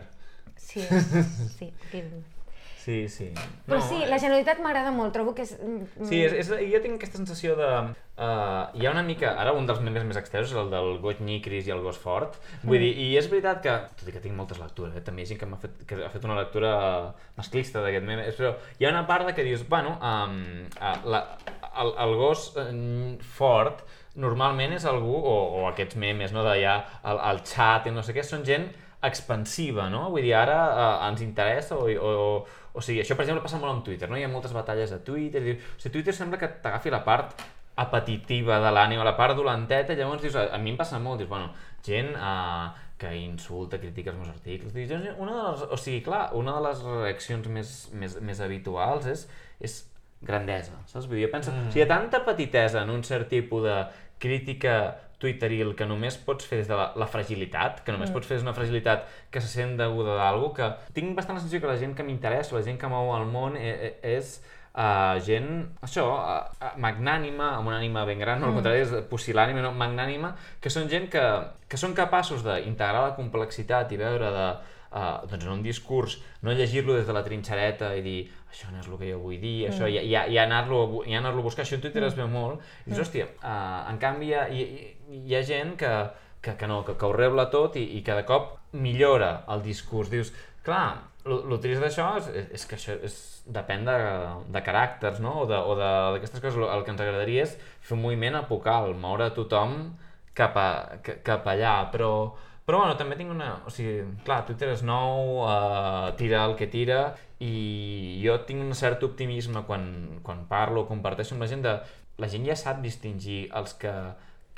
sí, 0.55 0.83
sí, 1.57 1.71
sí. 2.89 2.99
Sí, 3.09 3.29
sí. 3.31 3.47
però 3.67 3.79
sí, 3.85 3.99
la 4.09 4.17
generalitat 4.21 4.61
m'agrada 4.63 4.91
molt 4.95 5.13
trobo 5.13 5.35
que 5.37 5.45
és 5.45 5.51
mm, 5.55 6.07
Sí, 6.09 6.21
és, 6.25 6.33
és, 6.41 6.49
jo 6.71 6.81
tinc 6.83 6.97
aquesta 6.97 7.19
sensació 7.21 7.55
de... 7.59 7.69
Uh, 8.19 8.65
hi 8.75 8.87
ha 8.87 8.91
una 8.91 9.03
mica... 9.05 9.35
Ara 9.39 9.53
un 9.55 9.69
dels 9.69 9.79
memes 9.85 10.03
més 10.07 10.17
extensos 10.19 10.55
és 10.55 10.59
el 10.59 10.71
del 10.73 10.97
goig 11.03 11.21
nyicris 11.23 11.69
i 11.69 11.75
el 11.75 11.83
gos 11.85 11.99
fort. 12.01 12.39
Vull 12.63 12.81
dir, 12.81 12.91
i 13.05 13.11
és 13.19 13.29
veritat 13.31 13.61
que... 13.63 13.75
Tot 14.01 14.09
i 14.09 14.15
que 14.15 14.23
tinc 14.23 14.35
moltes 14.35 14.59
lectures, 14.59 14.97
eh? 14.97 15.05
també 15.05 15.23
hi 15.23 15.29
ha 15.29 15.31
gent 15.33 15.41
que, 15.43 15.51
m'ha 15.51 15.61
fet, 15.61 15.77
que 15.87 16.01
ha 16.03 16.11
fet 16.11 16.27
una 16.27 16.39
lectura 16.39 16.73
masclista 17.37 17.85
d'aquest 17.85 18.09
meme, 18.09 18.27
però 18.39 18.55
hi 18.79 18.89
ha 18.89 18.93
una 18.95 19.05
part 19.07 19.29
de 19.29 19.37
que 19.37 19.45
dius, 19.47 19.63
bueno, 19.69 19.95
um, 20.01 20.41
uh, 20.81 20.97
la, 21.13 21.23
el, 21.83 21.95
el 22.07 22.17
gos 22.19 22.49
fort 23.37 23.85
normalment 24.19 24.75
és 24.75 24.85
algú, 24.89 25.15
o, 25.15 25.35
o 25.61 25.65
aquests 25.69 25.95
memes, 25.99 26.33
no, 26.35 26.43
de 26.47 26.57
ja 26.59 26.79
el, 27.07 27.21
el 27.31 27.43
xat 27.47 27.87
i 27.87 27.95
no 27.95 28.03
sé 28.03 28.15
què, 28.15 28.25
són 28.25 28.43
gent 28.47 28.67
expansiva, 29.05 29.87
no? 29.91 30.09
Vull 30.11 30.25
dir, 30.25 30.33
ara 30.35 30.57
uh, 30.67 30.87
ens 31.07 31.21
interessa 31.23 31.77
o, 31.79 31.87
o, 31.87 32.23
o 32.79 32.83
sigui, 32.85 33.03
això 33.03 33.17
per 33.17 33.25
exemple 33.25 33.43
passa 33.43 33.59
molt 33.59 33.73
amb 33.73 33.85
Twitter, 33.85 34.09
no? 34.09 34.17
Hi 34.17 34.25
ha 34.25 34.31
moltes 34.31 34.55
batalles 34.55 34.93
a 34.95 35.01
Twitter, 35.05 35.41
i, 35.43 35.55
o 35.59 35.79
sigui, 35.79 35.97
Twitter 35.97 36.15
sembla 36.15 36.39
que 36.41 36.49
t'agafi 36.63 36.93
la 36.93 37.03
part 37.05 37.35
apetitiva 37.79 38.59
de 38.63 38.71
l'ànima, 38.75 39.05
la 39.07 39.15
part 39.19 39.37
dolenteta, 39.37 39.95
i 39.95 39.99
llavors 39.99 40.23
dius, 40.23 40.37
a, 40.39 40.49
a 40.55 40.59
mi 40.61 40.73
em 40.73 40.79
passa 40.79 40.99
molt, 41.03 41.21
dius, 41.21 41.29
bueno, 41.31 41.51
gent 41.85 42.11
uh, 42.15 42.71
que 42.99 43.11
insulta, 43.15 43.79
critica 43.79 44.11
els 44.11 44.19
meus 44.19 44.31
articles, 44.31 44.73
dius, 44.75 45.11
una 45.17 45.35
de 45.35 45.45
les, 45.45 45.67
o 45.67 45.79
sigui, 45.79 46.01
clar, 46.07 46.25
una 46.39 46.57
de 46.57 46.65
les 46.67 46.83
reaccions 46.87 47.51
més, 47.55 47.75
més, 47.95 48.17
més 48.25 48.41
habituals 48.43 49.07
és, 49.11 49.25
és 49.63 49.79
grandesa, 50.25 50.75
saps? 50.89 51.07
Vull 51.07 51.21
dir, 51.21 51.27
jo 51.27 51.33
penso, 51.35 51.53
mm. 51.53 51.69
o 51.69 51.73
sigui, 51.73 51.83
hi 51.83 51.87
ha 51.87 51.91
tanta 51.93 52.23
petitesa 52.27 52.83
en 52.83 52.91
un 52.95 53.05
cert 53.07 53.29
tipus 53.31 53.63
de 53.67 53.77
crítica 54.19 54.79
twitteril 55.19 55.73
que 55.75 55.87
només 55.87 56.17
pots 56.23 56.47
fer 56.47 56.61
des 56.61 56.69
de 56.69 56.77
la, 56.79 56.89
la 56.99 57.07
fragilitat, 57.11 57.83
que 57.83 57.91
només 57.95 58.09
mm. 58.09 58.15
pots 58.15 58.27
fer 58.27 58.37
des 58.37 58.45
d'una 58.45 58.55
fragilitat 58.55 59.03
que 59.31 59.43
se 59.43 59.51
sent 59.51 59.75
deguda 59.79 60.15
d'algú, 60.19 60.53
que 60.55 60.69
tinc 60.95 61.11
bastant 61.17 61.37
la 61.37 61.43
sensació 61.43 61.61
que 61.63 61.71
la 61.71 61.79
gent 61.81 61.97
que 61.97 62.05
m'interessa, 62.07 62.55
la 62.55 62.63
gent 62.65 62.79
que 62.79 62.89
mou 62.91 63.11
el 63.17 63.27
món, 63.29 63.59
e- 63.59 63.75
e- 63.89 63.93
és 64.15 64.37
uh, 64.71 65.19
gent, 65.25 65.51
això, 65.85 66.07
uh, 66.15 66.73
magnànima, 66.79 67.51
amb 67.57 67.71
una 67.71 67.77
ànima 67.81 68.05
ben 68.07 68.23
gran, 68.23 68.39
no, 68.39 68.49
al 68.49 68.59
contrari, 68.59 68.85
és 68.85 68.95
pusil·lànima, 69.11 69.63
no, 69.65 69.73
magnànima, 69.75 70.33
que 70.63 70.71
són 70.71 70.89
gent 70.91 71.09
que, 71.11 71.25
que 71.67 71.79
són 71.81 71.95
capaços 71.97 72.45
d'integrar 72.47 73.09
la 73.09 73.15
complexitat 73.19 73.91
i 73.91 73.99
veure 73.99 74.31
de, 74.35 74.49
uh, 74.91 75.25
doncs 75.29 75.45
en 75.45 75.51
un 75.57 75.63
discurs, 75.63 76.17
no 76.41 76.51
llegir-lo 76.53 76.95
des 76.97 77.07
de 77.07 77.13
la 77.13 77.23
trinxereta 77.25 77.91
i 77.97 78.01
dir 78.05 78.19
això 78.51 78.71
no 78.71 78.79
és 78.81 78.87
el 78.89 78.97
que 78.97 79.11
jo 79.11 79.19
vull 79.21 79.39
dir, 79.41 79.67
això, 79.69 79.87
i, 79.89 79.97
i, 80.01 80.15
i 80.33 80.37
anar-lo 80.41 81.03
i 81.05 81.13
anar 81.17 81.33
a 81.35 81.41
buscar, 81.45 81.65
això 81.65 81.77
a 81.77 81.83
Twitter 81.83 82.03
es 82.07 82.15
veu 82.17 82.27
molt, 82.27 82.61
i 82.85 82.89
dius, 82.91 83.03
hòstia, 83.05 83.27
uh, 83.43 83.89
en 83.91 83.97
canvi 84.01 84.33
hi 84.33 84.63
hi, 84.63 84.65
hi- 85.25 85.35
ha 85.35 85.43
gent 85.45 85.75
que, 85.77 85.93
que, 86.41 86.55
que 86.57 86.67
no, 86.67 86.83
que, 86.85 86.95
que 86.97 87.05
ho 87.05 87.13
rebla 87.13 87.49
tot 87.53 87.75
i, 87.77 87.83
i 87.99 88.01
cada 88.03 88.25
cop 88.25 88.57
millora 88.73 89.43
el 89.49 89.61
discurs, 89.65 90.09
dius, 90.09 90.33
clar, 90.63 91.05
el 91.29 91.59
trist 91.61 91.81
d'això 91.83 92.05
és, 92.17 92.27
és 92.57 92.63
que 92.65 92.77
això 92.77 92.95
és, 93.05 93.15
depèn 93.49 93.83
de, 93.85 93.95
de 94.53 94.61
caràcters, 94.65 95.19
no? 95.21 95.33
O 95.43 95.45
d'aquestes 95.77 96.41
coses. 96.41 96.57
El 96.63 96.83
que 96.85 96.93
ens 96.93 97.01
agradaria 97.01 97.43
és 97.43 97.55
fer 97.85 97.95
un 97.97 98.01
moviment 98.03 98.37
apocal, 98.39 98.93
moure 98.97 99.27
tothom 99.35 99.75
cap, 100.37 100.55
a, 100.57 100.99
ca- 101.05 101.17
cap 101.25 101.45
allà, 101.51 101.73
però, 101.91 102.11
Però 102.69 102.83
bueno, 102.83 102.93
també 102.93 103.15
tinc 103.17 103.31
una... 103.33 103.47
O 103.65 103.71
sigui, 103.73 104.03
clar, 104.27 104.43
Twitter 104.45 104.67
és 104.75 104.83
nou, 104.85 105.39
uh, 105.41 106.11
tira 106.19 106.43
el 106.45 106.51
que 106.53 106.67
tira, 106.69 106.99
i 107.41 108.19
jo 108.21 108.35
tinc 108.45 108.61
un 108.61 108.75
cert 108.77 109.01
optimisme 109.07 109.63
quan, 109.65 109.87
quan 110.21 110.43
parlo, 110.51 110.83
comparteixo 110.85 111.33
amb 111.33 111.47
la 111.47 111.49
gent 111.49 111.65
de... 111.65 111.73
La 112.21 112.29
gent 112.29 112.45
ja 112.45 112.53
sap 112.59 112.83
distingir 112.83 113.39
els 113.57 113.73
que 113.81 113.93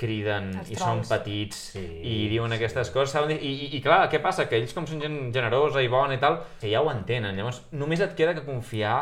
criden 0.02 0.49
Els 0.64 0.72
i 0.74 0.78
són 0.80 1.04
petits 1.08 1.60
Sí, 1.76 1.84
i 2.08 2.16
diuen 2.32 2.56
aquestes 2.56 2.89
coses, 2.93 3.14
saben? 3.14 3.36
I, 3.38 3.52
i, 3.52 3.70
I 3.78 3.82
clar, 3.86 4.02
què 4.12 4.22
passa? 4.24 4.47
Que 4.49 4.58
ells 4.60 4.74
com 4.76 4.88
són 4.89 5.02
gent 5.04 5.18
generosa 5.36 5.84
i 5.84 5.89
bona 5.91 6.18
i 6.18 6.22
tal, 6.22 6.39
que 6.62 6.72
ja 6.72 6.82
ho 6.82 6.89
entenen. 6.91 7.38
Llavors, 7.38 7.62
només 7.78 8.02
et 8.04 8.16
queda 8.18 8.36
que 8.38 8.45
confiar 8.47 8.97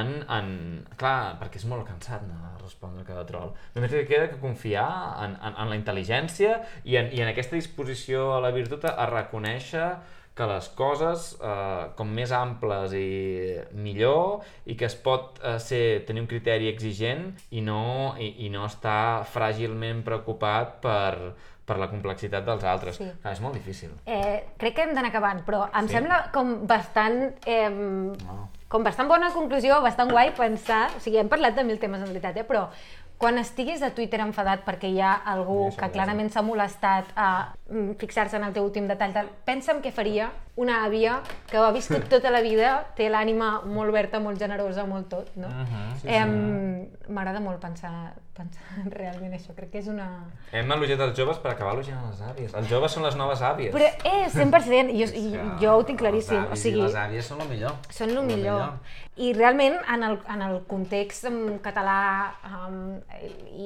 en... 0.00 0.16
en... 0.38 0.50
Clar, 1.00 1.36
perquè 1.40 1.60
és 1.60 1.68
molt 1.70 1.86
cansat 1.88 2.24
a 2.30 2.54
respondre 2.62 3.04
a 3.04 3.08
cada 3.08 3.26
troll. 3.28 3.52
Només 3.76 3.92
et 3.92 4.08
queda 4.08 4.28
que 4.32 4.40
confiar 4.42 4.88
en, 5.24 5.38
en, 5.38 5.56
en 5.64 5.72
la 5.72 5.78
intel·ligència 5.78 6.58
i 6.84 6.98
en, 7.00 7.10
i 7.12 7.24
en 7.24 7.30
aquesta 7.32 7.58
disposició 7.58 8.30
a 8.36 8.42
la 8.44 8.54
virtut 8.54 8.86
a 8.90 9.08
reconèixer 9.10 9.88
que 10.34 10.46
les 10.50 10.66
coses, 10.74 11.36
eh, 11.38 11.84
com 11.94 12.08
més 12.10 12.32
amples 12.34 12.92
i 12.98 13.54
millor, 13.78 14.40
i 14.66 14.74
que 14.74 14.88
es 14.88 14.96
pot 14.98 15.38
eh, 15.44 15.58
ser, 15.62 16.02
tenir 16.08 16.24
un 16.24 16.30
criteri 16.30 16.66
exigent 16.72 17.28
i 17.54 17.62
no, 17.62 18.14
i, 18.18 18.32
i 18.46 18.50
no 18.50 18.64
estar 18.66 19.22
fràgilment 19.30 20.02
preocupat 20.06 20.80
per, 20.82 21.34
per 21.64 21.78
la 21.78 21.86
complexitat 21.92 22.44
dels 22.44 22.66
altres. 22.66 22.98
Sí. 22.98 23.06
Clar, 23.22 23.36
és 23.36 23.40
molt 23.44 23.54
difícil. 23.54 23.94
Eh, 24.10 24.42
crec 24.58 24.74
que 24.74 24.88
hem 24.88 24.96
d'anar 24.96 25.12
acabant, 25.14 25.44
però 25.46 25.68
em 25.70 25.86
Sí? 25.88 25.94
sembla 26.00 26.24
com 26.34 26.66
bastant... 26.66 27.22
Eh, 27.46 27.70
com 28.74 28.82
bastant 28.82 29.06
bona 29.06 29.30
conclusió, 29.30 29.78
bastant 29.84 30.10
guai 30.10 30.32
pensar... 30.34 30.88
O 30.96 31.00
sigui, 31.00 31.20
hem 31.22 31.28
parlat 31.30 31.54
de 31.54 31.62
mil 31.62 31.78
temes 31.78 32.02
en 32.02 32.10
veritat, 32.10 32.42
eh? 32.42 32.46
però 32.48 32.66
quan 33.22 33.38
estiguis 33.38 33.80
a 33.86 33.92
Twitter 33.94 34.18
enfadat 34.24 34.64
perquè 34.66 34.88
hi 34.90 34.98
ha 35.00 35.12
algú 35.30 35.68
Sí, 35.70 35.78
que 35.78 35.88
clarament 35.94 36.32
s'ha 36.34 36.42
molestat 36.42 37.12
a 37.14 37.28
fixar-se 37.98 38.36
en 38.36 38.44
el 38.44 38.52
teu 38.52 38.66
últim 38.66 38.84
detall, 38.90 39.14
tal, 39.16 39.30
pensa 39.46 39.72
en 39.72 39.80
què 39.80 39.88
faria 39.94 40.28
una 40.60 40.82
àvia 40.84 41.16
que 41.48 41.56
ho 41.58 41.64
ha 41.64 41.72
viscut 41.72 42.04
tota 42.12 42.30
la 42.30 42.42
vida, 42.44 42.74
té 42.94 43.08
l'ànima 43.10 43.62
molt 43.64 43.90
oberta, 43.90 44.20
molt 44.20 44.38
generosa, 44.38 44.84
molt 44.86 45.08
tot, 45.08 45.30
no? 45.36 45.48
Mhm, 45.48 45.96
sí, 46.02 46.08
Em, 46.12 46.34
M'agrada 47.08 47.40
molt 47.40 47.60
pensar, 47.60 48.14
pensar 48.36 48.84
realment 48.98 49.32
això, 49.34 49.54
crec 49.56 49.72
que 49.72 49.80
és 49.80 49.88
una... 49.88 50.06
Hem 50.52 50.70
elogiat 50.76 51.00
els 51.00 51.16
joves 51.18 51.40
per 51.40 51.50
acabar 51.52 51.74
elogiant 51.74 52.04
les 52.10 52.20
àvies. 52.24 52.54
Els 52.54 52.68
joves 52.68 52.92
són 52.92 53.04
les 53.04 53.16
noves 53.16 53.42
àvies. 53.44 53.72
Però 53.74 53.88
és 54.12 54.36
100%, 54.36 54.92
jo, 55.00 55.08
i, 55.20 55.24
jo 55.60 55.74
ho 55.74 55.84
tinc 55.88 56.00
claríssim, 56.04 56.44
o 56.44 56.56
sigui... 56.60 56.84
les 56.84 56.96
àvies 57.00 57.32
són 57.32 57.40
el 57.44 57.48
millor. 57.48 57.76
Són 57.90 58.12
el 58.12 58.22
millor. 58.28 58.76
I 59.16 59.32
realment, 59.32 59.76
en 59.94 60.02
el, 60.02 60.18
en 60.32 60.42
el 60.42 60.56
context 60.66 61.28
um, 61.30 61.58
català 61.62 62.34
um, 62.48 62.98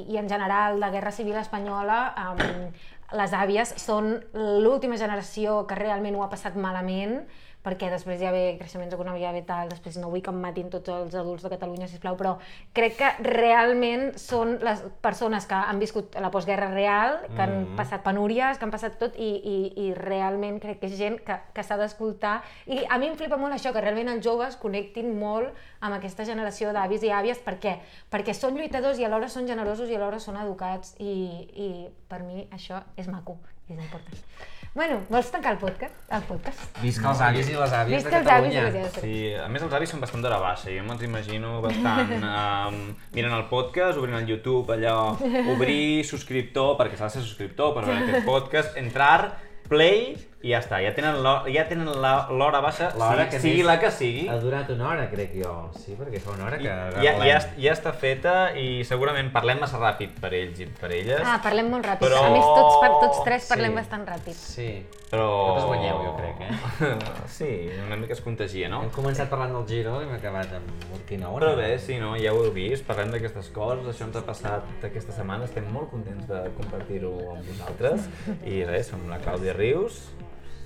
i, 0.06 0.16
en 0.20 0.28
general 0.28 0.80
de 0.80 0.90
Guerra 0.94 1.12
Civil 1.12 1.36
Espanyola, 1.40 1.98
um, 2.30 2.70
les 3.18 3.32
àvies 3.32 3.72
són 3.80 4.18
l'última 4.34 4.98
generació 5.00 5.62
que 5.68 5.78
realment 5.78 6.16
ho 6.18 6.24
ha 6.24 6.32
passat 6.32 6.58
malament, 6.60 7.22
perquè 7.64 7.90
després 7.90 8.22
ha 8.22 8.28
haver 8.30 8.56
creixements 8.56 8.94
econòmics, 8.94 9.24
ha 9.26 9.30
haver 9.30 9.44
tal, 9.44 9.68
després 9.68 9.96
no 9.98 10.08
vull 10.08 10.22
que 10.22 10.30
em 10.30 10.38
matin 10.40 10.70
tots 10.70 10.88
els 10.88 11.14
adults 11.14 11.42
de 11.42 11.50
Catalunya, 11.50 11.88
sisplau, 11.90 12.16
però 12.16 12.36
crec 12.72 12.96
que 12.96 13.10
realment 13.26 14.12
són 14.16 14.58
les 14.64 14.80
persones 15.04 15.44
que 15.46 15.54
han 15.58 15.78
viscut 15.82 16.14
la 16.22 16.30
postguerra 16.30 16.70
real, 16.72 17.18
que 17.34 17.42
han 17.42 17.54
Mhm. 17.64 17.76
passat 17.76 18.02
penúries, 18.02 18.58
que 18.58 18.64
han 18.64 18.70
passat 18.70 18.98
tot, 18.98 19.16
i, 19.18 19.28
i, 19.44 19.72
i 19.88 19.94
realment 19.94 20.60
crec 20.60 20.80
que 20.80 20.86
és 20.86 20.96
gent 20.96 21.18
que, 21.24 21.36
que 21.52 21.62
s'ha 21.62 21.76
d'escoltar. 21.76 22.42
I 22.66 22.84
a 22.88 22.98
mi 22.98 23.08
em 23.08 23.16
flipa 23.16 23.36
molt 23.36 23.52
això, 23.54 23.72
que 23.72 23.80
realment 23.80 24.08
els 24.08 24.24
joves 24.24 24.56
connectin 24.56 25.18
molt 25.18 25.52
amb 25.80 25.94
aquesta 25.94 26.24
generació 26.24 26.72
d'avis 26.72 27.02
i 27.02 27.08
àvies. 27.10 27.38
Per 27.44 27.58
què? 27.58 27.78
Perquè 28.10 28.34
són 28.34 28.56
lluitadors 28.56 28.98
i 28.98 29.04
alhora 29.04 29.28
són 29.28 29.46
generosos 29.46 29.90
i 29.90 29.94
alhora 29.96 30.18
són 30.20 30.36
educats 30.36 30.94
i, 30.98 31.48
i 31.54 31.88
per 32.08 32.22
mi 32.22 32.46
això 32.50 32.82
és 32.96 33.08
maco, 33.08 33.36
és 33.68 33.76
important. 33.76 34.57
Bueno, 34.74 35.00
vols 35.08 35.30
tancar 35.32 35.54
el 35.56 35.58
podcast? 35.58 35.94
El 36.12 36.22
podcast? 36.28 36.60
Visca 36.82 37.08
els 37.10 37.22
avis 37.24 37.48
i 37.50 37.56
les 37.56 37.72
àvies 37.74 38.02
Visca 38.04 38.12
de 38.12 38.18
els 38.20 38.30
avis 38.34 38.52
i 38.52 38.58
Catalunya. 38.58 38.62
les 38.68 38.76
àvies. 38.76 39.00
Sí, 39.02 39.34
a 39.34 39.48
més 39.50 39.64
els 39.66 39.74
avis 39.74 39.90
són 39.94 40.02
bastant 40.04 40.22
d'hora 40.22 40.38
baixa, 40.42 40.70
jo 40.70 40.84
me'ls 40.86 41.02
imagino 41.08 41.54
bastant 41.64 42.12
um, 42.28 42.78
mirant 43.16 43.34
el 43.40 43.46
podcast, 43.50 43.98
obrint 43.98 44.18
el 44.20 44.28
YouTube, 44.30 44.76
allò, 44.76 45.16
obrir 45.54 46.04
subscriptor, 46.06 46.76
perquè 46.78 47.00
s'ha 47.00 47.08
de 47.10 47.16
ser 47.16 47.24
subscriptor 47.26 47.74
per 47.74 47.86
veure 47.88 48.04
aquest 48.04 48.28
podcast, 48.32 48.76
entrar, 48.78 49.34
play 49.68 50.14
i 50.40 50.52
ja 50.52 50.60
està, 50.62 50.78
ja 50.84 50.92
tenen 50.94 51.16
l'hora 51.24 51.50
ja 51.50 51.64
tenen 51.66 51.88
la- 52.00 52.28
l'hora 52.30 52.60
baixa, 52.62 52.92
L'hora 52.94 53.24
sigui, 53.24 53.30
que 53.32 53.38
sigui 53.42 53.56
més 53.56 53.66
la 53.66 53.78
que 53.80 53.90
sigui. 53.90 54.28
Ha 54.30 54.36
durat 54.38 54.68
una 54.70 54.88
hora, 54.92 55.08
crec 55.10 55.32
jo. 55.34 55.54
Sí, 55.74 55.96
perquè 55.98 56.20
fa 56.22 56.30
una 56.36 56.44
hora 56.46 56.58
que... 56.58 56.64
Ja, 56.68 56.92
que 56.94 57.02
ja, 57.02 57.16
ja, 57.26 57.40
ja 57.58 57.72
està 57.74 57.90
feta 57.92 58.52
i 58.54 58.84
segurament 58.86 59.32
parlem 59.34 59.58
massa 59.58 59.80
ràpid 59.82 60.14
per 60.22 60.30
ells 60.38 60.60
i 60.62 60.66
per 60.78 60.92
elles. 60.94 61.24
Ah, 61.26 61.40
parlem 61.42 61.68
molt 61.72 61.84
ràpid. 61.84 62.06
Però- 62.06 62.22
A 62.22 62.30
més, 62.30 62.44
tots, 62.46 62.76
par- 62.84 63.00
tots 63.02 63.24
tres 63.24 63.48
parlem 63.50 63.72
Sí. 63.74 63.76
bastant 63.80 64.06
ràpid. 64.06 64.32
Sí. 64.38 64.70
però... 65.08 65.24
Vosaltres 65.26 65.64
guanyeu, 65.64 65.98
jo 66.04 66.16
crec, 66.18 66.40
eh? 66.44 67.26
sí, 67.38 67.70
una 67.86 67.96
mica 67.96 68.12
es 68.12 68.20
contagia, 68.20 68.68
no? 68.68 68.82
Hem 68.84 68.90
començat 68.92 69.30
parlant 69.30 69.54
del 69.56 69.64
Giro 69.66 69.94
i 70.02 70.04
hem 70.04 70.12
acabat 70.18 70.52
amb 70.58 70.68
Urquinaona. 70.98 71.38
Però 71.40 71.54
bé, 71.56 71.78
sí, 71.80 71.96
no, 71.98 72.10
ja 72.20 72.34
ho 72.36 72.42
heu 72.44 72.52
vist, 72.52 72.84
parlem 72.86 73.10
d'aquestes 73.14 73.48
coses, 73.56 73.86
això 73.88 74.04
ens 74.04 74.16
ha 74.20 74.22
passat 74.26 74.84
aquesta 74.84 75.16
setmana, 75.16 75.48
estem 75.48 75.64
molt 75.72 75.88
contents 75.90 76.28
de 76.28 76.42
compartir-ho 76.60 77.14
amb 77.32 77.42
vosaltres. 77.48 78.04
I 78.44 78.62
res, 78.68 78.92
som 78.92 79.00
la 79.08 79.16
Clàudia 79.24 79.56
Rius 79.56 80.10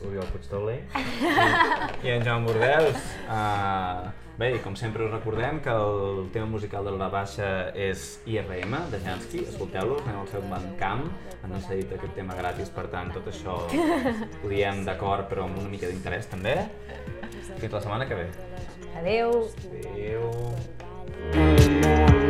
Oriol 0.09 0.27
Puigdoler. 0.33 0.81
i 2.05 2.13
en 2.13 2.25
Joan 2.27 2.47
Bordels. 2.47 2.99
Uh, 3.27 4.11
bé, 4.39 4.53
i 4.57 4.63
com 4.65 4.77
sempre 4.79 5.07
us 5.07 5.13
recordem 5.13 5.61
que 5.65 5.73
el 5.73 6.31
tema 6.35 6.47
musical 6.51 6.87
de 6.89 6.95
la 6.97 7.09
baixa 7.13 7.51
és 7.75 8.23
IRM, 8.27 8.79
de 8.93 9.03
Jansky, 9.05 9.45
escolteu-lo, 9.53 10.01
en 10.07 10.19
el 10.23 10.31
seu 10.33 10.45
Bandcamp, 10.51 11.07
han 11.43 11.55
cedit 11.67 11.93
aquest 11.97 12.15
tema 12.19 12.37
gratis, 12.39 12.71
per 12.73 12.87
tant, 12.93 13.13
tot 13.15 13.29
això 13.33 13.59
ho 13.67 14.51
diem 14.51 14.85
d'acord, 14.89 15.29
però 15.31 15.47
amb 15.49 15.63
una 15.63 15.71
mica 15.73 15.91
d'interès 15.91 16.31
també. 16.33 16.59
Fins 17.59 17.73
la 17.73 17.81
setmana 17.83 18.09
que 18.09 18.23
ve. 18.23 18.29
Adeu! 19.03 19.47
Adéu. 19.93 20.29
Adéu. 21.33 22.22